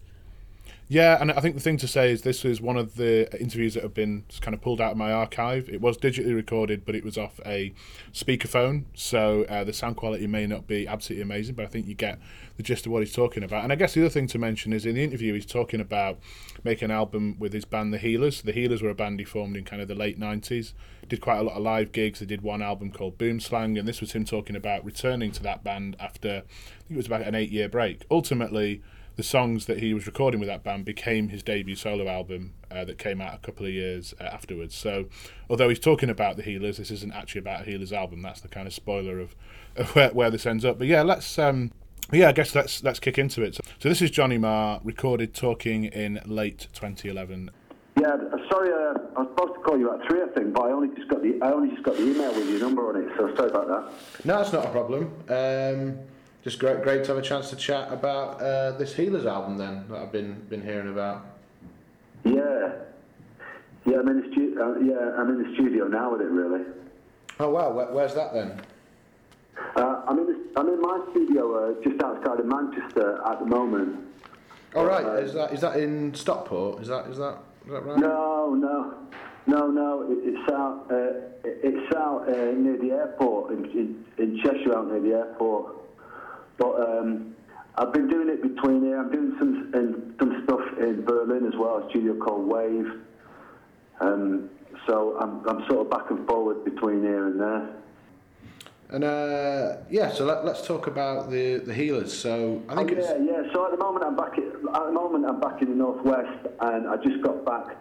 Yeah, 0.91 1.21
and 1.21 1.31
I 1.31 1.39
think 1.39 1.55
the 1.55 1.61
thing 1.61 1.77
to 1.77 1.87
say 1.87 2.11
is 2.11 2.23
this 2.23 2.43
is 2.43 2.59
one 2.59 2.75
of 2.75 2.95
the 2.95 3.33
interviews 3.39 3.75
that 3.75 3.83
have 3.83 3.93
been 3.93 4.25
kind 4.41 4.53
of 4.53 4.59
pulled 4.59 4.81
out 4.81 4.91
of 4.91 4.97
my 4.97 5.13
archive. 5.13 5.69
It 5.69 5.79
was 5.79 5.97
digitally 5.97 6.35
recorded, 6.35 6.83
but 6.85 6.95
it 6.95 7.05
was 7.05 7.17
off 7.17 7.39
a 7.45 7.73
speakerphone, 8.11 8.83
so 8.93 9.45
uh, 9.45 9.63
the 9.63 9.71
sound 9.71 9.95
quality 9.95 10.27
may 10.27 10.45
not 10.45 10.67
be 10.67 10.85
absolutely 10.85 11.21
amazing, 11.21 11.55
but 11.55 11.63
I 11.63 11.69
think 11.69 11.87
you 11.87 11.93
get 11.93 12.19
the 12.57 12.63
gist 12.63 12.85
of 12.85 12.91
what 12.91 13.03
he's 13.03 13.13
talking 13.13 13.41
about. 13.41 13.63
And 13.63 13.71
I 13.71 13.77
guess 13.77 13.93
the 13.93 14.01
other 14.01 14.09
thing 14.09 14.27
to 14.27 14.37
mention 14.37 14.73
is 14.73 14.85
in 14.85 14.95
the 14.95 15.03
interview 15.05 15.33
he's 15.33 15.45
talking 15.45 15.79
about 15.79 16.19
making 16.61 16.87
an 16.87 16.91
album 16.91 17.37
with 17.39 17.53
his 17.53 17.63
band 17.63 17.93
The 17.93 17.97
Healers. 17.97 18.41
The 18.41 18.51
Healers 18.51 18.81
were 18.81 18.89
a 18.89 18.93
band 18.93 19.17
he 19.19 19.25
formed 19.25 19.55
in 19.55 19.63
kind 19.63 19.81
of 19.81 19.87
the 19.87 19.95
late 19.95 20.19
90s. 20.19 20.73
Did 21.07 21.21
quite 21.21 21.37
a 21.37 21.43
lot 21.43 21.55
of 21.55 21.63
live 21.63 21.93
gigs. 21.93 22.19
They 22.19 22.25
did 22.25 22.41
one 22.41 22.61
album 22.61 22.91
called 22.91 23.17
Boomslang, 23.17 23.79
and 23.79 23.87
this 23.87 24.01
was 24.01 24.11
him 24.11 24.25
talking 24.25 24.57
about 24.57 24.83
returning 24.83 25.31
to 25.31 25.43
that 25.43 25.63
band 25.63 25.95
after 26.01 26.29
I 26.29 26.81
think 26.81 26.91
it 26.91 26.97
was 26.97 27.07
about 27.07 27.21
an 27.21 27.33
eight-year 27.33 27.69
break. 27.69 28.03
Ultimately 28.11 28.81
the 29.15 29.23
songs 29.23 29.65
that 29.65 29.79
he 29.79 29.93
was 29.93 30.05
recording 30.05 30.39
with 30.39 30.47
that 30.47 30.63
band 30.63 30.85
became 30.85 31.29
his 31.29 31.43
debut 31.43 31.75
solo 31.75 32.07
album 32.07 32.53
uh, 32.69 32.85
that 32.85 32.97
came 32.97 33.21
out 33.21 33.33
a 33.33 33.37
couple 33.39 33.65
of 33.65 33.71
years 33.71 34.13
uh, 34.19 34.23
afterwards. 34.23 34.75
So, 34.75 35.05
although 35.49 35.69
he's 35.69 35.79
talking 35.79 36.09
about 36.09 36.37
the 36.37 36.43
Healers, 36.43 36.77
this 36.77 36.91
isn't 36.91 37.13
actually 37.13 37.39
about 37.39 37.61
a 37.61 37.63
Healers 37.65 37.93
album. 37.93 38.21
That's 38.21 38.41
the 38.41 38.47
kind 38.47 38.67
of 38.67 38.73
spoiler 38.73 39.19
of, 39.19 39.35
of 39.75 39.95
where, 39.95 40.09
where 40.09 40.29
this 40.29 40.45
ends 40.45 40.65
up. 40.65 40.77
But 40.77 40.87
yeah, 40.87 41.01
let's 41.01 41.37
um, 41.37 41.71
yeah, 42.11 42.29
I 42.29 42.31
guess 42.31 42.55
let's 42.55 42.83
let's 42.83 42.99
kick 42.99 43.17
into 43.17 43.41
it. 43.41 43.55
So, 43.55 43.61
so 43.79 43.89
this 43.89 44.01
is 44.01 44.11
Johnny 44.11 44.37
Marr 44.37 44.81
recorded 44.83 45.33
talking 45.33 45.85
in 45.85 46.19
late 46.25 46.67
2011. 46.73 47.51
Yeah, 47.99 48.07
uh, 48.07 48.37
sorry, 48.49 48.71
uh, 48.71 48.99
I 49.15 49.21
was 49.21 49.27
supposed 49.35 49.53
to 49.55 49.59
call 49.61 49.77
you 49.77 49.93
at 49.93 50.07
three, 50.07 50.21
I 50.21 50.27
think, 50.27 50.53
but 50.53 50.63
I 50.63 50.71
only 50.71 50.95
just 50.95 51.07
got 51.09 51.21
the 51.21 51.37
I 51.41 51.51
only 51.51 51.69
just 51.69 51.83
got 51.83 51.95
the 51.97 52.03
email 52.03 52.33
with 52.33 52.49
your 52.49 52.59
number 52.59 52.87
on 52.89 53.01
it, 53.01 53.09
so 53.17 53.33
sorry 53.35 53.49
about 53.49 53.67
that. 53.67 54.25
No, 54.25 54.37
that's 54.37 54.53
not 54.53 54.65
a 54.65 54.69
problem. 54.69 55.13
Um, 55.29 55.99
just 56.43 56.59
great, 56.59 56.81
great 56.83 57.03
to 57.05 57.09
have 57.13 57.17
a 57.17 57.21
chance 57.21 57.49
to 57.51 57.55
chat 57.55 57.91
about 57.91 58.41
uh, 58.41 58.71
this 58.77 58.95
Healers 58.95 59.25
album 59.25 59.57
then 59.57 59.85
that 59.89 59.99
I've 60.01 60.11
been 60.11 60.33
been 60.49 60.61
hearing 60.61 60.89
about. 60.89 61.25
Yeah. 62.23 62.73
Yeah, 63.85 63.97
I'm 63.99 64.07
in 64.09 64.21
the 64.21 64.31
stu- 64.31 64.57
uh, 64.61 64.79
yeah, 64.79 65.15
I'm 65.19 65.29
in 65.29 65.43
the 65.43 65.53
studio 65.55 65.87
now 65.87 66.11
with 66.11 66.21
it 66.21 66.25
really. 66.29 66.65
Oh 67.39 67.49
wow, 67.49 67.71
Where, 67.71 67.87
where's 67.91 68.13
that 68.13 68.33
then? 68.33 68.61
Uh, 69.75 70.03
I'm 70.07 70.19
in 70.19 70.25
the, 70.27 70.59
I'm 70.59 70.67
in 70.69 70.81
my 70.81 71.05
studio 71.11 71.71
uh, 71.71 71.83
just 71.83 72.01
outside 72.03 72.39
of 72.39 72.45
Manchester 72.45 73.21
at 73.25 73.39
the 73.39 73.45
moment. 73.45 73.99
Oh 74.75 74.85
right, 74.85 75.23
is 75.23 75.33
that 75.33 75.51
is 75.53 75.61
that 75.61 75.77
in 75.77 76.13
Stockport? 76.13 76.81
Is 76.81 76.87
that 76.89 77.07
is 77.07 77.17
that 77.17 77.37
is 77.65 77.71
that 77.71 77.81
right? 77.85 77.97
No, 77.99 78.53
no, 78.53 78.95
no, 79.47 79.67
no. 79.67 80.11
It, 80.11 80.19
it's 80.23 80.51
out. 80.51 80.87
Uh, 80.89 80.95
it- 80.95 81.27
it's 81.43 81.95
out 81.95 82.29
uh, 82.29 82.51
near 82.51 82.77
the 82.77 82.91
airport 82.91 83.51
in, 83.51 83.65
in, 83.71 84.05
in 84.19 84.37
Cheshire, 84.43 84.77
out 84.77 84.91
near 84.91 84.99
the 84.99 85.13
airport. 85.17 85.73
But 86.61 86.79
um, 86.79 87.35
I've 87.75 87.91
been 87.91 88.07
doing 88.07 88.29
it 88.29 88.41
between 88.43 88.83
here. 88.83 88.99
I'm 88.99 89.11
doing 89.11 89.35
some 89.39 89.71
in, 89.73 90.13
some 90.19 90.43
stuff 90.45 90.61
in 90.79 91.03
Berlin 91.03 91.47
as 91.51 91.57
well. 91.57 91.83
A 91.83 91.89
studio 91.89 92.13
called 92.23 92.45
Wave. 92.47 93.01
Um, 93.99 94.49
so 94.85 95.17
I'm 95.19 95.43
I'm 95.49 95.67
sort 95.67 95.79
of 95.85 95.89
back 95.89 96.11
and 96.11 96.25
forward 96.27 96.63
between 96.63 97.01
here 97.01 97.25
and 97.27 97.39
there. 97.39 97.69
And 98.91 99.03
uh, 99.03 99.77
yeah, 99.89 100.11
so 100.11 100.25
let, 100.25 100.45
let's 100.45 100.67
talk 100.67 100.85
about 100.85 101.31
the 101.31 101.57
the 101.65 101.73
healers. 101.73 102.15
So 102.15 102.61
I 102.69 102.73
Oh, 102.73 102.75
think 102.77 102.91
it's 102.91 103.07
yeah, 103.07 103.17
yeah. 103.41 103.53
So 103.53 103.65
at 103.65 103.71
the 103.71 103.77
moment, 103.83 104.05
I'm 104.05 104.15
back. 104.15 104.37
In, 104.37 104.43
at 104.75 104.85
the 104.85 104.91
moment, 104.91 105.25
I'm 105.25 105.39
back 105.39 105.63
in 105.63 105.69
the 105.69 105.75
northwest, 105.75 106.45
and 106.59 106.87
I 106.87 106.95
just 106.97 107.23
got 107.23 107.43
back 107.43 107.75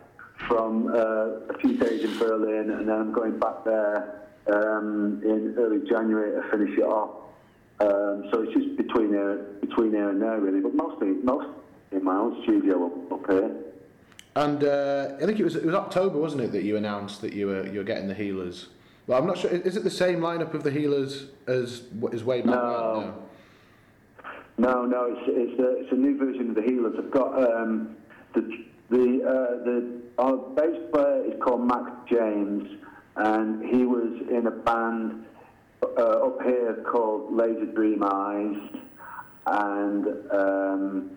from 0.48 0.86
uh, 0.88 1.52
a 1.52 1.58
few 1.60 1.76
days 1.76 2.02
in 2.04 2.18
Berlin, 2.18 2.70
and 2.70 2.88
then 2.88 2.96
I'm 2.96 3.12
going 3.12 3.38
back 3.38 3.62
there 3.64 4.22
um, 4.50 5.20
in 5.22 5.54
early 5.58 5.86
January 5.86 6.30
to 6.40 6.48
finish 6.50 6.78
it 6.78 6.84
off. 6.84 7.10
Um, 7.80 8.28
so 8.30 8.42
it's 8.42 8.52
just 8.52 8.76
between 8.76 9.08
here, 9.10 9.46
between 9.60 9.92
here 9.92 10.10
and 10.10 10.20
there, 10.20 10.38
really. 10.40 10.60
But 10.60 10.74
mostly, 10.74 11.08
most 11.08 11.48
in 11.92 12.04
my 12.04 12.16
own 12.16 12.42
studio 12.42 12.86
up, 12.86 13.12
up 13.12 13.30
here. 13.30 13.50
and 14.36 14.62
uh, 14.64 15.16
I 15.20 15.26
think 15.26 15.40
it 15.40 15.44
was 15.44 15.56
it 15.56 15.64
was 15.64 15.74
October, 15.74 16.18
wasn't 16.18 16.42
it, 16.42 16.52
that 16.52 16.62
you 16.62 16.76
announced 16.76 17.20
that 17.22 17.32
you 17.32 17.46
were 17.46 17.66
you 17.66 17.78
were 17.78 17.84
getting 17.84 18.06
the 18.08 18.14
healers. 18.14 18.68
Well, 19.06 19.18
I'm 19.18 19.26
not 19.26 19.38
sure. 19.38 19.50
Is 19.50 19.76
it 19.76 19.82
the 19.84 19.90
same 19.90 20.20
lineup 20.20 20.54
of 20.54 20.62
the 20.62 20.70
healers 20.70 21.26
as 21.46 21.82
as 22.12 22.22
way 22.22 22.42
back 22.42 22.54
No. 22.54 23.14
No, 24.58 24.84
no, 24.84 25.06
it's 25.06 25.22
it's 25.26 25.58
a, 25.58 25.80
it's 25.80 25.92
a 25.92 25.96
new 25.96 26.18
version 26.18 26.50
of 26.50 26.54
the 26.54 26.60
Healers. 26.60 26.94
I've 26.98 27.10
got 27.10 27.32
um, 27.42 27.96
the 28.34 28.42
the 28.90 29.24
uh, 29.24 29.64
the 29.64 30.00
our 30.18 30.36
bass 30.36 30.76
player 30.92 31.24
is 31.24 31.40
called 31.42 31.66
Max 31.66 31.90
James, 32.10 32.68
and 33.16 33.64
he 33.64 33.86
was 33.86 34.20
in 34.30 34.46
a 34.46 34.50
band 34.50 35.24
uh, 35.82 36.26
up 36.26 36.42
here 36.42 36.84
called 36.90 37.34
Laser 37.34 37.66
Dream 37.66 38.02
Eyes, 38.02 38.56
and 39.46 40.06
um, 40.32 41.16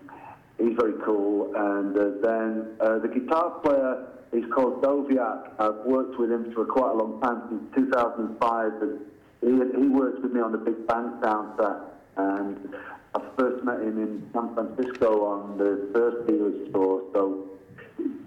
he's 0.58 0.76
very 0.76 0.94
cool. 1.04 1.52
And 1.54 1.96
uh, 1.96 2.10
then 2.22 2.76
uh, 2.80 2.98
the 2.98 3.08
guitar 3.08 3.50
player 3.62 4.06
is 4.32 4.44
called 4.52 4.82
Doviak. 4.82 5.52
I've 5.58 5.84
worked 5.86 6.18
with 6.18 6.30
him 6.30 6.52
for 6.54 6.64
quite 6.64 6.90
a 6.90 6.94
long 6.94 7.20
time 7.20 7.42
since 7.48 7.88
2005. 7.88 8.72
And 8.82 9.00
he, 9.40 9.80
he 9.80 9.88
works 9.88 10.18
with 10.22 10.32
me 10.32 10.40
on 10.40 10.52
the 10.52 10.58
Big 10.58 10.86
Bang 10.86 11.20
soundtrack, 11.22 11.80
and 12.16 12.74
I 13.14 13.20
first 13.38 13.64
met 13.64 13.80
him 13.80 14.02
in 14.02 14.28
San 14.32 14.54
Francisco 14.54 15.24
on 15.24 15.58
the 15.58 15.90
first 15.92 16.28
Healers 16.28 16.72
tour. 16.72 17.04
So 17.12 17.50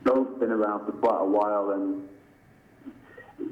Dove's 0.05 0.39
been 0.39 0.51
around 0.51 0.85
for 0.85 0.91
quite 0.93 1.21
a 1.21 1.25
while, 1.25 1.71
and 1.71 2.07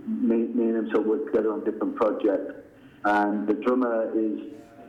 me, 0.08 0.38
me 0.54 0.70
and 0.70 0.78
him 0.78 0.90
sort 0.90 1.02
of 1.02 1.06
work 1.08 1.26
together 1.26 1.52
on 1.52 1.64
different 1.66 1.96
projects. 1.96 2.65
And 3.06 3.48
the 3.48 3.54
drummer 3.54 4.12
is 4.18 4.42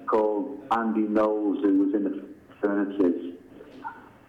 called 0.06 0.62
Andy 0.70 1.02
Knowles, 1.02 1.62
who 1.62 1.84
was 1.84 1.94
in 1.94 2.04
the 2.04 2.24
Furnaces 2.60 3.34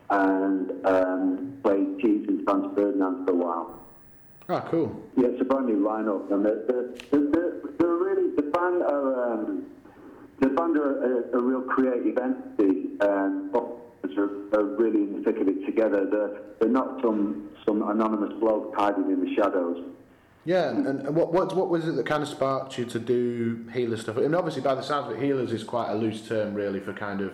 and 0.10 0.86
um, 0.86 1.58
played 1.63 2.00
keys 2.02 2.28
in 2.28 2.43
Franz 2.43 2.76
Ferdinand 2.76 3.26
for 3.26 3.32
a 3.32 3.36
while. 3.36 3.80
Ah, 4.50 4.62
cool. 4.69 5.02
Yeah, 5.15 5.28
it's 5.28 5.41
a 5.41 5.45
brand 5.45 5.67
new 5.67 5.80
lineup, 5.80 6.32
and 6.32 6.45
they're, 6.45 6.63
they're, 6.67 6.91
they're, 7.12 7.62
they're 7.78 7.88
really 7.88 8.36
the 8.36 8.43
band 8.43 8.84
are 8.84 9.34
um, 9.34 9.65
the 10.39 10.47
band 10.47 10.78
are 10.78 11.32
a, 11.34 11.38
a 11.38 11.41
real 11.41 11.62
creative 11.62 12.17
entity, 12.17 12.91
and 13.02 13.54
are, 14.17 14.60
are 14.60 14.63
really 14.63 15.02
in 15.02 15.17
the 15.17 15.23
thick 15.23 15.41
of 15.41 15.47
it 15.47 15.65
together. 15.65 16.08
They're, 16.10 16.41
they're 16.60 16.69
not 16.69 17.02
some 17.02 17.50
some 17.65 17.88
anonymous 17.89 18.34
bloke 18.39 18.73
hiding 18.76 19.12
in 19.12 19.23
the 19.23 19.36
shadows. 19.36 19.84
Yeah, 20.48 20.70
and, 20.70 20.88
and 20.88 21.14
what, 21.14 21.34
what 21.34 21.54
what 21.58 21.68
was 21.68 21.86
it 21.90 21.98
that 21.98 22.06
kind 22.06 22.24
of 22.24 22.30
sparked 22.30 22.78
you 22.78 22.86
to 22.86 23.00
do 23.00 23.66
healer 23.74 23.98
stuff? 23.98 24.18
I 24.18 24.22
And 24.22 24.34
obviously, 24.34 24.62
by 24.62 24.76
the 24.76 24.82
sounds 24.82 25.12
of 25.12 25.18
it, 25.18 25.22
healers 25.22 25.52
is 25.52 25.62
quite 25.62 25.92
a 25.92 25.94
loose 25.94 26.26
term, 26.26 26.54
really, 26.54 26.80
for 26.80 26.94
kind 26.94 27.20
of 27.20 27.34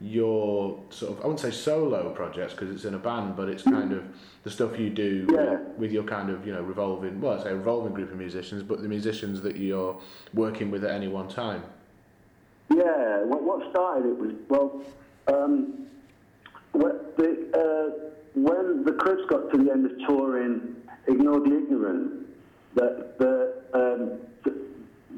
your 0.00 0.80
sort 0.88 1.12
of 1.12 1.18
I 1.22 1.26
wouldn't 1.26 1.40
say 1.40 1.50
solo 1.50 2.08
projects 2.14 2.54
because 2.54 2.74
it's 2.74 2.86
in 2.86 2.94
a 2.94 2.98
band, 2.98 3.36
but 3.36 3.50
it's 3.50 3.62
kind 3.62 3.92
of 3.92 4.02
the 4.44 4.50
stuff 4.50 4.78
you 4.78 4.88
do 4.88 5.28
Yeah. 5.30 5.58
with, 5.76 5.92
your 5.92 6.04
kind 6.04 6.30
of 6.30 6.46
you 6.46 6.54
know 6.54 6.62
revolving 6.62 7.20
well, 7.20 7.38
I 7.38 7.42
say 7.42 7.52
revolving 7.52 7.92
group 7.92 8.10
of 8.10 8.16
musicians, 8.16 8.62
but 8.62 8.80
the 8.80 8.88
musicians 8.88 9.42
that 9.42 9.56
you're 9.56 10.00
working 10.32 10.70
with 10.70 10.84
at 10.84 10.90
any 10.90 11.08
one 11.08 11.28
time. 11.28 11.64
Yeah, 12.74 13.24
what, 13.24 13.42
what 13.42 13.70
started 13.72 14.06
it 14.08 14.18
was 14.18 14.32
well, 14.48 14.82
um, 15.28 15.86
what 16.72 17.14
the, 17.18 17.30
uh, 17.54 18.10
when 18.34 18.84
the 18.84 18.92
Cribs 18.92 19.26
got 19.28 19.50
to 19.52 19.58
the 19.62 19.70
end 19.70 19.84
of 19.84 19.92
touring, 20.08 20.76
Ignore 21.06 21.40
the 21.40 21.56
Ignorant, 21.58 22.23
that 22.74 23.64
um, 23.74 24.20
th- 24.44 24.56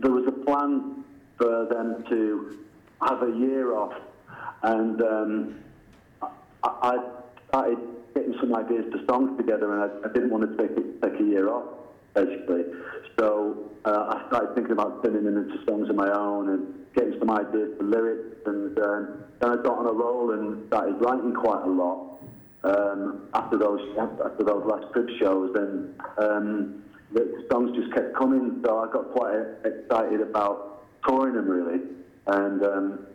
there 0.02 0.10
was 0.10 0.26
a 0.26 0.32
plan 0.44 1.04
for 1.38 1.66
them 1.66 2.04
to 2.08 2.58
have 3.02 3.22
a 3.22 3.36
year 3.36 3.74
off, 3.74 3.94
and 4.62 5.02
um, 5.02 5.54
I, 6.22 6.28
I 6.62 6.98
started 7.48 7.78
getting 8.14 8.34
some 8.40 8.54
ideas 8.54 8.84
for 8.90 9.04
songs 9.06 9.36
together, 9.36 9.72
and 9.74 9.90
I, 9.90 10.08
I 10.08 10.12
didn't 10.12 10.30
want 10.30 10.50
to 10.50 10.56
take 10.56 10.76
it, 10.76 11.02
take 11.02 11.20
a 11.20 11.24
year 11.24 11.48
off, 11.50 11.64
basically. 12.14 12.64
So 13.18 13.70
uh, 13.84 14.16
I 14.16 14.28
started 14.28 14.54
thinking 14.54 14.72
about 14.72 15.04
turning 15.04 15.24
them 15.24 15.36
into 15.36 15.64
songs 15.64 15.88
of 15.88 15.96
my 15.96 16.10
own 16.10 16.50
and 16.50 16.86
getting 16.94 17.18
some 17.18 17.30
ideas 17.30 17.76
for 17.78 17.84
lyrics, 17.84 18.36
and 18.46 18.78
um, 18.78 19.24
then 19.40 19.50
I 19.50 19.56
got 19.56 19.78
on 19.78 19.86
a 19.86 19.92
roll 19.92 20.32
and 20.32 20.66
started 20.68 20.94
writing 21.00 21.34
quite 21.34 21.62
a 21.62 21.70
lot. 21.70 22.02
Um, 22.64 23.28
after 23.32 23.56
those 23.58 23.80
after 23.96 24.42
those 24.42 24.64
last 24.66 24.90
crib 24.92 25.08
shows, 25.20 25.54
and 25.54 25.94
um, 26.18 26.82
the 27.12 27.46
songs 27.50 27.76
just 27.76 27.92
kept 27.92 28.14
coming, 28.16 28.62
so 28.64 28.78
I 28.78 28.92
got 28.92 29.12
quite 29.12 29.34
excited 29.64 30.20
about 30.20 30.84
touring 31.06 31.34
them 31.34 31.48
really, 31.48 31.80
and 32.26 32.62
um, 32.64 33.06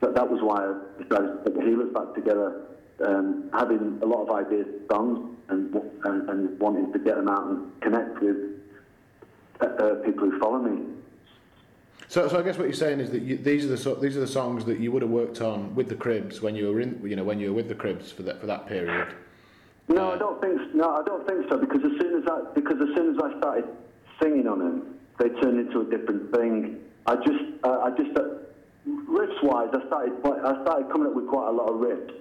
that, 0.00 0.14
that 0.14 0.30
was 0.30 0.40
why 0.42 0.64
I 0.64 1.02
decided 1.02 1.28
to 1.28 1.36
put 1.42 1.54
the 1.54 1.62
Healers 1.62 1.92
back 1.92 2.14
together, 2.14 2.62
um, 3.04 3.50
having 3.52 3.98
a 4.02 4.06
lot 4.06 4.28
of 4.28 4.30
ideas 4.30 4.66
for 4.88 4.94
songs 4.94 5.36
and, 5.48 5.74
and, 6.04 6.28
and 6.28 6.60
wanting 6.60 6.92
to 6.92 6.98
get 6.98 7.16
them 7.16 7.28
out 7.28 7.46
and 7.46 7.80
connect 7.80 8.20
with 8.22 8.36
uh, 9.60 9.64
uh, 9.64 9.94
people 10.04 10.30
who 10.30 10.38
follow 10.38 10.58
me. 10.58 10.82
So, 12.08 12.28
so 12.28 12.38
I 12.38 12.42
guess 12.42 12.56
what 12.56 12.64
you're 12.64 12.74
saying 12.74 13.00
is 13.00 13.10
that 13.10 13.22
you, 13.22 13.36
these 13.36 13.64
are 13.64 13.74
the 13.74 14.00
these 14.00 14.16
are 14.16 14.20
the 14.20 14.28
songs 14.28 14.64
that 14.66 14.78
you 14.78 14.92
would 14.92 15.02
have 15.02 15.10
worked 15.10 15.40
on 15.40 15.74
with 15.74 15.88
the 15.88 15.96
Cribs 15.96 16.40
when 16.40 16.54
you 16.54 16.72
were 16.72 16.80
in 16.80 17.00
you 17.04 17.16
know 17.16 17.24
when 17.24 17.40
you 17.40 17.48
were 17.48 17.56
with 17.56 17.68
the 17.68 17.74
Cribs 17.74 18.12
for 18.12 18.22
that 18.22 18.40
for 18.40 18.46
that 18.46 18.68
period. 18.68 19.08
No, 19.88 20.12
I 20.12 20.18
don't 20.18 20.40
think. 20.40 20.74
No, 20.74 20.96
I 20.96 21.02
don't 21.04 21.26
think 21.26 21.48
so. 21.48 21.58
Because 21.58 21.84
as 21.84 22.00
soon 22.00 22.22
as 22.22 22.28
I 22.28 22.52
because 22.54 22.76
as 22.80 22.94
soon 22.96 23.14
as 23.14 23.22
I 23.22 23.38
started 23.38 23.64
singing 24.20 24.48
on 24.48 24.58
them, 24.58 24.98
they 25.18 25.28
turned 25.40 25.60
into 25.60 25.80
a 25.80 25.84
different 25.84 26.34
thing. 26.34 26.80
I 27.06 27.16
just, 27.16 27.44
uh, 27.62 27.80
I 27.84 27.90
just, 27.90 28.16
uh, 28.18 28.22
riffs 28.88 29.42
wise, 29.42 29.68
I 29.72 29.86
started, 29.86 30.12
I 30.24 30.62
started 30.62 30.90
coming 30.90 31.06
up 31.06 31.14
with 31.14 31.28
quite 31.28 31.48
a 31.48 31.52
lot 31.52 31.68
of 31.68 31.76
riffs. 31.76 32.12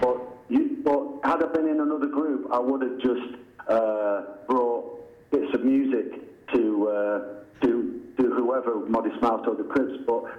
But 0.00 0.18
you, 0.48 0.78
but 0.82 1.20
had 1.28 1.42
I 1.42 1.46
been 1.52 1.68
in 1.68 1.80
another 1.80 2.08
group, 2.08 2.48
I 2.52 2.58
would 2.58 2.82
have 2.82 2.98
just 2.98 3.38
uh, 3.68 4.22
brought 4.48 5.30
bits 5.30 5.54
of 5.54 5.64
music 5.64 6.52
to 6.52 6.88
uh, 6.88 7.18
to 7.62 8.02
to 8.18 8.30
whoever, 8.34 8.84
Modest 8.86 9.20
Mouse 9.22 9.44
or 9.46 9.54
the 9.54 9.64
Cribs. 9.64 10.02
But 10.06 10.24
but 10.24 10.32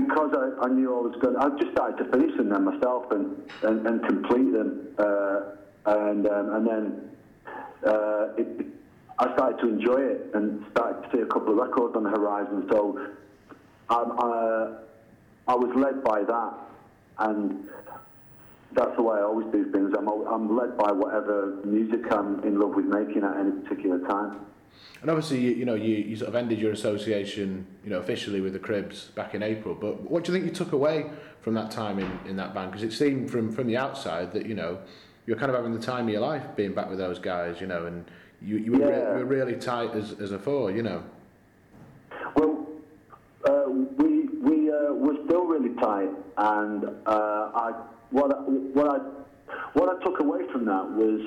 because 0.00 0.32
I, 0.34 0.66
I 0.66 0.68
knew 0.68 0.96
I 0.96 1.00
was 1.00 1.16
going, 1.20 1.36
I 1.36 1.48
just 1.58 1.72
started 1.72 1.98
to 2.04 2.10
finish 2.10 2.36
them 2.36 2.48
then 2.50 2.64
myself 2.64 3.10
and, 3.10 3.42
and, 3.62 3.86
and 3.86 4.04
complete 4.06 4.52
them, 4.52 4.88
uh, 4.98 5.40
and 5.86 6.26
um, 6.26 6.54
and 6.54 6.66
then 6.66 7.10
uh, 7.86 8.34
it, 8.36 8.66
I 9.18 9.32
started 9.34 9.58
to 9.60 9.68
enjoy 9.68 10.00
it 10.00 10.30
and 10.34 10.64
started 10.70 11.02
to 11.02 11.16
see 11.16 11.22
a 11.22 11.26
couple 11.26 11.50
of 11.50 11.56
records 11.56 11.96
on 11.96 12.04
the 12.04 12.10
horizon. 12.10 12.68
So 12.70 13.06
um, 13.90 14.12
uh, 14.18 14.68
I 15.48 15.54
was 15.54 15.72
led 15.74 16.04
by 16.04 16.22
that, 16.22 16.54
and 17.18 17.68
that's 18.72 18.94
the 18.96 19.02
way 19.02 19.18
I 19.18 19.22
always 19.22 19.50
do 19.50 19.70
things. 19.72 19.92
I'm, 19.98 20.08
I'm 20.08 20.56
led 20.56 20.76
by 20.76 20.92
whatever 20.92 21.58
music 21.64 22.12
I'm 22.12 22.44
in 22.44 22.60
love 22.60 22.74
with 22.74 22.84
making 22.84 23.24
at 23.24 23.36
any 23.36 23.50
particular 23.62 23.98
time. 24.06 24.40
And 25.00 25.10
obviously, 25.10 25.40
you, 25.40 25.50
you 25.50 25.64
know, 25.64 25.74
you, 25.74 25.96
you 25.96 26.16
sort 26.16 26.28
of 26.28 26.34
ended 26.34 26.58
your 26.58 26.72
association, 26.72 27.66
you 27.84 27.90
know, 27.90 27.98
officially 27.98 28.40
with 28.40 28.52
the 28.52 28.58
Cribs 28.58 29.06
back 29.14 29.34
in 29.34 29.42
April. 29.42 29.74
But 29.74 30.10
what 30.10 30.24
do 30.24 30.32
you 30.32 30.38
think 30.38 30.50
you 30.50 30.54
took 30.54 30.72
away 30.72 31.10
from 31.40 31.54
that 31.54 31.70
time 31.70 31.98
in, 31.98 32.18
in 32.26 32.36
that 32.36 32.52
band? 32.52 32.72
Because 32.72 32.82
it 32.82 32.92
seemed 32.92 33.30
from, 33.30 33.52
from 33.52 33.68
the 33.68 33.76
outside 33.76 34.32
that, 34.32 34.46
you 34.46 34.54
know, 34.54 34.78
you 35.26 35.34
were 35.34 35.38
kind 35.38 35.50
of 35.50 35.56
having 35.56 35.72
the 35.72 35.84
time 35.84 36.06
of 36.06 36.12
your 36.12 36.22
life 36.22 36.42
being 36.56 36.72
back 36.72 36.88
with 36.88 36.98
those 36.98 37.18
guys, 37.18 37.60
you 37.60 37.66
know, 37.66 37.86
and 37.86 38.04
you, 38.40 38.56
you, 38.56 38.72
were, 38.72 38.78
re- 38.78 39.18
you 39.18 39.18
were 39.18 39.24
really 39.24 39.56
tight 39.56 39.94
as, 39.94 40.12
as 40.20 40.32
a 40.32 40.38
four, 40.38 40.70
you 40.70 40.82
know. 40.82 41.04
Well, 42.34 42.66
uh, 43.44 43.64
we 43.68 44.28
we 44.40 44.70
uh, 44.70 44.92
were 44.92 45.16
still 45.26 45.44
really 45.44 45.74
tight, 45.80 46.10
and 46.36 46.84
uh, 47.06 47.50
I 47.54 47.72
what 48.10 48.34
I, 48.34 48.40
what 48.40 48.88
I 48.88 48.98
what 49.74 49.88
I 49.88 50.04
took 50.04 50.20
away 50.20 50.40
from 50.52 50.64
that 50.64 50.90
was 50.90 51.20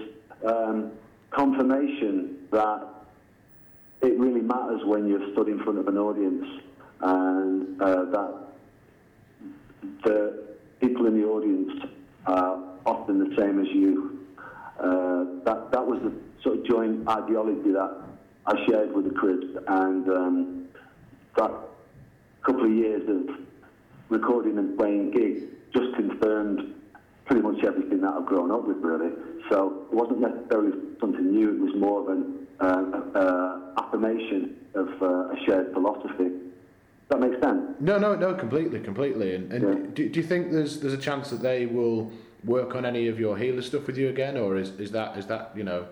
um, 0.45 0.91
confirmation 1.31 2.47
that 2.51 2.87
it 4.01 4.19
really 4.19 4.41
matters 4.41 4.81
when 4.85 5.07
you're 5.07 5.31
stood 5.33 5.47
in 5.47 5.59
front 5.63 5.79
of 5.79 5.87
an 5.87 5.97
audience 5.97 6.45
and 7.01 7.81
uh, 7.81 8.05
that 8.05 8.33
the 10.03 10.43
people 10.79 11.07
in 11.07 11.19
the 11.19 11.27
audience 11.27 11.83
are 12.25 12.63
often 12.85 13.19
the 13.19 13.35
same 13.37 13.59
as 13.59 13.67
you. 13.67 14.19
Uh, 14.79 15.43
that, 15.45 15.71
that 15.71 15.85
was 15.85 16.01
the 16.01 16.11
sort 16.43 16.59
of 16.59 16.65
joint 16.65 17.07
ideology 17.07 17.71
that 17.71 17.91
I 18.47 18.65
shared 18.65 18.93
with 18.93 19.05
the 19.05 19.13
Cribs 19.13 19.45
and 19.67 20.09
um, 20.09 20.67
that 21.37 21.51
couple 22.43 22.65
of 22.65 22.71
years 22.71 23.07
of 23.07 23.35
recording 24.09 24.57
and 24.57 24.77
playing 24.77 25.11
gigs 25.11 25.43
just 25.73 25.95
confirmed 25.95 26.73
pretty 27.25 27.41
much 27.41 27.63
everything 27.63 28.01
that 28.01 28.13
I've 28.13 28.25
grown 28.25 28.51
up 28.51 28.67
with, 28.67 28.77
really. 28.77 29.11
So 29.49 29.85
it 29.91 29.95
wasn't 29.95 30.21
necessarily 30.21 30.71
something 30.99 31.31
new, 31.31 31.53
it 31.53 31.59
was 31.59 31.75
more 31.75 32.01
of 32.01 32.09
an 32.09 32.40
affirmation 33.77 34.55
of 34.75 34.87
uh, 35.01 35.05
a 35.33 35.35
shared 35.45 35.73
philosophy. 35.73 36.29
Does 36.29 37.09
that 37.09 37.19
make 37.19 37.43
sense? 37.43 37.61
No, 37.79 37.97
no, 37.97 38.15
no, 38.15 38.33
completely, 38.33 38.79
completely. 38.79 39.35
And, 39.35 39.51
and 39.51 39.63
Yeah. 39.63 39.89
do, 39.93 40.09
do 40.09 40.19
you 40.21 40.25
think 40.25 40.51
there's 40.51 40.79
there's 40.79 40.93
a 40.93 40.97
chance 40.97 41.29
that 41.29 41.41
they 41.41 41.65
will 41.65 42.11
work 42.45 42.75
on 42.75 42.85
any 42.85 43.07
of 43.07 43.19
your 43.19 43.37
healer 43.37 43.61
stuff 43.61 43.85
with 43.87 43.97
you 43.97 44.09
again, 44.09 44.37
or 44.37 44.57
is, 44.57 44.69
is 44.79 44.91
that 44.91 45.17
is 45.17 45.25
that 45.27 45.51
you 45.55 45.63
know, 45.63 45.85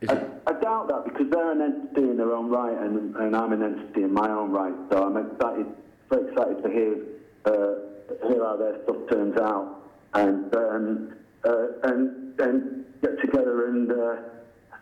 is 0.00 0.08
I, 0.08 0.20
I 0.46 0.52
doubt 0.54 0.88
that 0.88 1.04
because 1.04 1.30
they're 1.30 1.52
an 1.52 1.62
entity 1.62 2.10
in 2.10 2.16
their 2.16 2.32
own 2.34 2.50
right 2.50 2.76
and, 2.76 3.14
and 3.16 3.36
I'm 3.36 3.52
an 3.52 3.62
entity 3.62 4.02
in 4.02 4.12
my 4.12 4.28
own 4.30 4.50
right. 4.50 4.74
So 4.90 5.04
I'm 5.04 5.16
excited, 5.16 5.66
very 6.10 6.28
excited 6.30 6.62
to 6.64 6.68
hear 6.70 6.96
uh, 7.44 8.28
hear 8.28 8.42
how 8.44 8.56
their 8.56 8.82
stuff 8.82 8.96
turns 9.10 9.38
out 9.38 9.90
and 10.14 10.54
um, 10.56 11.14
uh, 11.44 11.66
and 11.84 12.40
and 12.40 12.84
get 13.00 13.20
together 13.20 13.68
and 13.68 13.92
uh, 13.92 14.16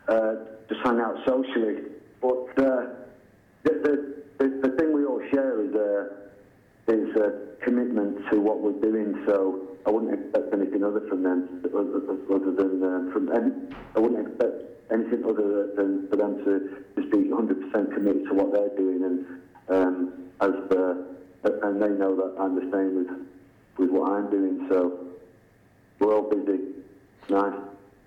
uh, 0.09 0.35
just 0.69 0.81
hang 0.85 1.01
out 1.01 1.17
socially. 1.27 1.83
But 2.21 2.49
uh, 2.59 2.87
the, 3.63 3.73
the, 3.83 4.23
the 4.39 4.69
the 4.69 4.77
thing 4.77 4.93
we 4.93 5.05
all 5.05 5.23
share 5.31 5.63
is 5.65 5.75
a 5.75 6.27
is 6.89 7.17
a 7.17 7.65
commitment 7.65 8.19
to 8.31 8.41
what 8.41 8.61
we're 8.61 8.81
doing. 8.81 9.25
So 9.27 9.69
I 9.87 9.91
wouldn't 9.91 10.15
expect 10.15 10.53
anything 10.53 10.85
other 10.85 11.07
from 11.09 11.23
them, 11.23 11.63
other 11.65 12.53
than 12.53 12.83
uh, 12.83 13.13
from. 13.13 13.29
And 13.33 13.75
I 13.95 14.01
wouldn't 14.01 14.27
expect 14.27 14.63
anything 14.93 15.25
other 15.25 15.73
than 15.77 16.09
for 16.09 16.17
them 16.17 16.45
to 16.45 16.85
just 16.97 17.11
be 17.11 17.19
100% 17.19 17.95
committed 17.95 18.25
to 18.29 18.35
what 18.35 18.53
they're 18.53 18.77
doing, 18.77 19.03
and 19.05 19.27
um, 19.69 20.13
as 20.41 20.51
uh, 20.77 20.95
and 21.63 21.83
they 21.83 21.89
know 21.89 22.15
that 22.17 22.37
I'm 22.41 22.55
the 22.55 22.71
same 22.73 22.97
with 22.97 23.29
with 23.79 23.91
what 23.91 24.13
I'm 24.13 24.31
doing. 24.31 24.67
So 24.71 25.07
we're 25.99 26.15
all 26.15 26.29
busy. 26.29 26.61
It's 27.23 27.31
nice. 27.31 27.55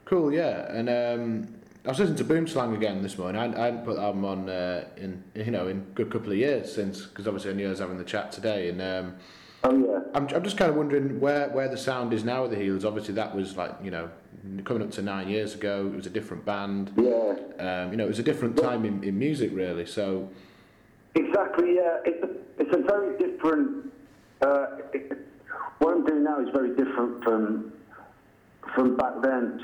cool? 0.05 0.33
Yeah, 0.33 0.71
and 0.71 0.89
um, 0.89 1.58
I 1.89 1.91
was 1.91 1.97
listening 1.97 2.17
to 2.17 2.23
Boomslang 2.23 2.75
again 2.75 3.01
this 3.01 3.17
morning. 3.17 3.41
I, 3.41 3.45
I 3.45 3.65
hadn't 3.65 3.83
put 3.83 3.95
that 3.95 4.03
album 4.03 4.23
on 4.23 4.47
uh, 4.47 4.83
in 4.95 5.23
you 5.33 5.49
know 5.49 5.67
in 5.67 5.77
a 5.77 5.95
good 5.95 6.11
couple 6.11 6.31
of 6.31 6.37
years 6.37 6.71
since 6.71 7.07
because 7.07 7.25
obviously 7.25 7.49
I 7.49 7.55
knew 7.55 7.65
I 7.65 7.71
was 7.71 7.79
having 7.79 7.97
the 7.97 8.03
chat 8.03 8.31
today, 8.31 8.69
and 8.69 8.79
um, 8.79 9.15
Oh 9.63 9.75
yeah. 9.75 9.99
I'm 10.13 10.27
I'm 10.27 10.43
just 10.43 10.55
kind 10.55 10.69
of 10.69 10.77
wondering 10.77 11.19
where 11.19 11.49
where 11.49 11.67
the 11.67 11.79
sound 11.79 12.13
is 12.13 12.23
now 12.23 12.43
with 12.43 12.51
the 12.51 12.57
Heels. 12.57 12.85
Obviously 12.85 13.15
that 13.15 13.35
was 13.35 13.57
like 13.57 13.75
you 13.81 13.89
know 13.89 14.07
coming 14.65 14.83
up 14.83 14.91
to 14.91 15.01
nine 15.01 15.29
years 15.29 15.55
ago. 15.55 15.89
It 15.91 15.95
was 15.95 16.05
a 16.05 16.11
different 16.11 16.45
band. 16.45 16.93
Yeah. 16.95 17.33
Um, 17.57 17.89
you 17.89 17.97
know, 17.97 18.05
it 18.05 18.09
was 18.09 18.19
a 18.19 18.23
different 18.23 18.55
time 18.55 18.85
in, 18.85 19.03
in 19.03 19.17
music 19.17 19.49
really. 19.51 19.87
So 19.87 20.29
Exactly, 21.15 21.73
yeah. 21.73 22.01
It's 22.05 22.23
a, 22.23 22.61
it's 22.61 22.75
a 22.75 22.83
very 22.83 23.17
different. 23.17 23.91
Uh, 24.43 24.77
it, 24.93 25.27
what 25.79 25.95
I'm 25.95 26.05
doing 26.05 26.23
now 26.23 26.39
is 26.39 26.49
very 26.53 26.75
different 26.75 27.23
from 27.23 27.73
from 28.73 28.97
back 28.97 29.13
then, 29.21 29.59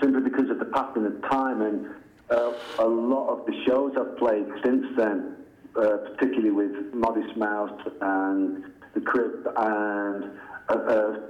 simply 0.00 0.22
because 0.22 0.50
of 0.50 0.58
the 0.58 0.64
passing 0.66 1.06
of 1.06 1.20
time 1.22 1.62
and 1.62 1.86
uh, 2.30 2.52
a 2.78 2.86
lot 2.86 3.28
of 3.28 3.46
the 3.46 3.64
shows 3.66 3.94
I've 3.98 4.16
played 4.18 4.46
since 4.64 4.86
then, 4.96 5.36
uh, 5.76 5.96
particularly 6.14 6.50
with 6.50 6.94
Modest 6.94 7.36
Mouse 7.36 7.80
and 8.00 8.64
the 8.94 9.00
Crib 9.00 9.46
and 9.56 10.30
uh, 10.68 10.74
uh, 10.74 11.20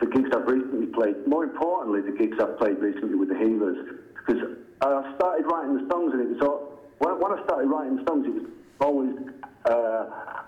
the 0.00 0.06
gigs 0.06 0.30
I've 0.34 0.46
recently 0.46 0.86
played. 0.86 1.26
More 1.26 1.44
importantly, 1.44 2.00
the 2.00 2.16
gigs 2.16 2.38
I've 2.40 2.58
played 2.58 2.78
recently 2.78 3.14
with 3.14 3.28
the 3.28 3.36
Healers, 3.36 3.98
because 4.14 4.56
I 4.80 5.14
started 5.16 5.44
writing 5.46 5.74
the 5.76 5.88
songs 5.92 6.12
and 6.12 6.22
it 6.22 6.28
was 6.28 6.40
all, 6.42 6.80
when, 6.98 7.20
when 7.20 7.38
I 7.38 7.44
started 7.44 7.68
writing 7.68 8.04
songs, 8.06 8.26
it 8.26 8.34
was 8.34 8.50
always 8.80 9.16
uh, 9.66 10.42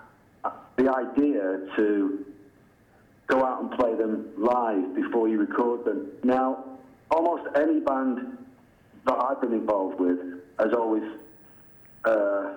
the 0.77 0.89
idea 0.91 1.61
to 1.75 2.25
go 3.27 3.43
out 3.43 3.61
and 3.61 3.71
play 3.71 3.95
them 3.95 4.29
live 4.37 4.95
before 4.95 5.27
you 5.27 5.39
record 5.39 5.85
them. 5.85 6.11
Now, 6.23 6.63
almost 7.09 7.43
any 7.55 7.79
band 7.79 8.37
that 9.05 9.15
I've 9.15 9.41
been 9.41 9.53
involved 9.53 9.99
with 9.99 10.19
has 10.59 10.73
always 10.73 11.03
uh, 12.05 12.53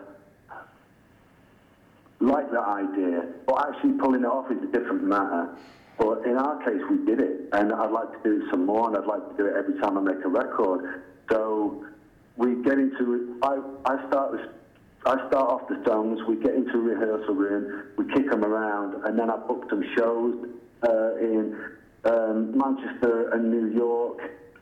liked 2.20 2.52
that 2.52 2.66
idea, 2.66 3.24
but 3.46 3.68
actually 3.68 3.92
pulling 3.98 4.22
it 4.22 4.26
off 4.26 4.50
is 4.50 4.58
a 4.62 4.66
different 4.66 5.04
matter. 5.04 5.56
But 5.98 6.26
in 6.26 6.36
our 6.36 6.62
case, 6.64 6.80
we 6.90 7.04
did 7.04 7.20
it, 7.20 7.48
and 7.52 7.72
I'd 7.72 7.90
like 7.90 8.12
to 8.12 8.18
do 8.22 8.42
it 8.42 8.50
some 8.50 8.66
more, 8.66 8.88
and 8.88 8.96
I'd 8.96 9.06
like 9.06 9.28
to 9.30 9.36
do 9.36 9.46
it 9.46 9.56
every 9.56 9.80
time 9.80 9.98
I 9.98 10.00
make 10.00 10.24
a 10.24 10.28
record. 10.28 11.02
So 11.30 11.84
we 12.36 12.62
get 12.62 12.78
into 12.78 13.36
I 13.42 13.60
I 13.84 14.08
start 14.08 14.32
with 14.32 14.40
I 15.08 15.16
start 15.28 15.48
off 15.48 15.66
the 15.68 15.82
songs, 15.86 16.20
we 16.28 16.36
get 16.36 16.54
into 16.54 16.74
a 16.74 16.82
rehearsal 16.82 17.34
room, 17.34 17.92
we 17.96 18.04
kick 18.12 18.30
them 18.30 18.44
around, 18.44 19.06
and 19.06 19.18
then 19.18 19.30
I 19.30 19.38
book 19.38 19.64
some 19.70 19.82
shows 19.96 20.34
uh, 20.86 21.16
in 21.16 21.56
um, 22.04 22.52
Manchester 22.58 23.30
and 23.30 23.50
New 23.50 23.68
York, 23.74 24.18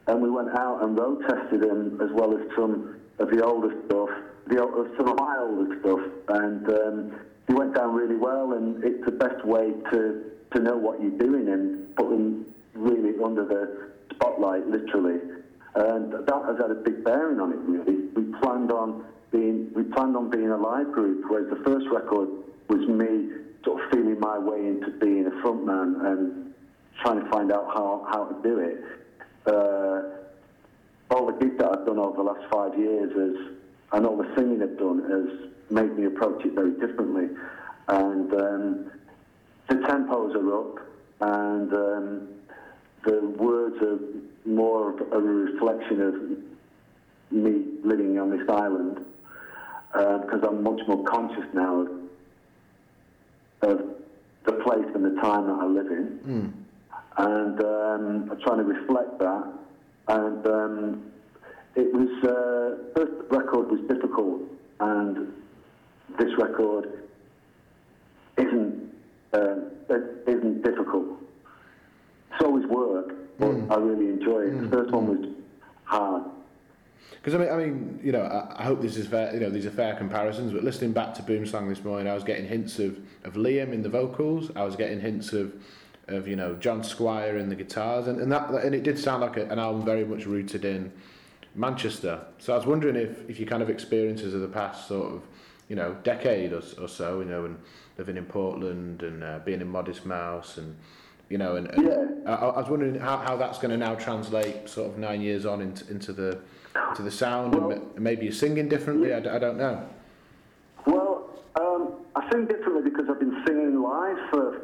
and 0.06 0.22
we 0.22 0.30
went 0.30 0.50
out 0.56 0.84
and 0.84 0.96
road 0.96 1.24
tested 1.28 1.62
them 1.62 2.00
as 2.00 2.10
well 2.12 2.32
as 2.32 2.46
some 2.54 2.94
of 3.18 3.28
the 3.28 3.44
older 3.44 3.74
stuff, 3.86 4.08
the 4.46 4.94
some 4.96 5.08
of 5.08 5.18
my 5.18 5.36
older 5.36 5.80
stuff, 5.80 6.00
and 6.28 6.68
um, 6.68 7.12
went 7.48 7.74
down 7.74 7.96
really 7.96 8.14
well, 8.14 8.52
and 8.52 8.84
it's 8.84 9.04
the 9.04 9.10
best 9.10 9.44
way 9.44 9.72
to 9.90 10.30
to 10.52 10.60
know 10.60 10.76
what 10.76 11.02
you're 11.02 11.18
doing 11.18 11.48
and 11.48 11.96
put 11.96 12.08
them 12.08 12.46
really 12.72 13.18
under 13.20 13.44
the 13.44 13.90
spotlight, 14.14 14.64
literally. 14.68 15.18
And 15.74 16.12
that 16.12 16.42
has 16.46 16.56
had 16.56 16.70
a 16.70 16.80
big 16.84 17.02
bearing 17.02 17.40
on 17.40 17.52
it, 17.52 17.58
really. 17.58 18.06
We 18.14 18.32
planned 18.40 18.70
on 18.70 19.04
being, 19.36 19.70
we 19.74 19.82
planned 19.82 20.16
on 20.16 20.30
being 20.30 20.50
a 20.50 20.56
live 20.56 20.90
group, 20.92 21.24
whereas 21.28 21.48
the 21.50 21.62
first 21.64 21.86
record 21.92 22.28
was 22.68 22.88
me 22.88 23.30
sort 23.64 23.82
of 23.82 23.90
feeling 23.90 24.18
my 24.18 24.38
way 24.38 24.58
into 24.66 24.90
being 24.98 25.26
a 25.26 25.30
frontman 25.42 26.04
and 26.06 26.54
trying 27.02 27.22
to 27.22 27.30
find 27.30 27.52
out 27.52 27.66
how, 27.74 28.06
how 28.10 28.24
to 28.24 28.42
do 28.42 28.58
it. 28.58 28.82
Uh, 29.46 30.02
all 31.10 31.26
the 31.26 31.32
gigs 31.38 31.58
that 31.58 31.66
I've 31.66 31.86
done 31.86 31.98
over 31.98 32.16
the 32.16 32.22
last 32.22 32.50
five 32.50 32.78
years 32.78 33.12
has, 33.12 33.56
and 33.92 34.06
all 34.06 34.16
the 34.16 34.32
singing 34.36 34.62
I've 34.62 34.78
done 34.78 35.02
has 35.10 35.50
made 35.70 35.96
me 35.96 36.06
approach 36.06 36.44
it 36.44 36.54
very 36.54 36.72
differently. 36.72 37.28
And 37.88 38.32
um, 38.32 38.90
the 39.68 39.74
tempos 39.74 40.34
are 40.34 40.60
up, 40.60 40.78
and 41.20 41.72
um, 41.72 42.28
the 43.04 43.20
words 43.20 43.76
are 43.82 43.98
more 44.48 44.92
of 44.92 45.12
a 45.12 45.20
reflection 45.20 46.00
of 46.00 46.14
me 47.30 47.64
living 47.84 48.18
on 48.18 48.30
this 48.30 48.48
island, 48.48 49.04
because 49.92 50.40
I'm 50.46 50.62
much 50.62 50.80
more 50.88 51.02
conscious 51.04 51.44
now 51.54 51.80
of, 51.80 51.88
of 53.62 53.80
the 54.44 54.52
place 54.64 54.84
and 54.94 55.04
the 55.04 55.20
time 55.20 55.46
that 55.46 55.58
I 55.60 55.66
live 55.66 55.86
in, 55.86 56.54
and 57.18 57.60
um, 57.60 58.28
I'm 58.30 58.40
trying 58.42 58.58
to 58.58 58.64
reflect 58.64 59.18
that. 59.20 59.52
And 60.08 60.46
um, 60.46 61.02
it 61.74 61.92
was 61.92 62.08
uh, 62.24 62.92
first 62.94 63.12
record 63.30 63.70
was 63.70 63.80
difficult, 63.88 64.42
and 64.80 65.32
this 66.18 66.30
record 66.38 67.02
isn't 68.36 68.92
uh, 69.32 69.54
isn't 70.26 70.62
difficult. 70.62 71.06
It's 72.32 72.44
always 72.44 72.66
work, 72.66 73.14
but 73.38 73.46
I 73.70 73.78
really 73.78 74.08
enjoy 74.10 74.40
it. 74.42 74.60
The 74.70 74.76
first 74.76 74.92
one 74.92 75.06
was 75.08 75.28
hard. 75.84 76.22
Because 77.14 77.34
I 77.34 77.38
mean, 77.38 77.48
I 77.48 77.56
mean, 77.56 78.00
you 78.02 78.12
know, 78.12 78.22
I, 78.22 78.60
I 78.60 78.64
hope 78.64 78.80
this 78.80 78.96
is 78.96 79.06
fair. 79.06 79.34
You 79.34 79.40
know, 79.40 79.50
these 79.50 79.66
are 79.66 79.70
fair 79.70 79.96
comparisons. 79.96 80.52
But 80.52 80.62
listening 80.62 80.92
back 80.92 81.14
to 81.14 81.22
Boomslang 81.22 81.68
this 81.68 81.82
morning, 81.82 82.08
I 82.08 82.14
was 82.14 82.22
getting 82.24 82.46
hints 82.46 82.78
of, 82.78 82.98
of 83.24 83.34
Liam 83.34 83.72
in 83.72 83.82
the 83.82 83.88
vocals. 83.88 84.50
I 84.54 84.62
was 84.64 84.76
getting 84.76 85.00
hints 85.00 85.32
of, 85.32 85.52
of 86.08 86.28
you 86.28 86.36
know, 86.36 86.54
John 86.54 86.84
Squire 86.84 87.36
in 87.36 87.48
the 87.48 87.56
guitars, 87.56 88.06
and, 88.06 88.20
and 88.20 88.30
that 88.30 88.50
and 88.50 88.74
it 88.74 88.84
did 88.84 88.98
sound 88.98 89.22
like 89.22 89.36
a, 89.36 89.46
an 89.46 89.58
album 89.58 89.84
very 89.84 90.04
much 90.04 90.24
rooted 90.26 90.64
in 90.64 90.92
Manchester. 91.54 92.20
So 92.38 92.52
I 92.52 92.56
was 92.56 92.66
wondering 92.66 92.96
if 92.96 93.28
if 93.28 93.40
your 93.40 93.48
kind 93.48 93.62
of 93.62 93.70
experiences 93.70 94.32
of 94.32 94.40
the 94.40 94.48
past 94.48 94.86
sort 94.86 95.12
of, 95.12 95.22
you 95.68 95.74
know, 95.74 95.96
decade 96.04 96.52
or, 96.52 96.62
or 96.80 96.88
so, 96.88 97.20
you 97.20 97.26
know, 97.26 97.44
and 97.44 97.58
living 97.98 98.16
in 98.16 98.26
Portland 98.26 99.02
and 99.02 99.24
uh, 99.24 99.40
being 99.44 99.60
in 99.60 99.68
Modest 99.68 100.06
Mouse 100.06 100.58
and. 100.58 100.76
You 101.28 101.38
know, 101.38 101.56
and, 101.56 101.66
and 101.72 101.88
Yeah. 101.88 102.06
I, 102.24 102.34
I 102.34 102.60
was 102.60 102.70
wondering 102.70 103.00
how, 103.00 103.16
how 103.16 103.36
that's 103.36 103.58
going 103.58 103.72
to 103.72 103.76
now 103.76 103.96
translate, 103.96 104.68
sort 104.68 104.88
of 104.88 104.96
nine 104.96 105.20
years 105.20 105.44
on, 105.44 105.60
into 105.60 105.90
into 105.90 106.12
the 106.12 106.38
to 106.94 107.02
the 107.02 107.10
sound, 107.10 107.54
and 107.54 107.66
Well- 107.66 107.76
ma- 107.78 107.84
maybe 107.98 108.24
you're 108.24 108.32
singing 108.32 108.68
differently. 108.68 109.12
I, 109.14 109.20
d- 109.20 109.28
I 109.28 109.38
don't 109.38 109.58
know. 109.58 109.82
Well, 110.86 111.28
um, 111.60 111.92
I 112.14 112.30
sing 112.30 112.46
differently 112.46 112.82
because 112.90 113.06
I've 113.10 113.18
been 113.18 113.42
singing 113.46 113.80
live 113.82 114.18
for 114.30 114.62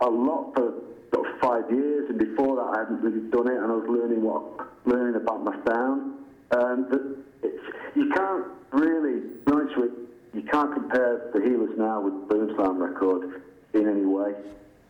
a 0.00 0.08
lot 0.10 0.54
for 0.54 0.74
sort 1.14 1.28
of 1.28 1.40
five 1.40 1.70
years, 1.70 2.08
and 2.10 2.18
before 2.18 2.56
that, 2.56 2.62
I 2.62 2.78
hadn't 2.80 3.00
really 3.02 3.28
done 3.30 3.48
it, 3.48 3.56
and 3.56 3.70
I 3.70 3.74
was 3.74 3.88
learning 3.88 4.22
what 4.22 4.42
learning 4.86 5.16
about 5.16 5.42
my 5.44 5.54
sound. 5.66 6.14
Um, 6.52 6.86
but 6.90 7.00
it's, 7.42 7.62
you 7.94 8.10
can't 8.10 8.46
really, 8.72 9.22
honest 9.46 9.76
with 9.78 9.90
you, 10.34 10.42
can't 10.42 10.72
compare 10.72 11.30
the 11.34 11.40
Healers 11.40 11.76
now 11.76 12.00
with 12.00 12.14
Boomslang 12.28 12.78
record 12.78 13.42
in 13.74 13.88
any 13.88 14.04
way. 14.04 14.34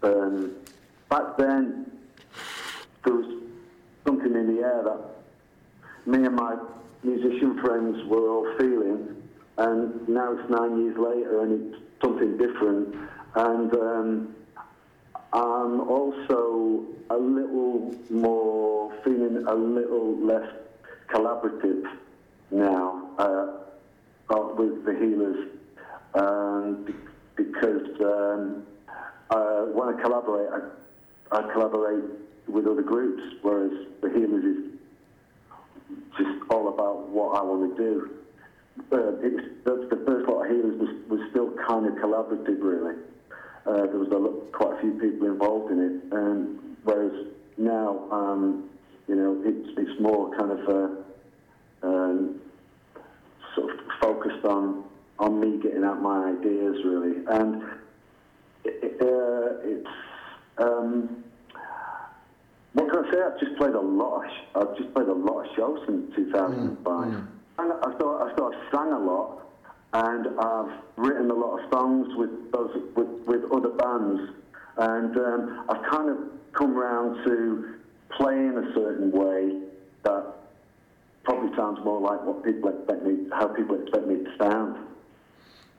Um, 0.02 0.52
back 1.08 1.36
then, 1.38 1.90
there 3.04 3.14
was 3.14 3.42
something 4.06 4.34
in 4.34 4.56
the 4.56 4.62
air 4.62 4.82
that 4.84 5.00
me 6.06 6.24
and 6.24 6.34
my 6.34 6.56
musician 7.02 7.58
friends 7.60 8.04
were 8.06 8.28
all 8.28 8.56
feeling, 8.58 9.16
and 9.58 10.08
now 10.08 10.32
it's 10.32 10.50
nine 10.50 10.82
years 10.82 10.96
later 10.98 11.42
and 11.42 11.74
it's 11.74 11.82
something 12.02 12.36
different. 12.36 12.94
And 13.34 13.74
um, 13.74 14.34
I'm 15.32 15.80
also 15.80 16.84
a 17.10 17.16
little 17.16 17.94
more 18.10 18.92
feeling 19.04 19.44
a 19.46 19.54
little 19.54 20.16
less 20.18 20.48
collaborative 21.08 21.84
now 22.50 23.10
uh, 23.18 24.34
uh, 24.34 24.54
with 24.54 24.84
the 24.84 24.92
healers 24.92 25.48
um, 26.14 26.92
because 27.36 28.00
um, 28.00 28.64
uh, 29.30 29.62
when 29.66 29.94
I 29.94 30.00
collaborate, 30.00 30.48
I, 31.30 31.36
I 31.38 31.52
collaborate 31.52 32.04
with 32.48 32.66
other 32.66 32.82
groups, 32.82 33.22
whereas 33.42 33.86
the 34.02 34.10
healers 34.10 34.44
is 34.44 34.79
just 36.16 36.30
all 36.50 36.68
about 36.68 37.08
what 37.08 37.38
I 37.38 37.42
want 37.42 37.76
to 37.76 37.82
do. 37.82 38.10
Uh, 38.92 39.26
it 39.26 39.32
was, 39.32 39.44
the, 39.64 39.96
the 39.96 40.04
first 40.06 40.28
lot 40.28 40.44
of 40.44 40.50
healers 40.50 40.78
was, 40.78 40.90
was 41.08 41.20
still 41.30 41.50
kind 41.68 41.86
of 41.86 41.94
collaborative, 41.94 42.62
really. 42.62 42.96
Uh, 43.66 43.86
there 43.86 43.98
was 43.98 44.08
a 44.08 44.16
lot, 44.16 44.52
quite 44.52 44.78
a 44.78 44.80
few 44.80 44.92
people 44.92 45.26
involved 45.26 45.70
in 45.70 45.78
it, 45.80 46.12
and 46.16 46.76
whereas 46.84 47.26
now, 47.58 48.08
um, 48.10 48.70
you 49.06 49.14
know, 49.14 49.40
it's 49.44 49.68
it's 49.76 50.00
more 50.00 50.30
kind 50.36 50.52
of 50.52 50.68
uh, 50.68 51.86
um, 51.86 52.40
sort 53.54 53.70
of 53.72 53.78
focused 54.00 54.44
on 54.44 54.84
on 55.18 55.40
me 55.40 55.62
getting 55.62 55.84
out 55.84 56.00
my 56.00 56.30
ideas, 56.30 56.76
really, 56.84 57.24
and 57.26 57.62
it, 58.64 58.96
uh, 59.02 59.68
it's. 59.68 59.88
What 62.72 62.90
can 62.90 63.04
I 63.04 63.10
say? 63.10 63.18
I've 63.20 63.40
just 63.40 63.56
played 63.56 63.74
a 63.74 63.80
lot. 63.80 64.24
Of 64.24 64.30
sh- 64.30 64.46
I've 64.54 64.76
just 64.76 64.94
played 64.94 65.08
a 65.08 65.12
lot 65.12 65.44
of 65.46 65.56
shows 65.56 65.80
since 65.86 66.14
2005. 66.16 67.06
And 67.58 67.72
I 67.72 67.94
still, 67.96 68.16
I 68.22 68.32
still 68.32 68.52
sang 68.72 68.92
a 68.92 68.98
lot, 68.98 69.42
and 69.92 70.26
I've 70.40 70.72
written 70.96 71.30
a 71.30 71.34
lot 71.34 71.58
of 71.60 71.70
songs 71.72 72.08
with 72.16 72.30
those 72.52 72.70
with, 72.96 73.08
with 73.26 73.52
other 73.52 73.70
bands, 73.70 74.32
and 74.78 75.16
um, 75.16 75.66
I've 75.68 75.82
kind 75.90 76.08
of 76.10 76.16
come 76.52 76.74
round 76.74 77.24
to 77.26 77.74
playing 78.16 78.56
a 78.56 78.72
certain 78.74 79.10
way 79.10 79.60
that 80.04 80.24
probably 81.24 81.54
sounds 81.56 81.84
more 81.84 82.00
like 82.00 82.22
what 82.24 82.42
people 82.44 82.70
expect 82.70 83.02
me, 83.04 83.26
how 83.32 83.48
people 83.48 83.80
expect 83.82 84.06
me 84.06 84.24
to 84.24 84.30
sound. 84.38 84.76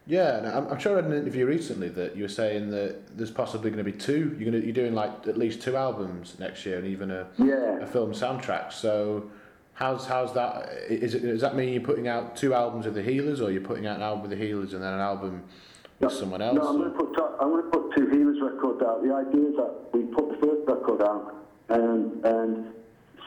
Yeah, 0.08 0.38
and 0.38 0.48
I'm, 0.48 0.68
I'm 0.68 0.80
sure 0.80 0.94
I 0.94 0.96
read 0.96 1.06
an 1.06 1.14
interview 1.14 1.46
recently 1.46 1.88
that 1.90 2.16
you 2.16 2.24
were 2.24 2.30
saying 2.30 2.72
that 2.72 3.16
there's 3.18 3.32
possibly 3.32 3.70
going 3.70 3.84
to 3.86 3.90
be 3.90 3.98
two. 3.98 4.36
You're 4.40 4.50
going 4.52 4.60
to, 4.62 4.66
you're 4.66 4.74
doing 4.74 4.96
like 4.96 5.28
at 5.28 5.38
least 5.38 5.62
two 5.62 5.76
albums 5.78 6.38
next 6.40 6.66
year, 6.66 6.78
and 6.80 6.88
even 6.88 7.12
a 7.12 7.28
Yeah. 7.38 7.78
a 7.80 7.86
film 7.86 8.12
soundtrack. 8.12 8.74
So, 8.74 9.30
how's 9.74 10.08
how's 10.08 10.34
that? 10.34 10.70
Is 10.90 11.14
it 11.14 11.22
does 11.22 11.42
that 11.42 11.56
mean 11.56 11.72
you're 11.74 11.84
putting 11.84 12.08
out 12.08 12.36
two 12.36 12.54
albums 12.54 12.86
with 12.86 12.96
the 12.96 13.04
Healers, 13.04 13.42
or 13.42 13.52
you're 13.52 13.62
putting 13.62 13.86
out 13.86 13.98
an 13.98 14.02
album 14.02 14.22
with 14.24 14.32
the 14.32 14.44
Healers 14.44 14.74
and 14.74 14.82
then 14.84 14.94
an 14.94 15.00
album 15.00 15.44
with 16.00 16.12
someone 16.14 16.42
else? 16.42 16.56
No, 16.56 16.68
I'm 16.68 16.78
going 16.78 16.92
to 16.92 16.98
put 16.98 17.16
I'm 17.40 17.50
going 17.52 17.64
to 17.64 17.70
put 17.70 17.96
two 17.96 18.08
Healers 18.08 18.42
records 18.42 18.82
out. 18.82 19.04
The 19.04 19.14
idea 19.14 19.50
is 19.50 19.56
that 19.58 19.74
we 19.94 20.04
put 20.06 20.30
the 20.32 20.48
first 20.48 20.68
record 20.68 21.04
out 21.04 21.36
and 21.70 22.26
and 22.26 22.74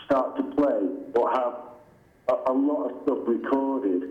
start 0.06 0.36
to 0.38 0.42
play 0.42 0.88
or 1.14 1.30
have 1.30 1.54
a, 2.28 2.50
a 2.50 2.52
lot 2.52 2.90
of 2.90 3.02
stuff 3.04 3.18
recorded, 3.28 4.10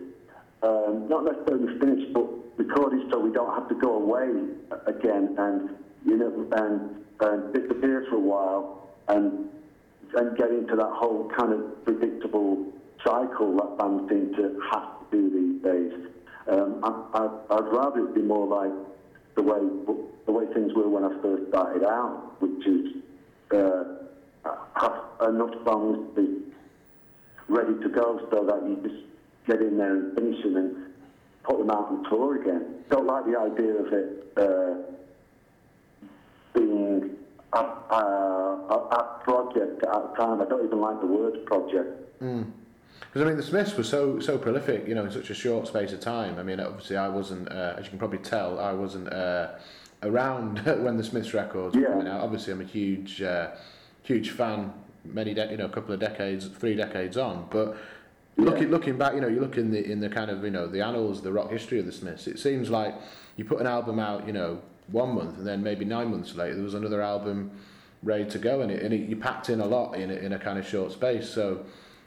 um, 0.64 1.07
not 1.09 1.26
necessarily 1.26 1.78
finished, 1.78 2.14
but 2.14 2.26
recorded 2.58 3.01
so 3.12 3.20
we 3.20 3.32
don't 3.32 3.54
have 3.54 3.68
to 3.70 3.76
go 3.76 3.95
away 3.95 4.30
again 4.88 5.36
and 5.38 5.70
you 6.06 6.18
know 6.18 6.47
and 6.51 7.04
and 7.20 7.54
disappear 7.54 8.06
for 8.10 8.16
a 8.16 8.20
while 8.20 8.89
and 9.08 9.49
and 10.16 10.38
get 10.38 10.49
into 10.49 10.76
that 10.76 10.91
whole 10.91 11.30
kind 11.36 11.54
of 11.54 11.86
predictable 11.86 12.72
cycle 13.04 13.56
that 13.58 13.78
bands 13.78 14.10
seem 14.10 14.34
to 14.36 14.62
have 14.72 14.84
to 14.99 15.06
do 15.12 15.30
these 15.30 15.64
days. 15.64 15.93
Um, 16.47 16.80
I, 16.84 17.56
I'd 17.56 17.72
rather 17.72 18.08
it 18.08 18.16
be 18.16 18.22
more 18.22 18.47
like 18.47 18.72
the 19.36 19.41
way 19.41 19.60
the 20.26 20.32
way 20.32 20.45
things 20.54 20.74
were 20.74 20.88
when 20.88 21.04
I 21.04 21.22
first 21.22 21.49
started 21.49 21.84
out, 21.84 22.36
which 22.39 22.66
is 22.66 22.95
uh, 23.51 23.84
have 24.76 25.30
enough 25.30 25.54
songs 25.66 26.16
to 26.16 26.22
be 26.22 26.54
ready 27.47 27.74
to 27.82 27.89
go 27.89 28.28
so 28.32 28.45
that 28.45 28.68
you 28.68 28.80
just 28.84 29.04
get 29.47 29.62
in 29.62 29.78
there 29.78 29.95
and 29.95 30.16
finish 30.16 30.41
them 30.43 30.56
and 30.56 30.92
put 31.43 31.57
them 31.59 31.69
out 31.69 31.87
on 31.89 32.03
tour 32.09 32.41
again. 32.41 32.75
Don't 32.89 33.05
like 33.05 33.25
the 33.25 33.37
idea 33.37 33.73
of 33.75 33.93
it 33.93 34.33
uh, 34.37 34.75
being 36.53 37.11
a, 37.53 37.57
a, 37.59 38.87
a, 38.91 39.19
project 39.23 39.83
at 39.83 39.89
a 39.89 40.13
time. 40.17 40.41
I 40.41 40.45
don't 40.45 40.65
even 40.65 40.79
like 40.81 40.99
the 40.99 41.07
word 41.07 41.45
project. 41.45 42.19
Because 42.19 43.21
I 43.21 43.23
mean, 43.25 43.37
the 43.37 43.43
Smiths 43.43 43.75
were 43.77 43.83
so 43.83 44.19
so 44.19 44.37
prolific, 44.37 44.87
you 44.87 44.95
know, 44.95 45.05
in 45.05 45.11
such 45.11 45.29
a 45.29 45.33
short 45.33 45.67
space 45.67 45.93
of 45.93 45.99
time. 45.99 46.39
I 46.39 46.43
mean, 46.43 46.59
obviously, 46.59 46.97
I 46.97 47.07
wasn't, 47.07 47.49
uh, 47.51 47.75
as 47.77 47.85
you 47.85 47.89
can 47.89 47.99
probably 47.99 48.19
tell, 48.19 48.59
I 48.59 48.73
wasn't 48.73 49.11
uh, 49.11 49.51
around 50.01 50.59
when 50.83 50.97
the 50.97 51.03
Smiths 51.03 51.33
records 51.33 51.75
were 51.75 51.81
Yeah. 51.81 51.87
coming 51.89 52.07
out. 52.07 52.21
Obviously, 52.21 52.53
I'm 52.53 52.61
a 52.61 52.65
huge, 52.65 53.21
uh, 53.21 53.51
huge 54.03 54.31
fan. 54.31 54.73
Many, 55.05 55.33
de- 55.33 55.51
you 55.51 55.57
know, 55.57 55.65
a 55.65 55.69
couple 55.69 55.93
of 55.93 55.99
decades, 55.99 56.47
three 56.47 56.75
decades 56.75 57.17
on, 57.17 57.47
but. 57.49 57.75
Looking, 58.36 58.71
looking 58.71 58.97
back, 58.97 59.13
you 59.13 59.21
know, 59.21 59.27
you 59.27 59.39
look 59.39 59.57
in 59.57 59.69
the 59.69 59.91
in 59.91 59.99
the 59.99 60.09
kind 60.09 60.31
of 60.31 60.43
you 60.43 60.49
know 60.49 60.67
the 60.67 60.81
annals, 60.81 61.21
the 61.21 61.31
rock 61.31 61.51
history 61.51 61.79
of 61.79 61.86
the 61.86 61.91
Smiths. 61.91 62.25
It 62.27 62.39
seems 62.39 62.69
like 62.69 62.95
you 63.38 63.45
put 63.45 63.59
an 63.59 63.67
album 63.67 63.99
out, 63.99 64.25
you 64.25 64.34
know, 64.34 64.61
one 64.88 65.13
month, 65.13 65.38
and 65.38 65.45
then 65.45 65.61
maybe 65.61 65.86
nine 65.86 66.09
months 66.09 66.34
later 66.36 66.55
there 66.55 66.63
was 66.63 66.73
another 66.73 67.01
album 67.01 67.51
ready 68.01 68.25
to 68.25 68.39
go, 68.39 68.61
and 68.61 68.71
it 68.71 68.81
and 68.81 68.93
it, 68.93 69.07
you 69.07 69.15
packed 69.15 69.49
in 69.49 69.59
a 69.59 69.65
lot 69.65 69.93
in 69.93 70.09
a, 70.09 70.15
in 70.15 70.34
a 70.34 70.39
kind 70.39 70.57
of 70.57 70.67
short 70.67 70.91
space. 70.91 71.29
So, 71.29 71.63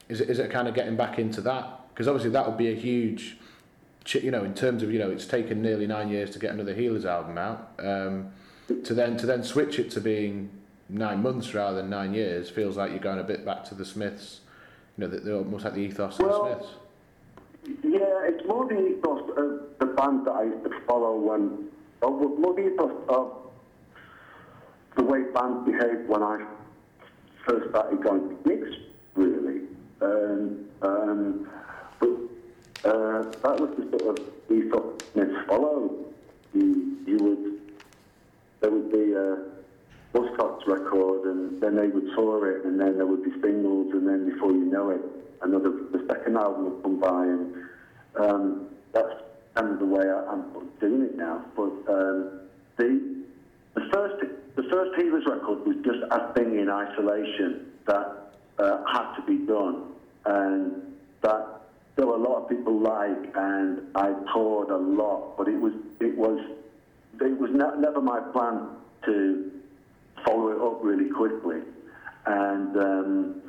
is 0.09 0.19
it 0.19 0.29
is 0.29 0.39
it 0.39 0.51
kind 0.51 0.67
of 0.67 0.73
getting 0.75 0.97
back 0.97 1.17
into 1.17 1.41
that? 1.41 1.87
Because 1.93 2.07
obviously 2.07 2.31
that 2.31 2.45
would 2.45 2.57
be 2.57 2.71
a 2.71 2.75
huge, 2.75 3.37
you 4.11 4.31
know, 4.31 4.43
in 4.43 4.53
terms 4.53 4.83
of 4.83 4.91
you 4.91 4.99
know 4.99 5.09
it's 5.09 5.25
taken 5.25 5.61
nearly 5.61 5.87
nine 5.87 6.09
years 6.09 6.29
to 6.31 6.39
get 6.39 6.51
another 6.51 6.73
Healers 6.73 7.05
album 7.05 7.37
out. 7.37 7.71
Um, 7.79 8.31
to 8.83 8.93
then 8.93 9.15
to 9.17 9.25
then 9.25 9.43
switch 9.43 9.79
it 9.79 9.89
to 9.91 10.01
being 10.01 10.49
nine 10.89 11.21
months 11.21 11.53
rather 11.53 11.77
than 11.77 11.89
nine 11.89 12.13
years 12.13 12.49
feels 12.49 12.77
like 12.77 12.91
you're 12.91 12.99
going 12.99 13.19
a 13.19 13.23
bit 13.23 13.45
back 13.45 13.63
to 13.65 13.75
the 13.75 13.85
Smiths. 13.85 14.41
You 14.97 15.07
know, 15.07 15.17
they're 15.17 15.35
almost 15.35 15.63
like 15.63 15.75
the 15.75 15.81
ethos 15.81 16.17
Well, 16.19 16.45
of 16.45 16.59
the 16.59 16.65
Smiths. 16.65 16.73
Yeah, 17.83 18.27
it's 18.27 18.45
more 18.47 18.67
the 18.67 18.87
ethos 18.87 19.29
of 19.37 19.77
the 19.79 19.85
band 19.93 20.25
that 20.25 20.31
I 20.31 20.43
used 20.43 20.63
to 20.63 20.79
follow 20.87 21.15
when, 21.15 21.67
or 22.01 22.11
more 22.11 22.55
the 22.55 22.73
ethos 22.73 22.91
of 23.09 23.33
the 24.95 25.03
way 25.03 25.23
bands 25.33 25.65
behaved 25.65 26.07
when 26.07 26.23
I 26.23 26.45
first 27.45 27.69
started 27.69 28.01
going 28.01 28.29
to 28.29 28.49
gigs, 28.49 28.75
really. 29.15 29.61
Um, 30.01 30.65
um, 30.81 31.49
but 31.99 32.89
uh, 32.89 33.23
that 33.23 33.59
was 33.59 33.75
the 33.77 33.99
sort 33.99 34.19
of 34.19 34.25
ethos 34.51 34.97
Smiths 35.13 35.47
followed. 35.47 36.13
You, 36.53 36.97
you 37.05 37.17
would, 37.17 37.59
there 38.61 38.71
would 38.71 38.91
be 38.91 39.13
a 39.13 39.56
Buzzcocks 40.13 40.65
record, 40.67 41.25
and 41.25 41.61
then 41.61 41.75
they 41.75 41.87
would 41.87 42.15
tour 42.15 42.51
it, 42.51 42.65
and 42.65 42.79
then 42.79 42.97
there 42.97 43.05
would 43.05 43.23
be 43.23 43.31
singles, 43.41 43.91
and 43.93 44.07
then 44.07 44.29
before 44.29 44.51
you 44.51 44.65
know 44.65 44.89
it, 44.89 45.01
another 45.41 45.69
the 45.91 46.05
second 46.07 46.37
album 46.37 46.65
would 46.65 46.83
come 46.83 46.99
by, 46.99 47.23
and 47.23 47.55
um, 48.19 48.67
that's 48.93 49.13
kind 49.55 49.73
of 49.73 49.79
the 49.79 49.85
way 49.85 50.05
I, 50.09 50.31
I'm 50.31 50.45
doing 50.79 51.01
it 51.03 51.17
now. 51.17 51.43
But 51.55 51.71
um, 51.91 52.39
the 52.77 53.23
the 53.75 53.89
first 53.91 54.25
the 54.55 54.63
first 54.63 54.99
Healers 54.99 55.25
record 55.27 55.65
was 55.65 55.75
just 55.83 55.99
a 56.09 56.33
thing 56.33 56.57
in 56.59 56.69
isolation 56.69 57.71
that 57.85 58.33
uh, 58.59 58.83
had 58.91 59.15
to 59.15 59.21
be 59.23 59.45
done, 59.45 59.91
and 60.25 60.93
that 61.21 61.61
still 61.93 62.15
a 62.15 62.17
lot 62.17 62.43
of 62.43 62.49
people 62.49 62.79
like, 62.79 63.35
and 63.35 63.81
I 63.95 64.13
toured 64.33 64.69
a 64.69 64.77
lot, 64.77 65.37
but 65.37 65.47
it 65.47 65.59
was 65.59 65.73
it 65.99 66.17
was 66.17 66.39
it 67.19 67.39
was 67.39 67.51
ne- 67.51 67.81
never 67.81 68.01
my 68.01 68.19
plan 68.31 68.69
to 69.05 69.51
follow 70.27 70.49
it 70.49 70.61
up 70.61 70.83
really 70.83 71.09
quickly, 71.09 71.61
and 72.25 72.77
um, 72.77 73.41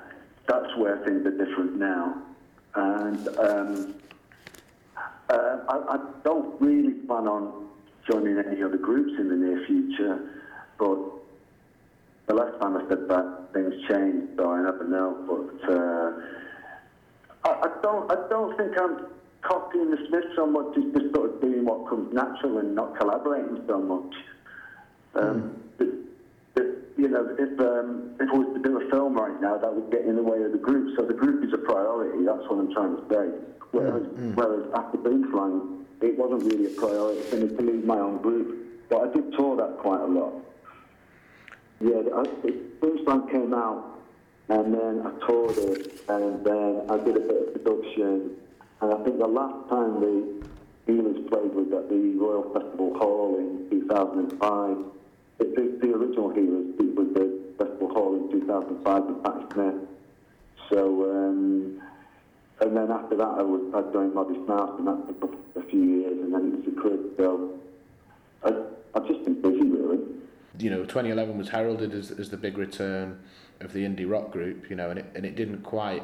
that's 0.47 0.77
where 0.77 0.99
things 1.05 1.27
are 1.27 1.45
different 1.45 1.77
now, 1.77 2.23
and. 2.75 3.29
Um, 3.39 3.95
uh, 5.31 5.59
I, 5.69 5.95
I 5.95 5.99
don't 6.25 6.61
really 6.61 6.95
plan 7.07 7.29
on 7.29 7.69
joining 8.11 8.39
any 8.39 8.63
other 8.63 8.79
groups 8.79 9.13
in 9.19 9.29
the 9.29 9.37
near 9.37 9.63
future, 9.67 10.31
but 10.79 10.99
the 12.27 12.35
last 12.35 12.59
time 12.61 12.77
I 12.77 12.89
said 12.89 13.09
that, 13.09 13.49
things 13.53 13.75
changed, 13.89 14.37
so 14.37 14.51
I 14.51 14.63
never 14.63 14.87
know. 14.89 15.17
But 15.29 15.71
uh, 15.71 16.13
I, 17.45 17.69
I 17.69 17.83
don't, 17.83 18.11
I 18.11 18.29
don't 18.29 18.57
think 18.57 18.73
I'm 18.81 19.07
copying 19.43 19.91
the 19.91 19.99
Smiths 20.09 20.29
so 20.37 20.47
much 20.47 20.75
just 20.75 21.15
sort 21.15 21.35
of 21.35 21.41
doing 21.41 21.65
what 21.65 21.89
comes 21.89 22.13
natural 22.13 22.59
and 22.59 22.75
not 22.75 22.99
collaborating 22.99 23.63
so 23.67 23.79
much. 23.81 24.15
Um, 25.15 25.41
the, 25.43 25.68
you 26.99 27.07
know, 27.07 27.25
if 27.39 27.61
um, 27.61 28.11
if 28.19 28.29
I 28.29 28.35
was 28.35 28.51
to 28.55 28.61
do 28.61 28.83
a 28.83 28.91
film 28.91 29.15
right 29.15 29.41
now, 29.41 29.57
that 29.57 29.73
would 29.73 29.89
get 29.91 30.05
in 30.05 30.17
the 30.17 30.23
way 30.23 30.43
of 30.43 30.51
the 30.51 30.59
group. 30.59 30.99
So 30.99 31.07
the 31.07 31.15
group 31.15 31.45
is 31.45 31.55
a 31.55 31.59
priority. 31.59 32.27
That's 32.27 32.43
what 32.51 32.59
I'm 32.59 32.75
trying 32.75 32.97
to 32.97 33.03
say. 33.07 33.27
Whereas, 33.71 34.03
mm, 34.03 34.19
mm. 34.19 34.35
whereas 34.35 34.67
after 34.75 34.99
Boomslang, 34.99 35.85
it 36.03 36.19
wasn't 36.19 36.43
really 36.51 36.67
a 36.67 36.75
priority 36.77 37.23
for 37.31 37.37
me 37.37 37.57
to 37.57 37.63
leave 37.63 37.85
my 37.85 37.99
own 37.99 38.21
group. 38.21 38.91
But 38.91 39.09
I 39.09 39.15
did 39.15 39.33
tour 39.35 39.57
that 39.59 39.79
quite 39.79 40.01
a 40.01 40.07
lot. 40.07 40.43
Yeah, 41.81 42.03
uh, 42.13 42.25
I, 42.27 42.51
Boomslang 42.83 43.31
came 43.31 43.55
out, 43.55 44.01
and 44.49 44.75
then 44.75 45.07
I 45.07 45.27
toured 45.27 45.57
it, 45.57 46.03
and 46.09 46.45
then 46.45 46.83
I 46.91 46.97
did 46.99 47.17
a 47.17 47.21
bit 47.21 47.47
of 47.47 47.53
production. 47.55 48.35
And 48.81 48.93
I 48.93 49.05
think 49.05 49.19
the 49.19 49.29
last 49.29 49.69
time 49.71 50.01
the 50.01 50.47
Healers 50.87 51.29
played 51.29 51.55
was 51.55 51.71
at 51.77 51.89
the 51.89 52.17
Royal 52.19 52.51
Festival 52.53 52.99
Hall 52.99 53.37
in 53.39 53.71
2005. 53.71 54.98
The, 55.39 55.79
the 55.81 55.95
original 55.95 56.31
Healers 56.31 56.75
it 56.79 56.95
was 56.97 57.09
the 57.15 57.39
Festival 57.59 57.89
Hall 57.93 58.15
in 58.17 58.41
2005 58.41 59.05
with 59.05 59.23
Patti 59.25 59.45
Smith. 59.53 59.75
So, 60.69 61.11
um, 61.11 61.81
and 62.61 62.77
then 62.77 62.91
after 62.91 63.17
that, 63.17 63.29
I 63.29 63.43
was 63.43 63.63
I 63.75 63.93
joined 63.93 64.15
Modest 64.15 64.41
Mouse, 64.49 64.75
and 64.79 64.87
that 64.89 65.21
took 65.21 65.35
a 65.57 65.63
few 65.69 65.81
years, 65.83 66.19
and 66.19 66.35
then 66.35 66.47
it 66.49 66.57
was 66.57 66.65
the 66.65 66.81
Crib. 66.81 67.01
So, 67.17 67.59
I, 68.45 68.53
I've 68.95 69.07
just 69.07 69.25
been 69.25 69.41
busy, 69.41 69.63
really. 69.63 69.99
you 70.59 70.71
know, 70.71 70.83
2011 70.83 71.39
was 71.39 71.49
heralded 71.49 71.95
as, 71.95 72.11
as 72.11 72.31
the 72.31 72.37
big 72.37 72.59
return 72.59 73.19
of 73.61 73.73
the 73.73 73.85
indie 73.85 74.11
rock 74.11 74.31
group, 74.33 74.69
you 74.71 74.77
know, 74.77 74.91
and 74.91 74.99
it, 74.99 75.07
and 75.15 75.25
it 75.25 75.37
didn't 75.37 75.63
quite 75.63 76.03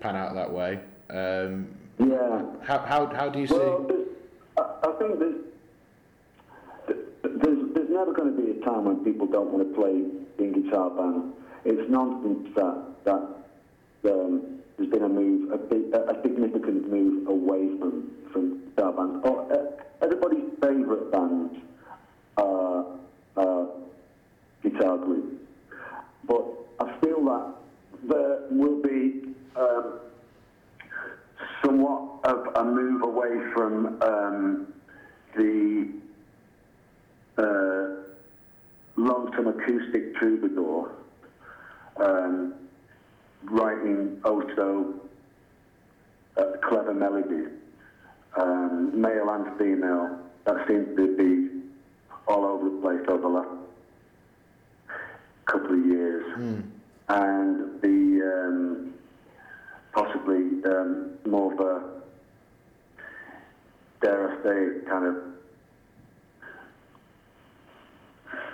pan 0.00 0.16
out 0.16 0.34
that 0.34 0.50
way. 0.52 0.78
Um, 1.10 1.68
Yeah. 1.98 2.42
how, 2.62 2.78
how, 2.78 3.06
how 3.14 3.28
do 3.28 3.40
you 3.40 3.46
see? 3.48 3.54
Well, 3.54 3.84
there's, 3.88 4.08
I, 4.56 4.62
I 4.88 4.92
think 4.98 5.18
there's 5.18 5.44
never 8.00 8.14
going 8.14 8.34
to 8.34 8.42
be 8.42 8.58
a 8.58 8.64
time 8.64 8.86
when 8.86 9.04
people 9.04 9.26
don't 9.26 9.50
want 9.52 9.68
to 9.68 9.74
play 9.78 9.92
in 10.38 10.62
guitar 10.62 10.88
bands. 10.88 11.36
It's 11.66 11.90
nonsense 11.90 12.48
that, 12.56 13.04
that 13.04 14.10
um, 14.10 14.58
there's 14.78 14.88
been 14.88 15.02
a 15.02 15.08
move, 15.08 15.52
a, 15.52 15.58
big, 15.58 15.92
a, 15.92 16.16
significant 16.22 16.90
move 16.90 17.28
away 17.28 17.68
from, 17.78 18.10
from 18.32 18.62
guitar 18.70 18.92
bands. 18.92 19.20
Oh, 19.26 19.46
uh, 19.50 19.82
everybody's 20.02 20.48
favourite 20.62 21.12
bands 21.12 21.58
are, 22.38 22.86
guitar 24.62 24.96
groups. 24.96 25.36
But 26.26 26.44
I 26.80 26.98
feel 27.00 27.22
that 27.26 27.54
there 28.08 28.38
will 28.50 28.80
be 28.80 29.34
um, 29.56 30.00
somewhat 31.62 32.24
of 32.24 32.46
a 32.56 32.64
move 32.64 33.02
away 33.02 33.52
from 33.52 34.02
um, 34.02 34.72
the 35.36 35.99
uh, 37.40 37.88
long-term 38.96 39.48
acoustic 39.48 40.14
troubadour 40.16 40.90
um, 41.96 42.54
writing 43.44 44.20
also 44.24 44.94
uh, 46.36 46.44
clever 46.68 46.94
melodies, 46.94 47.48
um, 48.40 49.00
male 49.00 49.30
and 49.30 49.58
female. 49.58 50.18
That 50.44 50.66
seems 50.68 50.96
to 50.96 51.16
be 51.16 51.60
all 52.26 52.44
over 52.44 52.70
the 52.70 52.76
place 52.80 53.00
over 53.08 53.22
the 53.22 53.28
last 53.28 53.48
couple 55.46 55.72
of 55.72 55.86
years, 55.86 56.24
and 57.08 57.80
the 57.80 58.46
um, 58.46 58.94
possibly 59.92 60.62
um, 60.64 61.10
more 61.26 61.52
of 61.52 61.60
a 61.60 62.00
dare 64.00 64.30
I 64.30 64.42
say 64.42 64.86
kind 64.88 65.06
of 65.06 65.16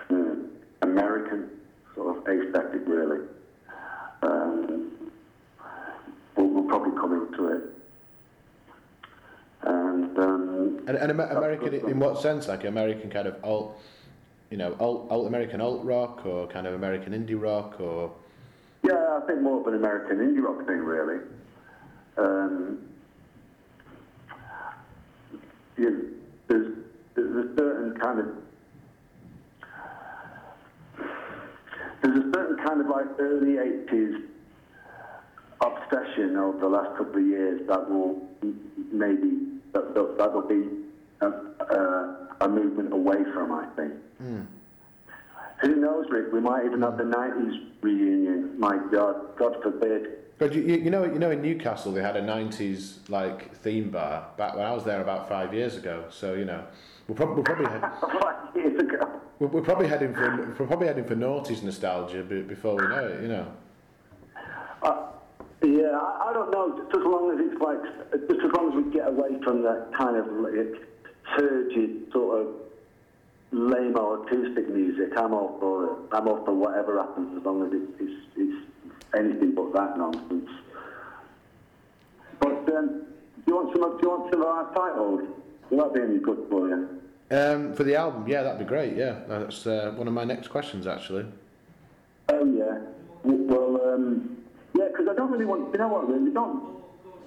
hmm, 0.09 0.43
American 0.97 1.51
sort 1.95 2.17
of 2.17 2.27
aesthetic 2.27 2.81
really. 2.87 3.27
Um, 4.23 4.93
we'll, 6.37 6.49
we'll 6.49 6.65
probably 6.65 6.99
come 6.99 7.13
into 7.13 7.49
it. 7.49 7.63
And 9.63 10.19
um, 10.19 10.81
And, 10.87 10.97
and 10.97 11.11
Amer- 11.11 11.25
American, 11.25 11.71
good 11.71 11.85
in 11.85 11.99
what 11.99 12.21
sense? 12.21 12.49
Like 12.49 12.65
American 12.65 13.11
kind 13.11 13.29
of 13.29 13.37
alt, 13.45 13.79
you 14.51 14.57
know, 14.57 14.75
alt, 14.81 15.09
alt 15.11 15.27
American 15.27 15.61
alt 15.61 15.85
rock 15.85 16.25
or 16.25 16.47
kind 16.47 16.67
of 16.67 16.75
American 16.75 17.13
indie 17.13 17.41
rock 17.41 17.81
or. 17.81 18.13
Yeah, 18.83 19.21
I 19.23 19.27
think 19.27 19.41
more 19.43 19.61
of 19.61 19.67
an 19.67 19.75
American 19.75 20.19
indie 20.19 20.43
rock 20.43 20.67
thing, 20.67 20.79
really. 20.79 21.21
Um, 22.17 22.79
you, 25.77 26.15
there's, 26.49 26.75
there's 27.15 27.37
a 27.47 27.57
certain 27.57 27.99
kind 28.01 28.21
of 28.21 28.27
there's 32.03 32.19
a 32.19 32.31
certain 32.33 32.65
kind 32.77 32.91
of 32.91 32.97
like 32.97 33.07
early 33.19 33.53
'80s 33.53 34.23
obsession 35.61 36.37
over 36.37 36.59
the 36.59 36.69
last 36.69 36.97
couple 36.99 37.17
of 37.17 37.27
years 37.27 37.67
that 37.69 37.89
will 37.89 38.29
maybe 38.93 39.61
that 39.73 39.95
that, 39.95 40.19
that 40.19 40.33
will 40.33 40.47
be 40.47 40.69
a, 41.21 41.27
a, 41.27 42.29
a 42.43 42.49
movement 42.49 42.93
away 42.93 43.23
from. 43.33 43.53
I 43.53 43.67
think. 43.77 43.93
Hmm. 44.19 44.41
Who 45.63 45.77
knows, 45.77 46.07
Rick? 46.11 46.33
We 46.33 46.41
might 46.41 46.67
even 46.67 46.83
have 46.83 46.99
the 46.99 47.05
'90s 47.05 47.67
reunion. 47.81 48.59
My 48.59 48.79
God, 48.93 49.37
God 49.37 49.57
forbid. 49.63 50.09
But 50.39 50.53
you, 50.53 50.63
you 50.63 50.91
know, 50.91 51.05
you 51.05 51.19
know, 51.19 51.31
in 51.31 51.41
Newcastle 51.41 51.93
they 51.93 52.03
had 52.03 52.17
a 52.17 52.23
'90s 52.23 53.09
like 53.09 53.55
theme 53.57 53.91
bar 53.91 54.29
back 54.37 54.55
when 54.55 54.67
I 54.67 54.73
was 54.73 54.85
there 54.85 55.01
about 55.01 55.29
five 55.29 55.55
years 55.55 55.77
ago. 55.77 56.05
So 56.11 56.35
you 56.35 56.45
know, 56.45 56.65
we'll, 57.09 57.17
probably 57.17 57.37
we're 57.37 57.43
probably 57.43 57.67
head, 57.67 57.81
Five 57.81 57.93
years 58.03 58.17
ago. 58.17 58.26
We're, 59.39 59.49
we're 59.49 59.63
probably 59.63 59.89
heading 59.89 60.15
for 60.15 60.55
we're 60.59 60.67
probably 60.67 60.87
heading 60.87 61.05
for 61.05 61.17
noughties 61.17 61.63
nostalgia 61.63 62.23
before 62.23 62.77
we 62.77 62.89
know 62.89 63.07
it. 63.07 63.23
You 63.23 63.29
know. 63.29 63.53
Uh, 64.83 65.07
yeah, 65.63 65.99
I, 65.99 66.29
I 66.31 66.33
don't 66.33 66.51
know. 66.51 66.79
Just 66.79 66.97
as 66.97 67.05
long 67.05 67.31
as 67.33 67.47
it's 67.47 67.61
like, 67.61 68.29
just 68.29 68.45
as 68.45 68.53
long 68.53 68.69
as 68.71 68.85
we 68.85 68.93
get 68.93 69.09
away 69.09 69.41
from 69.43 69.63
that 69.63 69.91
kind 69.97 70.17
of 70.17 70.27
like, 70.27 70.83
turgid 71.37 72.13
sort 72.13 72.41
of 72.41 72.55
lame 73.53 73.99
or 73.99 74.23
acoustic 74.23 74.69
music, 74.69 75.13
I'm 75.17 75.35
all 75.35 75.57
for 75.61 75.85
it. 75.85 75.99
I'm 76.13 76.29
all 76.29 76.45
for 76.45 76.55
whatever 76.55 76.99
happens 76.99 77.37
as 77.39 77.45
long 77.45 77.67
as 77.67 77.73
it's, 77.73 78.01
it's, 78.01 78.27
it's 78.37 78.67
anything 79.19 79.55
but 79.55 79.73
that 79.73 79.99
nonsense. 79.99 80.51
But 82.39 82.75
um, 82.75 82.89
do 82.89 83.43
you 83.47 83.55
want 83.57 83.73
some? 83.73 83.91
Do 83.93 83.99
you 84.03 84.11
want 84.11 84.33
some 84.33 84.43
of 84.43 84.49
our 84.49 84.75
titles? 84.75 85.23
Will 85.71 85.79
that 85.79 85.95
be 85.95 86.01
any 86.01 86.19
good 86.19 86.47
for 86.49 86.69
you? 86.69 86.96
Um, 87.31 87.75
for 87.75 87.83
the 87.83 87.97
album, 87.97 88.29
yeah, 88.29 88.43
that'd 88.43 88.59
be 88.59 88.65
great. 88.65 88.97
Yeah, 88.97 89.21
that's 89.27 89.67
uh, 89.67 89.93
one 89.97 90.07
of 90.07 90.15
my 90.15 90.25
next 90.25 90.49
questions 90.49 90.87
actually. 90.87 91.27
Oh 92.29 92.45
yeah. 92.45 92.79
Well, 93.25 93.81
um, 93.95 94.37
yeah, 94.75 94.87
because 94.89 95.09
I 95.09 95.15
don't 95.15 95.33
really 95.33 95.45
want. 95.45 95.73
You 95.73 95.79
know 95.79 95.89
what? 95.89 96.09
Really, 96.09 96.31
don't 96.31 96.77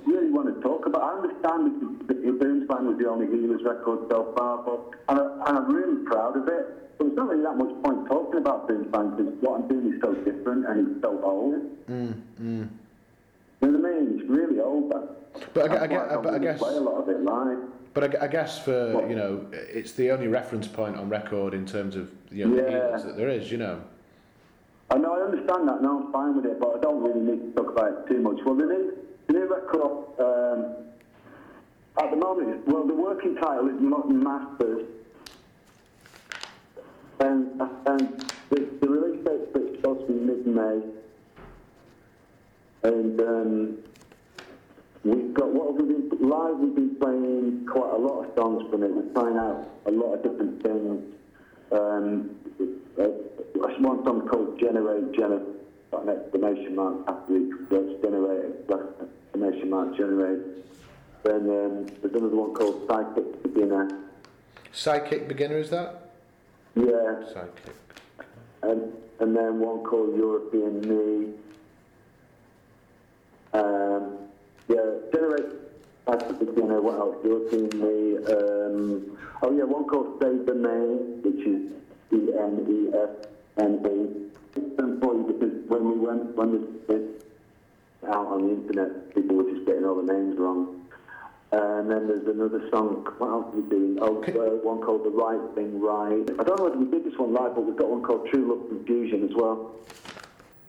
really 0.06 0.30
want 0.30 0.56
to 0.56 0.62
talk 0.62 0.86
about. 0.86 1.04
I 1.04 1.18
understand 1.18 2.08
that 2.08 2.24
your 2.24 2.34
Boomslang 2.36 2.84
was 2.84 2.98
the 2.98 3.10
only 3.10 3.28
Healers 3.28 3.62
record 3.64 4.08
so 4.10 4.34
far, 4.38 4.64
but 4.64 4.80
and, 5.10 5.20
I, 5.20 5.50
and 5.50 5.58
I'm 5.58 5.74
really 5.74 6.06
proud 6.06 6.38
of 6.38 6.48
it. 6.48 6.98
But 6.98 7.08
there's 7.08 7.18
not 7.18 7.28
really 7.30 7.44
that 7.44 7.58
much 7.58 7.84
point 7.84 8.08
talking 8.08 8.40
about 8.40 8.70
Boomslang 8.70 9.18
because 9.18 9.34
what 9.42 9.62
I'm 9.62 9.68
doing 9.68 9.94
is 9.94 10.02
so 10.02 10.14
different 10.14 10.66
and 10.66 10.96
it's 10.96 11.02
so 11.02 11.20
old. 11.24 11.56
Mm, 11.90 12.14
mm. 12.42 12.70
You 13.62 13.68
know 13.68 13.80
what 13.80 13.92
I 13.92 14.00
mean? 14.00 14.20
It's 14.20 14.30
really 14.30 14.60
old. 14.62 14.92
That, 14.92 15.54
But 15.54 15.72
I, 15.72 15.76
I, 15.76 16.14
I, 16.14 16.22
but 16.22 16.34
I 16.34 16.40
guess, 16.40 16.60
play 16.60 16.76
a 16.76 16.80
lot 16.80 17.02
of 17.02 17.10
it 17.10 17.22
live. 17.22 17.58
But 17.94 18.16
I, 18.22 18.26
I 18.26 18.28
guess 18.28 18.60
for 18.60 18.94
What? 18.94 19.10
you 19.10 19.16
know, 19.16 19.46
it's 19.52 19.94
the 19.94 20.12
only 20.12 20.28
reference 20.28 20.68
point 20.68 20.96
on 20.96 21.10
record 21.10 21.54
in 21.54 21.66
terms 21.66 21.96
of 21.96 22.12
you 22.32 22.46
know, 22.46 22.56
the 22.56 22.62
Yeah. 22.62 22.70
Healers 22.70 23.04
that 23.04 23.18
there 23.18 23.30
is. 23.30 23.52
You 23.52 23.58
know. 23.58 23.82
I 24.92 24.98
know, 24.98 25.14
I 25.14 25.22
understand 25.24 25.68
that. 25.68 25.82
No, 25.84 26.04
I'm 26.06 26.12
fine 26.12 26.36
with 26.36 26.46
it, 26.46 26.60
but 26.60 26.76
I 26.76 26.80
don't 26.80 27.04
really 27.04 27.20
need 27.22 27.56
to 27.56 27.62
talk 27.62 27.72
about 27.74 27.92
it 27.92 28.08
too 28.08 28.20
much. 28.22 28.38
Well, 28.44 28.56
the 28.56 28.66
new, 28.66 28.98
the 29.28 29.34
new 29.34 29.46
record 29.48 30.20
um, 30.20 30.76
at 32.02 32.10
the 32.10 32.18
moment, 32.18 32.68
well, 32.68 32.86
the 32.88 32.94
working 32.96 33.36
title 33.36 33.68
is 33.70 33.80
not 33.80 34.10
Masters, 34.10 34.88
and 37.20 37.62
and 37.86 38.26
the, 38.50 38.68
the 38.82 38.88
release 38.90 39.24
date 39.26 39.42
it's 39.54 39.76
supposed 39.76 40.08
to 40.08 40.14
be 40.14 40.20
mid-May, 40.20 40.82
and 42.84 43.22
um, 43.22 43.78
we've 45.04 45.34
got 45.34 45.54
what 45.54 45.68
have 45.78 45.86
we 45.86 45.94
been 45.94 46.30
live. 46.30 46.58
We've 46.58 46.76
been 46.76 46.96
playing 46.96 47.66
quite 47.72 47.94
a 47.94 47.98
lot 47.98 48.26
of 48.26 48.36
songs 48.36 48.70
from 48.70 48.84
it. 48.84 48.92
We're 48.92 49.14
trying 49.14 49.38
out 49.38 49.68
a 49.86 49.92
lot 49.92 50.14
of 50.14 50.24
different 50.24 50.62
things. 50.64 51.16
Um, 51.72 52.36
uh, 53.00 53.08
one 53.80 54.04
song 54.04 54.28
called 54.28 54.60
Generate, 54.60 55.14
Generate, 55.14 55.92
got 55.92 56.04
an 56.04 56.10
exclamation 56.10 56.76
mark 56.76 56.98
after 57.08 57.38
each 57.38 57.54
Generate, 58.02 58.70
exclamation 58.70 59.70
mark, 59.70 59.96
Generate. 59.96 60.40
Then 61.24 61.36
um, 61.36 61.86
there's 62.02 62.14
another 62.14 62.36
one 62.36 62.54
called 62.54 62.88
Psychic 62.88 63.44
Beginner. 63.44 63.90
Sidekick 64.74 65.28
beginner 65.28 65.58
is 65.58 65.70
that? 65.72 66.12
Yeah, 66.76 67.24
Psychic. 67.34 67.76
and, 68.64 68.94
and 69.20 69.36
then 69.36 69.60
one 69.60 69.84
called 69.84 70.16
European 70.16 70.82
Me. 70.82 71.34
Um, 73.54 74.29
yeah, 74.70 74.86
Generate, 75.12 75.52
Psychic 76.06 76.40
Beginner, 76.40 76.82
what 76.82 76.96
else? 77.00 77.18
European 77.26 77.70
Me. 77.82 78.18
Um, 78.18 79.18
oh 79.42 79.52
yeah, 79.52 79.64
one 79.64 79.86
called 79.86 80.20
Say 80.22 80.28
Demesne, 80.46 81.24
which 81.24 81.46
is 81.46 81.74
E-N-E-S-N-E. 82.14 83.90
them 84.78 85.00
for 85.02 85.14
you 85.16 85.24
because 85.28 85.54
when 85.68 85.90
we 85.90 85.98
went 85.98 86.36
when 86.36 86.52
this, 86.54 86.68
this 86.88 87.06
out 88.08 88.28
on 88.28 88.48
the 88.48 88.54
internet, 88.54 89.14
people 89.16 89.38
were 89.38 89.52
just 89.52 89.66
getting 89.66 89.86
all 89.86 89.96
the 89.96 90.14
names 90.14 90.38
wrong. 90.38 90.76
And 91.52 91.90
then 91.90 92.08
there's 92.08 92.28
another 92.28 92.70
song. 92.70 93.08
What 93.18 93.30
else 93.30 93.54
are 93.54 93.60
we 93.60 93.70
doing? 93.70 93.98
Oh, 94.02 94.22
uh, 94.22 94.62
one 94.62 94.82
called 94.82 95.04
"The 95.04 95.10
Right 95.10 95.56
Thing 95.56 95.82
Right." 95.82 96.30
I 96.40 96.44
don't 96.44 96.58
know 96.60 96.66
whether 96.66 96.78
we 96.78 96.86
did 96.86 97.04
this 97.06 97.18
one 97.18 97.34
live, 97.34 97.56
but 97.56 97.66
we've 97.66 97.76
got 97.76 97.90
one 97.90 98.04
called 98.04 98.30
"True 98.30 98.54
Love 98.54 98.70
Confusion" 98.70 99.24
as 99.24 99.36
well. 99.36 99.72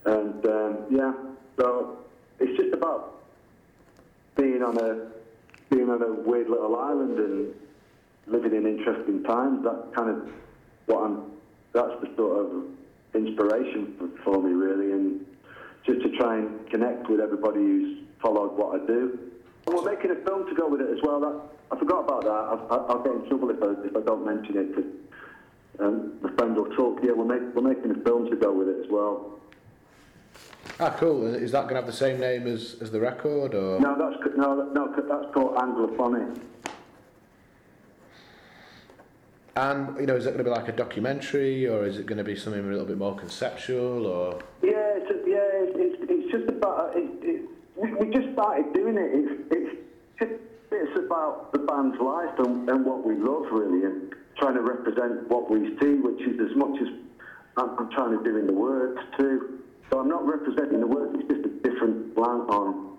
And 0.07 0.47
um, 0.47 0.79
yeah, 0.91 1.13
so 1.59 1.99
it's 2.39 2.57
just 2.57 2.73
about 2.73 3.20
being 4.37 4.63
on 4.63 4.79
a 4.79 5.11
being 5.71 5.89
on 5.89 6.03
a 6.03 6.13
weird 6.13 6.49
little 6.49 6.77
island 6.77 7.19
and 7.19 7.55
living 8.27 8.55
in 8.55 8.67
interesting 8.67 9.23
times. 9.25 9.65
That's 9.65 9.95
kind 9.95 10.11
of 10.11 10.31
what 10.87 11.05
I'm. 11.05 11.23
That's 11.73 12.01
the 12.01 12.11
sort 12.17 12.47
of 12.47 12.65
inspiration 13.15 13.95
for, 13.99 14.09
for 14.25 14.43
me, 14.43 14.53
really, 14.53 14.93
and 14.93 15.25
just 15.87 16.03
to 16.03 16.17
try 16.17 16.39
and 16.39 16.69
connect 16.71 17.09
with 17.09 17.21
everybody 17.21 17.61
who's 17.61 17.99
followed 18.21 18.57
what 18.57 18.81
I 18.81 18.87
do. 18.87 19.19
And 19.67 19.75
we're 19.75 19.85
making 19.85 20.11
a 20.11 20.17
film 20.27 20.49
to 20.49 20.55
go 20.55 20.69
with 20.69 20.81
it 20.81 20.91
as 20.91 20.99
well. 21.03 21.21
That 21.21 21.41
I 21.71 21.79
forgot 21.79 22.05
about 22.05 22.23
that. 22.23 22.31
I, 22.31 22.75
I, 22.75 22.77
I'll 22.89 23.03
get 23.03 23.15
in 23.15 23.29
trouble 23.29 23.51
if 23.51 23.63
I, 23.63 23.87
if 23.87 23.97
I 23.97 24.01
don't 24.01 24.27
mention 24.27 24.57
it. 24.57 24.75
Cause, 24.75 24.85
um, 25.81 26.19
the 26.23 26.29
friend 26.31 26.57
will 26.57 26.71
talk. 26.77 27.01
Yeah, 27.03 27.13
we're, 27.13 27.25
make, 27.25 27.55
we're 27.55 27.63
making 27.63 27.91
a 27.93 28.05
film 28.05 28.29
to 28.29 28.37
go 28.37 28.53
with 28.53 28.69
it 28.69 28.85
as 28.85 28.91
well. 28.91 29.40
Ah, 30.79 30.97
cool. 30.99 31.35
Is 31.35 31.53
that 31.53 31.63
going 31.63 31.75
to 31.75 31.81
have 31.83 31.87
the 31.87 31.93
same 31.93 32.19
name 32.19 32.47
as, 32.47 32.77
as 32.81 32.91
the 32.91 33.01
record, 33.01 33.55
or? 33.55 33.79
No, 33.81 33.97
that's 33.99 34.37
no, 34.37 34.71
no, 34.73 34.95
that's 34.97 35.35
called 35.35 35.57
Anglophonic. 35.57 36.41
And 39.57 39.99
you 40.01 40.07
know, 40.07 40.17
is 40.17 40.25
it 40.25 40.31
going 40.31 40.39
to 40.39 40.45
be 40.45 40.51
like 40.51 40.69
a 40.69 40.73
documentary, 40.73 41.67
or 41.67 41.85
is 41.85 41.99
it 41.99 42.07
going 42.07 42.19
to 42.19 42.25
be 42.25 42.37
something 42.37 42.65
a 42.65 42.67
little 42.67 42.87
bit 42.87 42.97
more 42.99 43.15
conceptual, 43.15 44.07
or? 44.07 44.39
Yeah, 44.63 44.71
it's, 44.97 45.11
yeah, 45.27 45.49
it's, 45.53 46.01
it's, 46.01 46.11
it's 46.11 46.33
just 46.33 46.49
about. 46.49 46.97
It, 46.97 47.11
it, 47.23 47.43
we, 47.77 47.93
we 47.95 48.15
just 48.15 48.33
started 48.33 48.73
doing 48.73 48.97
it. 48.97 49.11
It's, 49.13 49.43
it's 49.51 49.77
just 50.19 50.33
it's 50.73 50.99
about 50.99 51.53
the 51.53 51.59
band's 51.59 52.01
life 52.01 52.39
and, 52.39 52.69
and 52.71 52.87
what 52.87 53.05
we 53.05 53.17
love, 53.17 53.47
really, 53.53 53.85
and 53.85 54.15
trying 54.39 54.55
to 54.55 54.63
represent 54.63 55.29
what 55.29 55.51
we 55.51 55.77
see, 55.79 55.95
which 55.95 56.23
is 56.23 56.41
as 56.41 56.57
much 56.57 56.81
as 56.81 56.89
I'm, 57.57 57.79
I'm 57.79 57.91
trying 57.91 58.17
to 58.17 58.25
do 58.25 58.39
in 58.39 58.47
the 58.47 58.53
words 58.53 58.99
too. 59.19 59.60
So 59.91 59.99
I'm 59.99 60.09
not 60.09 60.25
representing 60.27 60.81
the 60.81 60.87
work, 60.87 61.11
it's 61.15 61.29
just 61.29 61.45
a 61.45 61.49
different 61.69 62.15
slant 62.15 62.49
on 62.49 62.97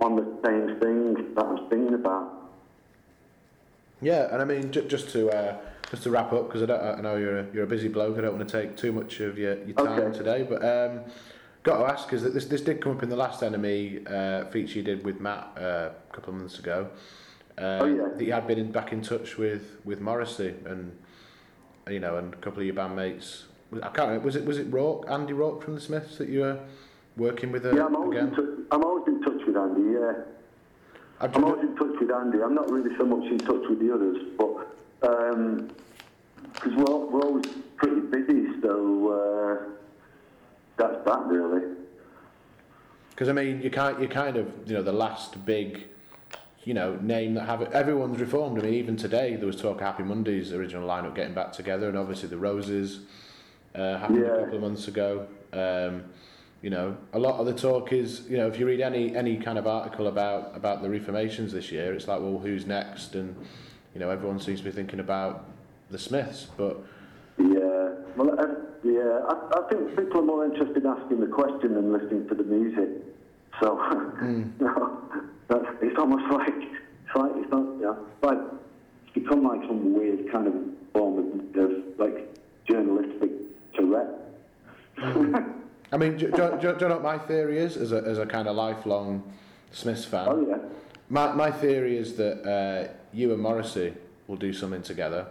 on 0.00 0.14
the 0.14 0.26
same 0.46 0.78
thing 0.78 1.34
that 1.34 1.44
I'm 1.44 1.68
singing 1.70 1.94
about. 1.94 2.50
Yeah, 4.00 4.28
and 4.32 4.40
I 4.40 4.44
mean, 4.44 4.70
j- 4.70 4.86
just 4.86 5.10
to 5.10 5.30
uh, 5.30 5.56
just 5.90 6.04
to 6.04 6.10
wrap 6.10 6.32
up, 6.32 6.46
because 6.48 6.62
I, 6.62 6.66
don't- 6.66 6.98
I 6.98 7.00
know 7.00 7.16
you're 7.16 7.38
a, 7.40 7.46
you're 7.52 7.64
a 7.64 7.66
busy 7.66 7.88
bloke. 7.88 8.16
I 8.18 8.20
don't 8.20 8.36
want 8.36 8.48
to 8.48 8.60
take 8.62 8.76
too 8.76 8.92
much 8.92 9.18
of 9.20 9.38
your, 9.38 9.54
your 9.64 9.74
time 9.76 9.98
Okay. 10.00 10.16
today, 10.18 10.42
but 10.48 10.62
um, 10.64 11.00
got 11.64 11.78
to 11.78 11.92
ask 11.92 12.12
is 12.12 12.22
that 12.22 12.34
this 12.34 12.44
this 12.46 12.60
did 12.60 12.80
come 12.80 12.92
up 12.96 13.02
in 13.02 13.08
the 13.08 13.16
last 13.16 13.40
NME 13.40 14.08
uh, 14.10 14.44
feature 14.50 14.78
you 14.78 14.84
did 14.84 15.04
with 15.04 15.18
Matt 15.20 15.48
uh, 15.56 15.90
a 16.10 16.14
couple 16.14 16.32
of 16.34 16.40
months 16.40 16.58
ago. 16.58 16.88
Uh, 17.56 17.78
Oh, 17.80 17.86
yeah. 17.86 18.08
That 18.16 18.24
you 18.24 18.32
had 18.32 18.46
been 18.46 18.58
in, 18.58 18.70
back 18.70 18.92
in 18.92 19.02
touch 19.02 19.36
with 19.36 19.78
with 19.84 20.00
Morrissey 20.00 20.54
and 20.66 20.96
you 21.88 21.98
know 21.98 22.18
and 22.18 22.32
a 22.34 22.36
couple 22.36 22.60
of 22.60 22.66
your 22.66 22.76
bandmates. 22.76 23.44
I 23.72 23.78
can't 23.88 23.98
remember. 24.08 24.24
Was 24.24 24.36
it 24.36 24.44
was 24.44 24.58
it 24.58 24.72
Rourke, 24.72 25.06
Andy 25.10 25.32
Rourke 25.32 25.62
from 25.62 25.74
the 25.74 25.80
Smiths 25.80 26.16
that 26.18 26.28
you 26.28 26.40
were 26.40 26.58
working 27.16 27.52
with 27.52 27.66
uh, 27.66 27.74
Yeah, 27.74 27.86
I'm 27.86 27.96
always, 27.96 28.18
in 28.18 28.28
again? 28.28 28.36
touch, 28.36 28.66
I'm 28.70 28.84
always 28.84 29.06
in 29.08 29.22
touch 29.22 29.46
with 29.46 29.56
Andy. 29.56 29.92
Yeah. 29.92 30.12
I'm 31.20 31.44
always 31.44 31.62
in 31.62 31.76
touch 31.76 32.00
with 32.00 32.10
Andy. 32.10 32.42
I'm 32.42 32.54
not 32.54 32.70
really 32.70 32.96
so 32.96 33.04
much 33.04 33.24
in 33.30 33.38
touch 33.38 33.62
with 33.68 33.80
the 33.80 33.92
others, 33.92 34.18
but 34.38 34.54
because 36.54 36.74
we're, 36.76 36.84
all- 36.84 37.08
we're 37.10 37.22
always 37.22 37.46
pretty 37.76 38.00
busy, 38.02 38.60
so 38.62 39.12
uh, 39.12 39.70
that's 40.76 41.04
that 41.04 41.26
really. 41.26 41.74
Because 43.10 43.28
I 43.28 43.32
mean, 43.32 43.60
you 43.62 43.70
can't, 43.70 44.00
you 44.00 44.06
kind 44.08 44.36
of, 44.36 44.46
you 44.66 44.74
know, 44.74 44.82
the 44.82 44.92
last 44.92 45.44
big, 45.44 45.88
you 46.62 46.72
know, 46.72 46.94
name 47.02 47.34
that 47.34 47.46
have 47.46 47.62
it. 47.62 47.72
Everyone's 47.72 48.20
reformed. 48.20 48.58
I 48.60 48.62
mean, 48.62 48.74
even 48.74 48.96
today 48.96 49.34
there 49.34 49.46
was 49.46 49.56
talk 49.56 49.76
of 49.76 49.80
Happy 49.82 50.04
Mondays 50.04 50.52
original 50.52 50.88
lineup 50.88 51.16
getting 51.16 51.34
back 51.34 51.52
together, 51.52 51.88
and 51.88 51.98
obviously 51.98 52.28
the 52.28 52.38
Roses 52.38 53.00
uh, 53.78 53.98
happened 53.98 54.24
a 54.24 54.38
couple 54.40 54.56
of 54.56 54.62
months 54.62 54.88
ago. 54.88 55.26
Um, 55.52 56.04
you 56.60 56.70
know, 56.70 56.96
a 57.12 57.18
lot 57.18 57.38
of 57.38 57.46
the 57.46 57.54
talk 57.54 57.92
is, 57.92 58.22
you 58.28 58.36
know, 58.36 58.48
if 58.48 58.58
you 58.58 58.66
read 58.66 58.80
any 58.80 59.14
any 59.14 59.36
kind 59.36 59.58
of 59.58 59.66
article 59.66 60.08
about 60.08 60.56
about 60.56 60.82
the 60.82 60.90
reformations 60.90 61.52
this 61.52 61.70
year, 61.70 61.94
it's 61.94 62.08
like, 62.08 62.20
well, 62.20 62.38
who's 62.38 62.66
next? 62.66 63.14
And 63.14 63.36
you 63.94 64.00
know, 64.00 64.10
everyone 64.10 64.40
seems 64.40 64.58
to 64.58 64.64
be 64.64 64.72
thinking 64.72 65.00
about 65.00 65.44
the 65.90 65.98
Smiths, 65.98 66.48
but 66.56 66.82
Yeah. 67.38 67.94
Well, 68.16 68.38
uh, 68.38 68.46
yeah. 68.82 69.20
I, 69.28 69.60
I 69.60 69.68
think 69.68 69.96
people 69.96 70.20
are 70.20 70.24
more 70.24 70.44
interested 70.44 70.76
in 70.76 70.86
asking 70.86 71.20
the 71.20 71.28
question 71.28 71.74
than 71.74 71.92
listening 71.92 72.28
to 72.28 72.34
the 72.34 72.42
music. 72.42 72.88
So, 73.60 73.76
no, 74.60 75.00
that's, 75.46 75.66
it's 75.80 75.98
almost 75.98 76.30
like 76.32 76.48
it's 76.48 77.14
like 77.14 77.32
it's 77.36 77.50
not. 77.52 77.66
Yeah, 77.80 77.94
it's 77.94 78.22
like 78.24 78.38
it's 79.04 79.14
become 79.14 79.44
like 79.44 79.60
some 79.68 79.94
weird 79.94 80.30
kind 80.32 80.48
of 80.48 80.54
form 80.92 81.18
of, 81.18 81.62
of 81.62 81.70
like 81.98 82.34
journalistic 82.66 83.30
Tourette. 83.78 85.44
I 85.90 85.96
mean, 85.96 86.16
do, 86.18 86.30
do, 86.30 86.58
do, 86.60 86.60
do 86.60 86.68
you 86.80 86.88
know 86.88 86.96
what 86.96 87.02
my 87.02 87.18
theory 87.18 87.58
is 87.58 87.76
as 87.76 87.92
a 87.92 87.98
as 88.02 88.18
a 88.18 88.26
kind 88.26 88.46
of 88.48 88.56
lifelong 88.56 89.22
Smiths 89.72 90.04
fan? 90.04 90.26
oh 90.28 90.46
yeah. 90.46 90.58
My, 91.10 91.32
my 91.32 91.50
theory 91.50 91.96
is 91.96 92.16
that 92.16 92.42
uh, 92.46 92.92
you 93.14 93.32
and 93.32 93.40
Morrissey 93.42 93.94
will 94.26 94.36
do 94.36 94.52
something 94.52 94.82
together. 94.82 95.26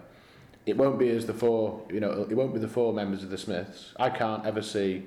It 0.66 0.76
won't 0.76 0.98
be 0.98 1.10
as 1.10 1.28
the 1.28 1.34
four, 1.36 1.84
you 1.94 2.00
know, 2.00 2.26
it 2.28 2.34
won't 2.34 2.52
be 2.54 2.60
the 2.60 2.68
four 2.68 2.92
members 2.94 3.22
of 3.24 3.30
the 3.30 3.38
Smiths. 3.38 3.94
I 4.00 4.10
can't 4.10 4.44
ever 4.44 4.64
see 4.64 5.04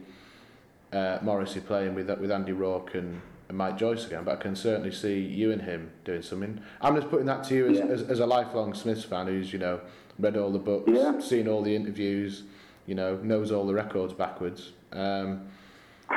uh, 0.92 1.18
Morrissey 1.22 1.58
playing 1.60 1.94
with 1.96 2.08
with 2.20 2.30
Andy 2.30 2.52
Rourke 2.52 2.94
and, 2.94 3.20
and 3.48 3.58
Mike 3.58 3.76
Joyce 3.78 4.06
again, 4.06 4.22
but 4.24 4.38
I 4.38 4.40
can 4.40 4.54
certainly 4.54 4.92
see 4.92 5.18
you 5.18 5.50
and 5.50 5.60
him 5.62 5.90
doing 6.04 6.22
something. 6.22 6.60
I'm 6.80 6.94
just 6.94 7.10
putting 7.10 7.26
that 7.26 7.42
to 7.44 7.54
you 7.56 7.66
as, 7.68 7.78
Yeah. 7.78 7.86
as, 7.86 8.02
as 8.02 8.20
a 8.20 8.26
lifelong 8.26 8.72
Smiths 8.74 9.02
fan 9.04 9.26
who's, 9.26 9.52
you 9.52 9.58
know, 9.58 9.80
read 10.20 10.36
all 10.36 10.52
the 10.52 10.58
books, 10.60 10.88
Yeah. 10.94 11.18
seen 11.18 11.48
all 11.48 11.62
the 11.62 11.74
interviews, 11.74 12.44
you 12.86 12.94
know, 12.94 13.16
knows 13.16 13.52
all 13.52 13.66
the 13.66 13.74
records 13.74 14.12
backwards. 14.12 14.72
Um, 14.92 15.42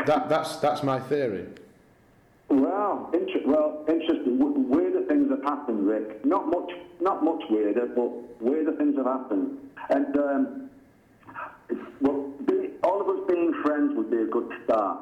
that 0.05 0.29
that's 0.29 0.57
that's 0.57 0.83
my 0.83 0.99
theory. 0.99 1.45
Well, 2.49 3.09
inter- 3.13 3.41
well, 3.45 3.83
interesting. 3.87 4.37
W- 4.37 4.59
weirder 4.59 5.05
things 5.07 5.29
have 5.31 5.43
happened, 5.43 5.87
Rick. 5.87 6.25
Not 6.25 6.47
much, 6.47 6.71
not 7.01 7.23
much 7.23 7.41
weirder, 7.49 7.87
but 7.87 8.41
weirder 8.41 8.73
things 8.77 8.95
have 8.97 9.05
happened. 9.05 9.57
And 9.89 10.17
um, 10.17 10.69
well, 12.01 12.31
be, 12.45 12.69
all 12.83 13.01
of 13.01 13.07
us 13.09 13.23
being 13.27 13.53
friends 13.63 13.95
would 13.95 14.11
be 14.11 14.17
a 14.17 14.25
good 14.25 14.49
start. 14.65 14.99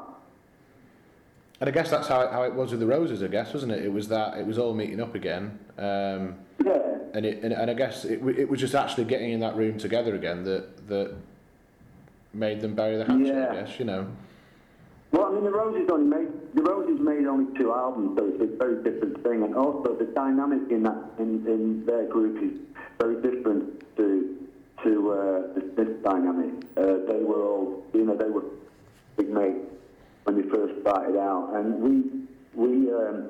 And 1.60 1.70
I 1.70 1.72
guess 1.72 1.90
that's 1.92 2.08
how 2.08 2.22
it, 2.22 2.32
how 2.32 2.44
it 2.44 2.54
was 2.54 2.72
with 2.72 2.80
the 2.80 2.88
Roses. 2.88 3.22
I 3.22 3.28
guess 3.28 3.54
wasn't 3.54 3.72
it? 3.74 3.86
It 3.86 3.92
was 3.94 4.08
that 4.08 4.38
it 4.38 4.46
was 4.46 4.58
all 4.58 4.74
meeting 4.74 5.00
up 5.00 5.14
again, 5.14 5.60
um, 5.78 6.36
Yeah, 6.66 6.80
and 7.14 7.26
it 7.26 7.44
and, 7.44 7.54
and 7.54 7.70
I 7.70 7.74
guess 7.74 8.04
it, 8.04 8.22
it 8.38 8.50
was 8.50 8.60
just 8.60 8.74
actually 8.76 9.06
getting 9.06 9.32
in 9.32 9.40
that 9.42 9.56
room 9.56 9.78
together 9.78 10.16
again 10.16 10.44
that 10.46 10.88
that 10.88 11.14
made 12.34 12.62
them 12.62 12.76
bury 12.76 12.98
the 12.98 13.06
hatchet. 13.06 13.28
Yeah. 13.28 13.50
I 13.52 13.56
guess 13.56 13.80
you 13.80 13.86
know. 13.86 14.08
Well, 15.12 15.26
I 15.26 15.32
mean, 15.32 15.44
the 15.44 15.52
Roses 15.52 15.90
only 15.92 16.06
made 16.06 16.32
the 16.54 16.64
Roses 16.64 17.00
made 17.00 17.26
only 17.26 17.58
two 17.58 17.74
albums, 17.74 18.18
so 18.18 18.26
it's 18.26 18.42
a 18.42 18.58
very 18.58 18.82
different 18.84 19.22
thing. 19.24 19.44
And 19.44 19.56
also, 19.56 19.96
the 19.96 20.06
dynamic 20.06 20.72
in 20.72 20.84
that 20.84 21.04
in, 21.20 21.46
in 21.48 21.86
their 21.86 22.08
group 22.08 22.42
is 22.42 22.60
very 23.00 23.16
different 23.22 23.84
to 23.98 24.48
to 24.84 25.12
uh, 25.12 25.54
the 25.54 25.72
Smith 25.74 26.04
dynamic. 26.04 26.54
Uh, 26.78 27.12
they 27.12 27.24
were 27.24 27.44
all, 27.44 27.86
you 27.94 28.06
know, 28.06 28.16
they 28.16 28.30
were 28.30 28.44
big 29.18 29.30
mates 29.30 29.68
when 30.24 30.42
they 30.42 30.48
first 30.50 30.80
started 30.82 31.18
out, 31.18 31.52
and 31.56 31.76
we 31.76 32.04
we 32.54 32.92
um, 32.92 33.30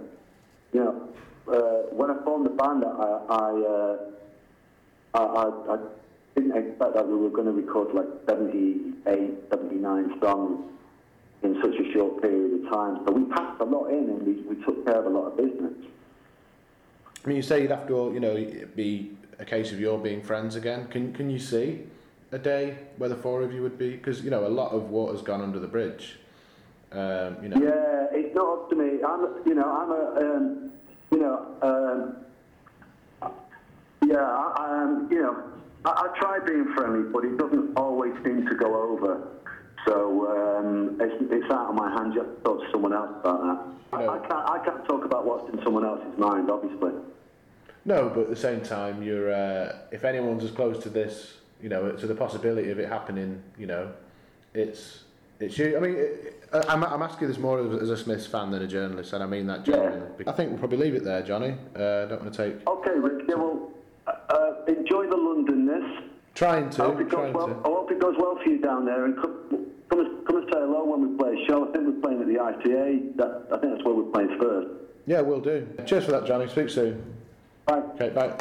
you 0.73 0.79
know 0.79 1.09
uh, 1.47 1.93
when 1.95 2.11
I 2.11 2.23
formed 2.23 2.45
the 2.45 2.51
band, 2.51 2.83
I 2.85 3.21
I, 3.29 3.49
uh, 3.75 3.97
I 5.15 5.19
I 5.19 5.73
I 5.73 5.77
didn't 6.35 6.55
expect 6.55 6.93
that 6.95 7.07
we 7.07 7.15
were 7.15 7.29
going 7.29 7.45
to 7.45 7.51
record 7.51 7.93
like 7.93 8.07
78, 8.27 9.31
79 9.49 10.19
songs 10.21 10.71
in 11.43 11.61
such 11.61 11.75
a 11.75 11.91
short 11.93 12.21
period 12.21 12.63
of 12.63 12.71
time. 12.71 13.03
But 13.03 13.15
we 13.15 13.25
packed 13.25 13.61
a 13.61 13.65
lot 13.65 13.87
in 13.87 14.09
and 14.09 14.21
we, 14.25 14.33
we 14.43 14.63
took 14.63 14.85
care 14.85 14.95
of 14.95 15.05
a 15.05 15.09
lot 15.09 15.27
of 15.27 15.37
business. 15.37 15.73
I 17.23 17.27
mean, 17.27 17.37
you 17.37 17.43
say 17.43 17.61
you'd 17.61 17.71
have 17.71 17.87
to, 17.87 18.11
you 18.13 18.19
know, 18.19 18.35
it'd 18.35 18.75
be 18.75 19.11
a 19.39 19.45
case 19.45 19.71
of 19.71 19.79
your 19.79 19.99
being 19.99 20.21
friends 20.21 20.55
again. 20.55 20.87
Can 20.87 21.13
can 21.13 21.29
you 21.29 21.39
see 21.39 21.83
a 22.31 22.39
day 22.39 22.77
where 22.97 23.09
the 23.09 23.15
four 23.15 23.41
of 23.41 23.53
you 23.53 23.61
would 23.61 23.77
be? 23.77 23.91
Because 23.91 24.23
you 24.23 24.31
know, 24.31 24.47
a 24.47 24.49
lot 24.49 24.71
of 24.71 24.89
water's 24.89 25.21
gone 25.21 25.41
under 25.41 25.59
the 25.59 25.67
bridge. 25.67 26.17
Um, 26.91 27.37
you 27.41 27.49
know. 27.49 27.57
Yeah, 27.61 28.07
it's 28.17 28.35
not 28.35 28.53
up 28.53 28.69
to 28.69 28.75
me. 28.75 29.03
I'm, 29.03 29.27
you 29.45 29.55
know, 29.55 29.63
I'm 29.63 29.91
a, 29.91 30.35
um, 30.35 30.71
you 31.11 31.19
know, 31.19 31.45
um, 31.61 33.31
yeah, 34.05 34.17
I, 34.17 34.53
I, 34.57 34.83
um, 34.83 35.07
you 35.09 35.21
know, 35.21 35.43
I, 35.85 35.89
I 35.89 36.19
try 36.19 36.39
being 36.39 36.73
friendly, 36.75 37.09
but 37.11 37.25
it 37.25 37.37
doesn't 37.37 37.77
always 37.77 38.13
seem 38.23 38.45
to 38.47 38.55
go 38.55 38.69
over. 38.91 39.27
So 39.87 40.27
um, 40.29 40.97
it's, 41.01 41.15
it's 41.31 41.51
out 41.51 41.69
of 41.69 41.75
my 41.75 41.89
hands. 41.91 42.13
You 42.13 42.21
have 42.21 42.35
to 42.35 42.41
talk 42.43 42.59
to 42.61 42.71
someone 42.71 42.93
else 42.93 43.11
about 43.19 43.41
that. 43.41 43.97
I, 43.97 44.07
I 44.07 44.19
can't, 44.19 44.49
I 44.49 44.59
can't 44.63 44.87
talk 44.87 45.05
about 45.05 45.25
what's 45.25 45.51
in 45.51 45.61
someone 45.63 45.85
else's 45.85 46.17
mind, 46.17 46.49
obviously. 46.51 46.91
No, 47.83 48.09
but 48.09 48.21
at 48.21 48.29
the 48.29 48.35
same 48.35 48.61
time, 48.61 49.01
you're 49.01 49.33
uh, 49.33 49.79
if 49.91 50.03
anyone's 50.05 50.43
as 50.43 50.51
close 50.51 50.81
to 50.83 50.89
this, 50.89 51.33
you 51.61 51.69
know, 51.69 51.91
to 51.91 52.07
the 52.07 52.15
possibility 52.15 52.69
of 52.69 52.77
it 52.79 52.87
happening, 52.87 53.41
you 53.57 53.65
know, 53.65 53.91
it's 54.53 55.03
It's 55.39 55.57
you. 55.57 55.75
I 55.75 55.79
mean, 55.79 55.95
it, 55.97 56.43
I'm, 56.69 56.83
I'm 56.83 57.01
asking 57.01 57.27
this 57.27 57.39
more 57.39 57.59
as 57.81 57.89
a 57.89 57.97
Smiths 57.97 58.27
fan 58.27 58.51
than 58.51 58.61
a 58.61 58.67
journalist, 58.67 59.13
and 59.13 59.23
I 59.23 59.25
mean 59.25 59.47
that 59.47 59.65
genuinely. 59.65 60.27
I 60.27 60.31
think 60.31 60.51
we'll 60.51 60.59
probably 60.59 60.77
leave 60.77 60.93
it 60.93 61.03
there, 61.03 61.23
Johnny. 61.23 61.55
Uh, 61.75 62.05
don't 62.05 62.21
want 62.21 62.33
to 62.33 62.37
take. 62.51 62.67
Okay, 62.67 62.91
Rick. 62.99 63.25
Yeah, 63.27 63.35
well, 63.35 63.71
uh, 64.29 64.53
enjoy 64.67 65.07
the 65.07 65.15
Londonness. 65.15 66.03
Trying 66.35 66.67
I 66.67 66.69
to. 66.69 66.83
hope, 66.83 66.99
it 67.01 67.09
goes 67.09 67.11
Trying 67.11 67.33
well, 67.33 67.47
to. 67.47 67.53
I 67.53 67.67
hope 67.67 67.91
it 67.91 67.99
goes 67.99 68.15
well 68.17 68.37
for 68.41 68.49
you 68.49 68.59
down 68.59 68.85
there. 68.85 69.05
And 69.05 69.15
come, 69.15 69.67
come, 69.89 69.99
and, 69.99 70.25
come 70.25 70.37
and 70.37 70.45
say 70.51 70.59
hello 70.59 70.85
when 70.85 71.11
we 71.11 71.17
play 71.17 71.41
a 71.41 71.45
show. 71.47 71.67
I 71.67 71.71
think 71.71 71.85
we're 71.87 72.01
playing 72.01 72.21
at 72.21 72.27
the 72.27 72.39
ITA. 72.39 73.15
That, 73.17 73.47
I 73.51 73.57
think 73.57 73.73
that's 73.73 73.85
where 73.85 73.95
we're 73.95 74.11
playing 74.11 74.37
first. 74.39 74.69
Yeah, 75.05 75.21
we'll 75.21 75.41
do. 75.41 75.67
Cheers 75.85 76.05
for 76.05 76.11
that, 76.11 76.25
Johnny. 76.25 76.47
Speak 76.47 76.69
soon. 76.69 77.03
Bye. 77.65 77.81
Okay, 77.95 78.09
bye. 78.09 78.33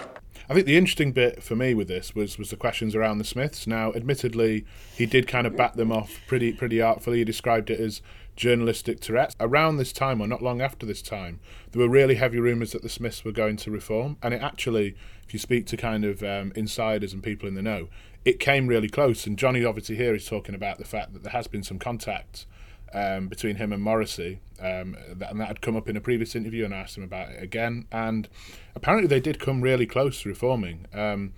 I 0.49 0.55
think 0.55 0.67
the 0.67 0.77
interesting 0.77 1.13
bit 1.13 1.43
for 1.43 1.55
me 1.55 1.75
with 1.75 1.89
this 1.89 2.15
was 2.15 2.39
was 2.39 2.51
the 2.51 2.57
questions 2.57 2.95
around 2.95 3.19
the 3.19 3.25
Smiths. 3.25 3.67
Now, 3.67 3.93
admittedly, 3.93 4.65
he 4.97 5.07
did 5.07 5.29
kind 5.29 5.47
of 5.47 5.57
bat 5.57 5.77
them 5.77 5.93
off 5.93 6.21
pretty 6.27 6.53
pretty 6.53 6.81
artfully. 6.81 7.19
He 7.19 7.25
described 7.25 7.71
it 7.71 7.79
as 7.79 8.03
journalistic 8.37 9.01
Tourette's. 9.01 9.37
Around 9.41 9.77
this 9.77 9.93
time, 9.93 10.21
or 10.21 10.27
not 10.27 10.43
long 10.43 10.61
after 10.61 10.87
this 10.87 11.03
time, 11.03 11.41
there 11.73 11.81
were 11.81 11.89
really 11.89 12.17
heavy 12.17 12.39
rumours 12.39 12.73
that 12.73 12.83
the 12.83 12.89
Smiths 12.89 13.25
were 13.25 13.33
going 13.33 13.57
to 13.59 13.71
reform, 13.71 14.17
and 14.23 14.35
it 14.35 14.43
actually, 14.43 14.95
if 15.27 15.33
you 15.33 15.39
speak 15.39 15.67
to 15.67 15.77
kind 15.77 16.05
of 16.05 16.23
um, 16.23 16.53
insiders 16.55 17.13
and 17.13 17.23
people 17.23 17.49
in 17.49 17.55
the 17.55 17.63
know, 17.63 17.89
it 18.25 18.41
came 18.41 18.67
really 18.67 18.89
close. 18.89 19.27
And 19.27 19.39
Johnny 19.39 19.65
obviously 19.65 19.97
here 19.97 20.15
is 20.15 20.27
talking 20.27 20.55
about 20.55 20.79
the 20.79 20.85
fact 20.85 21.13
that 21.13 21.23
there 21.23 21.33
has 21.33 21.47
been 21.47 21.63
some 21.63 21.79
contact 21.79 22.47
um, 22.93 23.29
between 23.29 23.57
him 23.57 23.73
and 23.73 23.83
Morrissey, 23.83 24.41
um, 24.61 24.97
that, 25.13 25.31
and 25.31 25.41
that 25.41 25.49
had 25.49 25.61
come 25.61 25.77
up 25.77 25.89
in 25.89 25.97
a 25.97 26.01
previous 26.01 26.35
interview, 26.35 26.65
and 26.65 26.75
I 26.75 26.79
asked 26.79 26.97
him 26.97 27.05
about 27.05 27.31
it 27.31 27.43
again. 27.43 27.87
And 27.93 28.29
apparently, 28.75 29.09
they 29.09 29.21
did 29.21 29.39
come 29.39 29.61
really 29.61 29.87
close 29.87 30.23
to 30.23 30.29
reforming. 30.29 30.87
Um, 30.93 31.33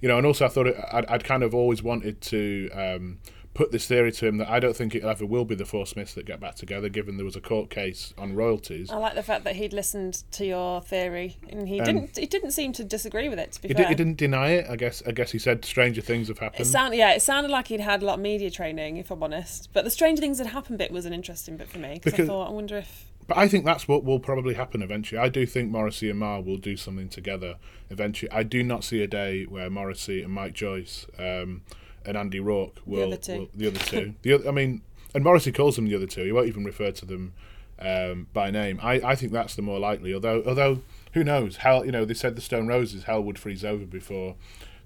you 0.00 0.08
know, 0.08 0.16
and 0.16 0.26
also 0.26 0.44
I 0.44 0.48
thought 0.48 0.66
it, 0.68 0.76
I'd, 0.92 1.06
I'd 1.06 1.24
kind 1.24 1.42
of 1.42 1.54
always 1.54 1.82
wanted 1.82 2.20
to 2.20 2.70
um, 2.72 3.18
put 3.58 3.72
this 3.72 3.88
theory 3.88 4.12
to 4.12 4.24
him 4.24 4.36
that 4.36 4.48
I 4.48 4.60
don't 4.60 4.76
think 4.76 4.94
it 4.94 5.02
ever 5.02 5.26
will 5.26 5.44
be 5.44 5.56
the 5.56 5.64
four 5.66 5.84
Smiths 5.84 6.14
that 6.14 6.24
get 6.24 6.38
back 6.38 6.54
together, 6.54 6.88
given 6.88 7.16
there 7.16 7.24
was 7.24 7.34
a 7.34 7.40
court 7.40 7.70
case 7.70 8.14
on 8.16 8.36
royalties. 8.36 8.88
I 8.88 8.98
like 8.98 9.16
the 9.16 9.22
fact 9.24 9.42
that 9.42 9.56
he'd 9.56 9.72
listened 9.72 10.22
to 10.30 10.46
your 10.46 10.80
theory 10.80 11.38
and 11.50 11.66
he 11.66 11.80
didn't. 11.80 12.16
He 12.16 12.26
didn't 12.26 12.52
seem 12.52 12.72
to 12.74 12.84
disagree 12.84 13.28
with 13.28 13.40
it. 13.40 13.50
To 13.52 13.62
be 13.62 13.66
He, 13.66 13.74
fair, 13.74 13.86
did, 13.86 13.88
he 13.88 13.94
didn't 13.96 14.16
deny 14.16 14.50
it. 14.50 14.70
I 14.70 14.76
guess. 14.76 15.02
I 15.04 15.10
guess 15.10 15.32
he 15.32 15.40
said 15.40 15.64
stranger 15.64 16.00
things 16.00 16.28
have 16.28 16.38
happened. 16.38 16.60
It 16.60 16.66
sound, 16.66 16.94
yeah, 16.94 17.14
it 17.14 17.20
sounded 17.20 17.50
like 17.50 17.66
he'd 17.66 17.80
had 17.80 18.00
a 18.00 18.06
lot 18.06 18.14
of 18.14 18.20
media 18.20 18.48
training, 18.48 18.96
if 18.96 19.10
I'm 19.10 19.24
honest. 19.24 19.70
But 19.72 19.82
the 19.82 19.90
Stranger 19.90 20.20
Things 20.20 20.38
That 20.38 20.46
Happened 20.46 20.78
bit 20.78 20.92
was 20.92 21.04
an 21.04 21.12
interesting 21.12 21.56
bit 21.56 21.68
for 21.68 21.80
me 21.80 22.00
because 22.00 22.20
I 22.20 22.26
thought, 22.26 22.50
I 22.50 22.52
wonder 22.52 22.76
if 22.76 23.10
But 23.26 23.38
I 23.38 23.48
think 23.48 23.64
that's 23.64 23.88
what 23.88 24.04
will 24.04 24.20
probably 24.20 24.54
happen 24.54 24.82
eventually. 24.82 25.18
I 25.18 25.28
do 25.28 25.44
think 25.46 25.68
Morrissey 25.68 26.08
and 26.10 26.20
Marr 26.20 26.40
will 26.40 26.58
do 26.58 26.76
something 26.76 27.08
together 27.08 27.56
eventually. 27.90 28.30
I 28.30 28.44
do 28.44 28.62
not 28.62 28.84
see 28.84 29.02
a 29.02 29.08
day 29.08 29.46
where 29.46 29.68
Morrissey 29.68 30.22
and 30.22 30.32
Mike 30.32 30.52
Joyce 30.52 31.06
um, 31.18 31.62
and 32.08 32.16
Andy 32.16 32.40
Rourke 32.40 32.80
will 32.86 33.08
other 33.08 33.16
two. 33.16 33.38
will- 33.40 33.48
the 33.54 33.66
other 33.68 33.78
two. 33.78 34.14
the 34.22 34.32
other, 34.32 34.48
I 34.48 34.52
mean, 34.52 34.82
and 35.14 35.22
Morrissey 35.22 35.52
calls 35.52 35.76
them 35.76 35.86
the 35.86 35.94
other 35.94 36.06
two. 36.06 36.24
He 36.24 36.32
won't 36.32 36.48
even 36.48 36.64
refer 36.64 36.90
to 36.90 37.04
them 37.04 37.34
um, 37.78 38.26
by 38.32 38.50
name. 38.50 38.80
I, 38.82 38.94
I 38.94 39.14
think 39.14 39.32
that's 39.32 39.54
the 39.54 39.62
more 39.62 39.78
likely. 39.78 40.12
Although 40.14 40.42
although 40.46 40.80
who 41.12 41.22
knows? 41.22 41.56
Hell, 41.58 41.84
you 41.84 41.92
know, 41.92 42.04
they 42.04 42.14
said 42.14 42.34
the 42.34 42.40
Stone 42.40 42.66
Roses 42.66 43.04
hell 43.04 43.22
would 43.22 43.38
freeze 43.38 43.64
over 43.64 43.84
before 43.84 44.36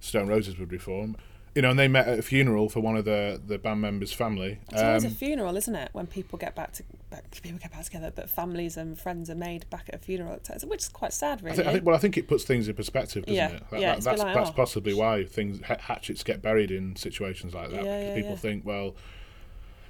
Stone 0.01 0.29
Roses 0.29 0.59
would 0.59 0.73
reform. 0.73 1.17
You 1.55 1.61
know, 1.61 1.69
and 1.71 1.79
they 1.79 1.87
met 1.89 2.09
at 2.09 2.19
a 2.19 2.23
funeral 2.23 2.71
for 2.71 2.81
one 2.81 2.97
of 2.97 3.05
the 3.05 3.41
the 3.47 3.59
band 3.59 3.81
members' 3.83 4.13
family. 4.13 4.59
it's 4.71 4.81
always 4.83 5.05
a 5.05 5.09
Um, 5.09 5.15
funeral, 5.15 5.57
isn't 5.57 5.75
it? 5.75 5.91
When 5.93 6.07
people 6.07 6.39
get 6.39 6.55
back 6.55 6.73
to 6.75 6.83
back, 7.11 7.31
people 7.43 7.59
get 7.59 7.71
back 7.73 7.85
together, 7.85 8.11
but 8.15 8.31
families 8.31 8.79
and 8.79 8.99
friends 8.99 9.29
are 9.29 9.35
made 9.35 9.69
back 9.69 9.85
at 9.89 9.97
a 9.97 9.99
funeral, 9.99 10.39
which 10.65 10.81
is 10.81 10.89
quite 10.89 11.13
sad, 11.13 11.43
really. 11.43 11.53
I 11.53 11.57
think, 11.57 11.69
I 11.69 11.73
think, 11.75 11.85
well, 11.87 11.95
I 11.95 11.99
think 11.99 12.17
it 12.17 12.27
puts 12.27 12.45
things 12.45 12.69
in 12.69 12.75
perspective, 12.75 13.27
doesn't 13.27 13.35
Yeah, 13.37 13.49
it? 13.57 13.71
That- 13.71 13.81
yeah, 13.81 13.95
that- 13.97 14.05
that's 14.05 14.23
like, 14.23 14.35
that's 14.35 14.49
oh. 14.49 14.53
possibly 14.55 14.95
why 14.95 15.25
things 15.25 15.61
hatchets 15.63 16.23
get 16.23 16.41
buried 16.41 16.71
in 16.71 16.97
situations 16.97 17.53
like 17.55 17.69
that. 17.71 17.85
Yeah, 17.85 17.99
because 17.99 18.09
yeah, 18.09 18.15
people 18.23 18.37
think, 18.37 18.65
well, 18.65 18.97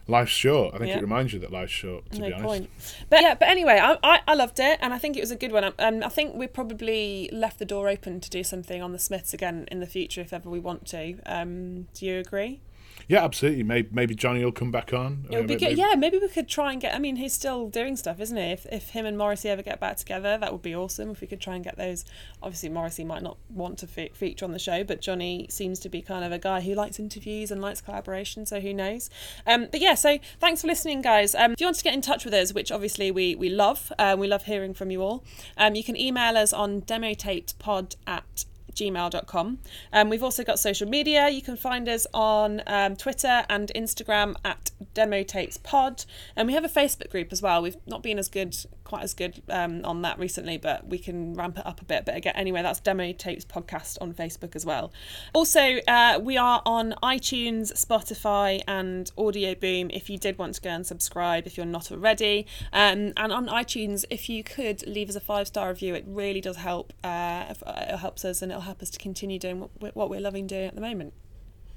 life's 0.09 0.31
short. 0.33 0.75
I 0.75 0.79
think 0.79 0.91
Yeah. 0.91 0.99
it 0.99 1.03
reminds 1.03 1.33
you 1.33 1.39
that 1.41 1.53
life's 1.53 1.73
short. 1.73 2.11
To 2.13 2.21
no 2.21 2.27
be 2.27 2.33
honest, 2.33 2.47
point. 2.47 2.71
But 3.09 3.23
yeah, 3.23 3.35
but 3.35 3.49
anyway, 3.49 3.79
I, 3.81 3.97
I, 4.03 4.21
I 4.27 4.35
loved 4.35 4.59
it, 4.61 4.79
and 4.83 4.93
I 4.93 4.99
think 4.99 5.17
it 5.17 5.21
was 5.21 5.31
a 5.31 5.37
good 5.37 5.53
one. 5.53 5.65
Um, 5.79 6.03
I 6.03 6.09
think 6.09 6.35
we 6.35 6.47
probably 6.47 7.29
left 7.33 7.59
the 7.59 7.65
door 7.65 7.89
open 7.89 8.21
to 8.21 8.31
do 8.31 8.43
something 8.45 8.83
on 8.83 8.93
the 8.93 8.99
Smiths 8.99 9.33
again 9.33 9.67
in 9.71 9.81
the 9.81 9.87
future 9.87 10.21
if 10.21 10.33
ever 10.33 10.51
we 10.51 10.59
want 10.59 10.87
to. 10.89 11.19
Um, 11.27 11.87
do 11.95 12.07
you 12.07 12.19
agree? 12.19 12.61
Yeah, 13.09 13.25
absolutely. 13.25 13.63
Maybe, 13.65 13.89
maybe 13.93 14.15
Johnny 14.15 14.45
will 14.45 14.53
come 14.53 14.71
back 14.71 14.93
on. 14.93 15.27
It 15.31 15.37
would 15.37 15.45
Uh, 15.45 15.49
be 15.49 15.57
good. 15.57 15.77
Yeah, 15.77 15.95
maybe 15.97 16.19
we 16.19 16.29
could 16.29 16.49
try 16.49 16.73
and 16.73 16.81
get. 16.81 16.95
I 16.95 16.99
mean, 16.99 17.17
he's 17.17 17.33
still 17.33 17.69
doing 17.69 17.97
stuff, 17.97 18.21
isn't 18.21 18.37
he? 18.37 18.45
If, 18.45 18.65
if 18.73 18.91
him 18.91 19.05
and 19.07 19.19
Morrissey 19.19 19.49
ever 19.49 19.63
get 19.63 19.81
back 19.81 19.97
together, 19.97 20.39
that 20.39 20.53
would 20.53 20.63
be 20.63 20.75
awesome. 20.75 21.11
If 21.11 21.21
we 21.21 21.27
could 21.27 21.41
try 21.41 21.55
and 21.57 21.65
get 21.65 21.77
those. 21.77 22.05
Obviously, 22.43 22.69
Morrissey 22.69 23.05
might 23.05 23.23
not 23.23 23.37
want 23.51 23.79
to 23.79 23.87
fe- 23.87 24.11
feature 24.15 24.45
on 24.45 24.53
the 24.53 24.59
show, 24.59 24.85
but 24.85 25.01
Johnny 25.01 25.47
seems 25.51 25.79
to 25.81 25.89
be 25.89 26.01
kind 26.01 26.25
of 26.25 26.33
a 26.33 26.39
guy 26.39 26.61
who 26.61 26.75
likes 26.75 26.99
interviews 26.99 27.51
and 27.51 27.61
likes 27.61 27.81
collaboration. 27.81 28.47
So 28.47 28.61
who 28.61 28.73
knows? 28.73 29.11
Um, 29.47 29.69
but 29.71 29.81
yeah, 29.81 29.95
so 29.95 30.19
thanks 30.41 30.61
for 30.63 30.69
listening, 30.69 31.03
guys. 31.03 31.35
Um, 31.35 31.53
if 31.53 31.61
you 31.61 31.67
want 31.67 31.77
to 31.79 31.85
get 31.85 31.95
in 31.95 32.01
touch 32.03 32.25
with 32.25 32.35
us, 32.35 32.55
which 32.55 32.71
obviously 32.73 33.11
we 33.11 33.35
we 33.35 33.49
love, 33.51 33.93
um, 33.99 34.21
we 34.21 34.29
love 34.29 34.45
hearing 34.45 34.75
from 34.75 34.91
you 34.91 35.03
all. 35.03 35.25
Um, 35.57 35.75
you 35.75 35.85
can 35.85 35.97
email 35.97 36.37
us 36.37 36.53
on 36.53 36.83
demotapespod 36.83 37.97
at 38.07 38.45
gmail.com. 38.75 39.59
Um, 39.93 40.09
we've 40.09 40.23
also 40.23 40.45
got 40.45 40.59
social 40.59 40.89
media. 40.89 41.29
You 41.29 41.43
can 41.43 41.57
find 41.57 41.89
us 41.89 42.07
on 42.13 42.63
um, 42.67 42.97
Twitter 42.97 43.45
and 43.49 43.71
Instagram 43.75 44.35
at 44.45 44.71
Demo 44.95 45.23
Tapes 45.23 45.59
Pod. 45.59 46.05
And 46.37 46.47
we 46.47 46.55
have 46.55 46.65
a 46.65 46.69
Facebook 46.69 47.11
group 47.11 47.33
as 47.33 47.43
well. 47.43 47.63
We've 47.63 47.77
not 47.87 48.03
been 48.03 48.19
as 48.19 48.29
good, 48.29 48.57
quite 48.85 49.03
as 49.03 49.15
good 49.15 49.43
um, 49.49 49.85
on 49.85 50.03
that 50.03 50.19
recently, 50.19 50.59
but 50.59 50.87
we 50.87 50.99
can 50.99 51.35
ramp 51.35 51.59
it 51.59 51.67
up 51.67 51.81
a 51.81 51.85
bit. 51.85 52.05
But 52.05 52.17
again, 52.17 52.35
anyway, 52.37 52.63
that's 52.63 52.81
Demo 52.81 53.13
Tapes 53.13 53.45
Podcast 53.45 53.99
on 54.01 54.13
Facebook 54.15 54.57
as 54.57 54.67
well. 54.67 54.93
Also, 55.33 55.79
uh, 55.89 56.19
we 56.23 56.37
are 56.37 56.63
on 56.67 56.95
iTunes, 57.03 57.73
Spotify, 57.73 58.63
and 58.67 59.11
Audio 59.17 59.55
Boom 59.55 59.91
if 59.91 60.11
you 60.11 60.19
did 60.19 60.39
want 60.39 60.55
to 60.55 60.61
go 60.61 60.71
and 60.71 60.87
subscribe 60.87 61.47
if 61.47 61.57
you're 61.57 61.67
not 61.67 61.91
already. 61.91 62.47
Um, 62.73 63.13
and 63.17 63.33
on 63.33 63.47
iTunes, 63.49 64.05
if 64.11 64.29
you 64.29 64.45
could 64.45 64.87
leave 64.87 65.09
us 65.09 65.17
a 65.17 65.21
five 65.21 65.47
star 65.47 65.69
review, 65.69 65.95
it 65.95 66.05
really 66.07 66.41
does 66.41 66.57
help. 66.57 66.93
Uh, 67.03 67.55
it 67.67 67.97
helps 67.99 68.25
us 68.25 68.43
and 68.43 68.53
it'll 68.63 68.67
help 68.67 68.83
us 68.83 68.91
to 68.91 68.99
continue 68.99 69.39
doing 69.39 69.61
what, 69.61 69.71
we- 69.81 69.91
what 69.91 70.09
we're 70.11 70.21
loving 70.21 70.47
doing 70.47 70.67
at 70.67 70.75
the 70.75 70.81
moment. 70.81 71.13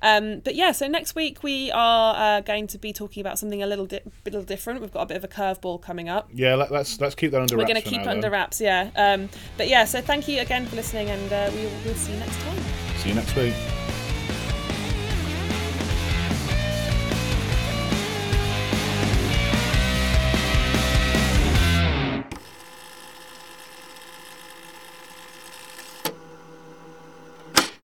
Um, 0.01 0.39
but 0.43 0.53
yeah, 0.55 0.71
so 0.71 0.87
next 0.87 1.15
week 1.15 1.41
we 1.41 1.71
are 1.71 2.15
uh, 2.15 2.41
going 2.41 2.67
to 2.67 2.77
be 2.77 2.93
talking 2.93 3.21
about 3.21 3.39
something 3.39 3.63
a 3.63 3.65
little 3.65 3.85
di- 3.87 4.01
little 4.25 4.43
different. 4.43 4.81
We've 4.81 4.91
got 4.91 5.01
a 5.01 5.05
bit 5.07 5.17
of 5.17 5.23
a 5.23 5.27
curveball 5.27 5.81
coming 5.81 6.09
up. 6.09 6.29
Yeah, 6.33 6.53
let, 6.55 6.69
let's 6.69 6.99
let's 7.01 7.15
keep 7.15 7.31
that 7.31 7.41
under 7.41 7.55
We're 7.55 7.61
wraps. 7.63 7.71
going 7.73 7.81
to 7.83 7.89
keep 7.89 8.01
now, 8.01 8.11
it 8.11 8.15
under 8.15 8.29
wraps, 8.29 8.61
yeah. 8.61 8.91
Um, 8.95 9.29
but 9.57 9.67
yeah, 9.67 9.85
so 9.85 10.01
thank 10.01 10.27
you 10.27 10.41
again 10.41 10.67
for 10.67 10.75
listening, 10.75 11.09
and 11.09 11.33
uh, 11.33 11.49
we 11.55 11.61
will 11.63 11.71
we'll 11.85 11.95
see 11.95 12.11
you 12.13 12.19
next 12.19 12.37
time. 12.41 12.57
See 12.97 13.09
you 13.09 13.15
next 13.15 13.35
week. 13.35 13.84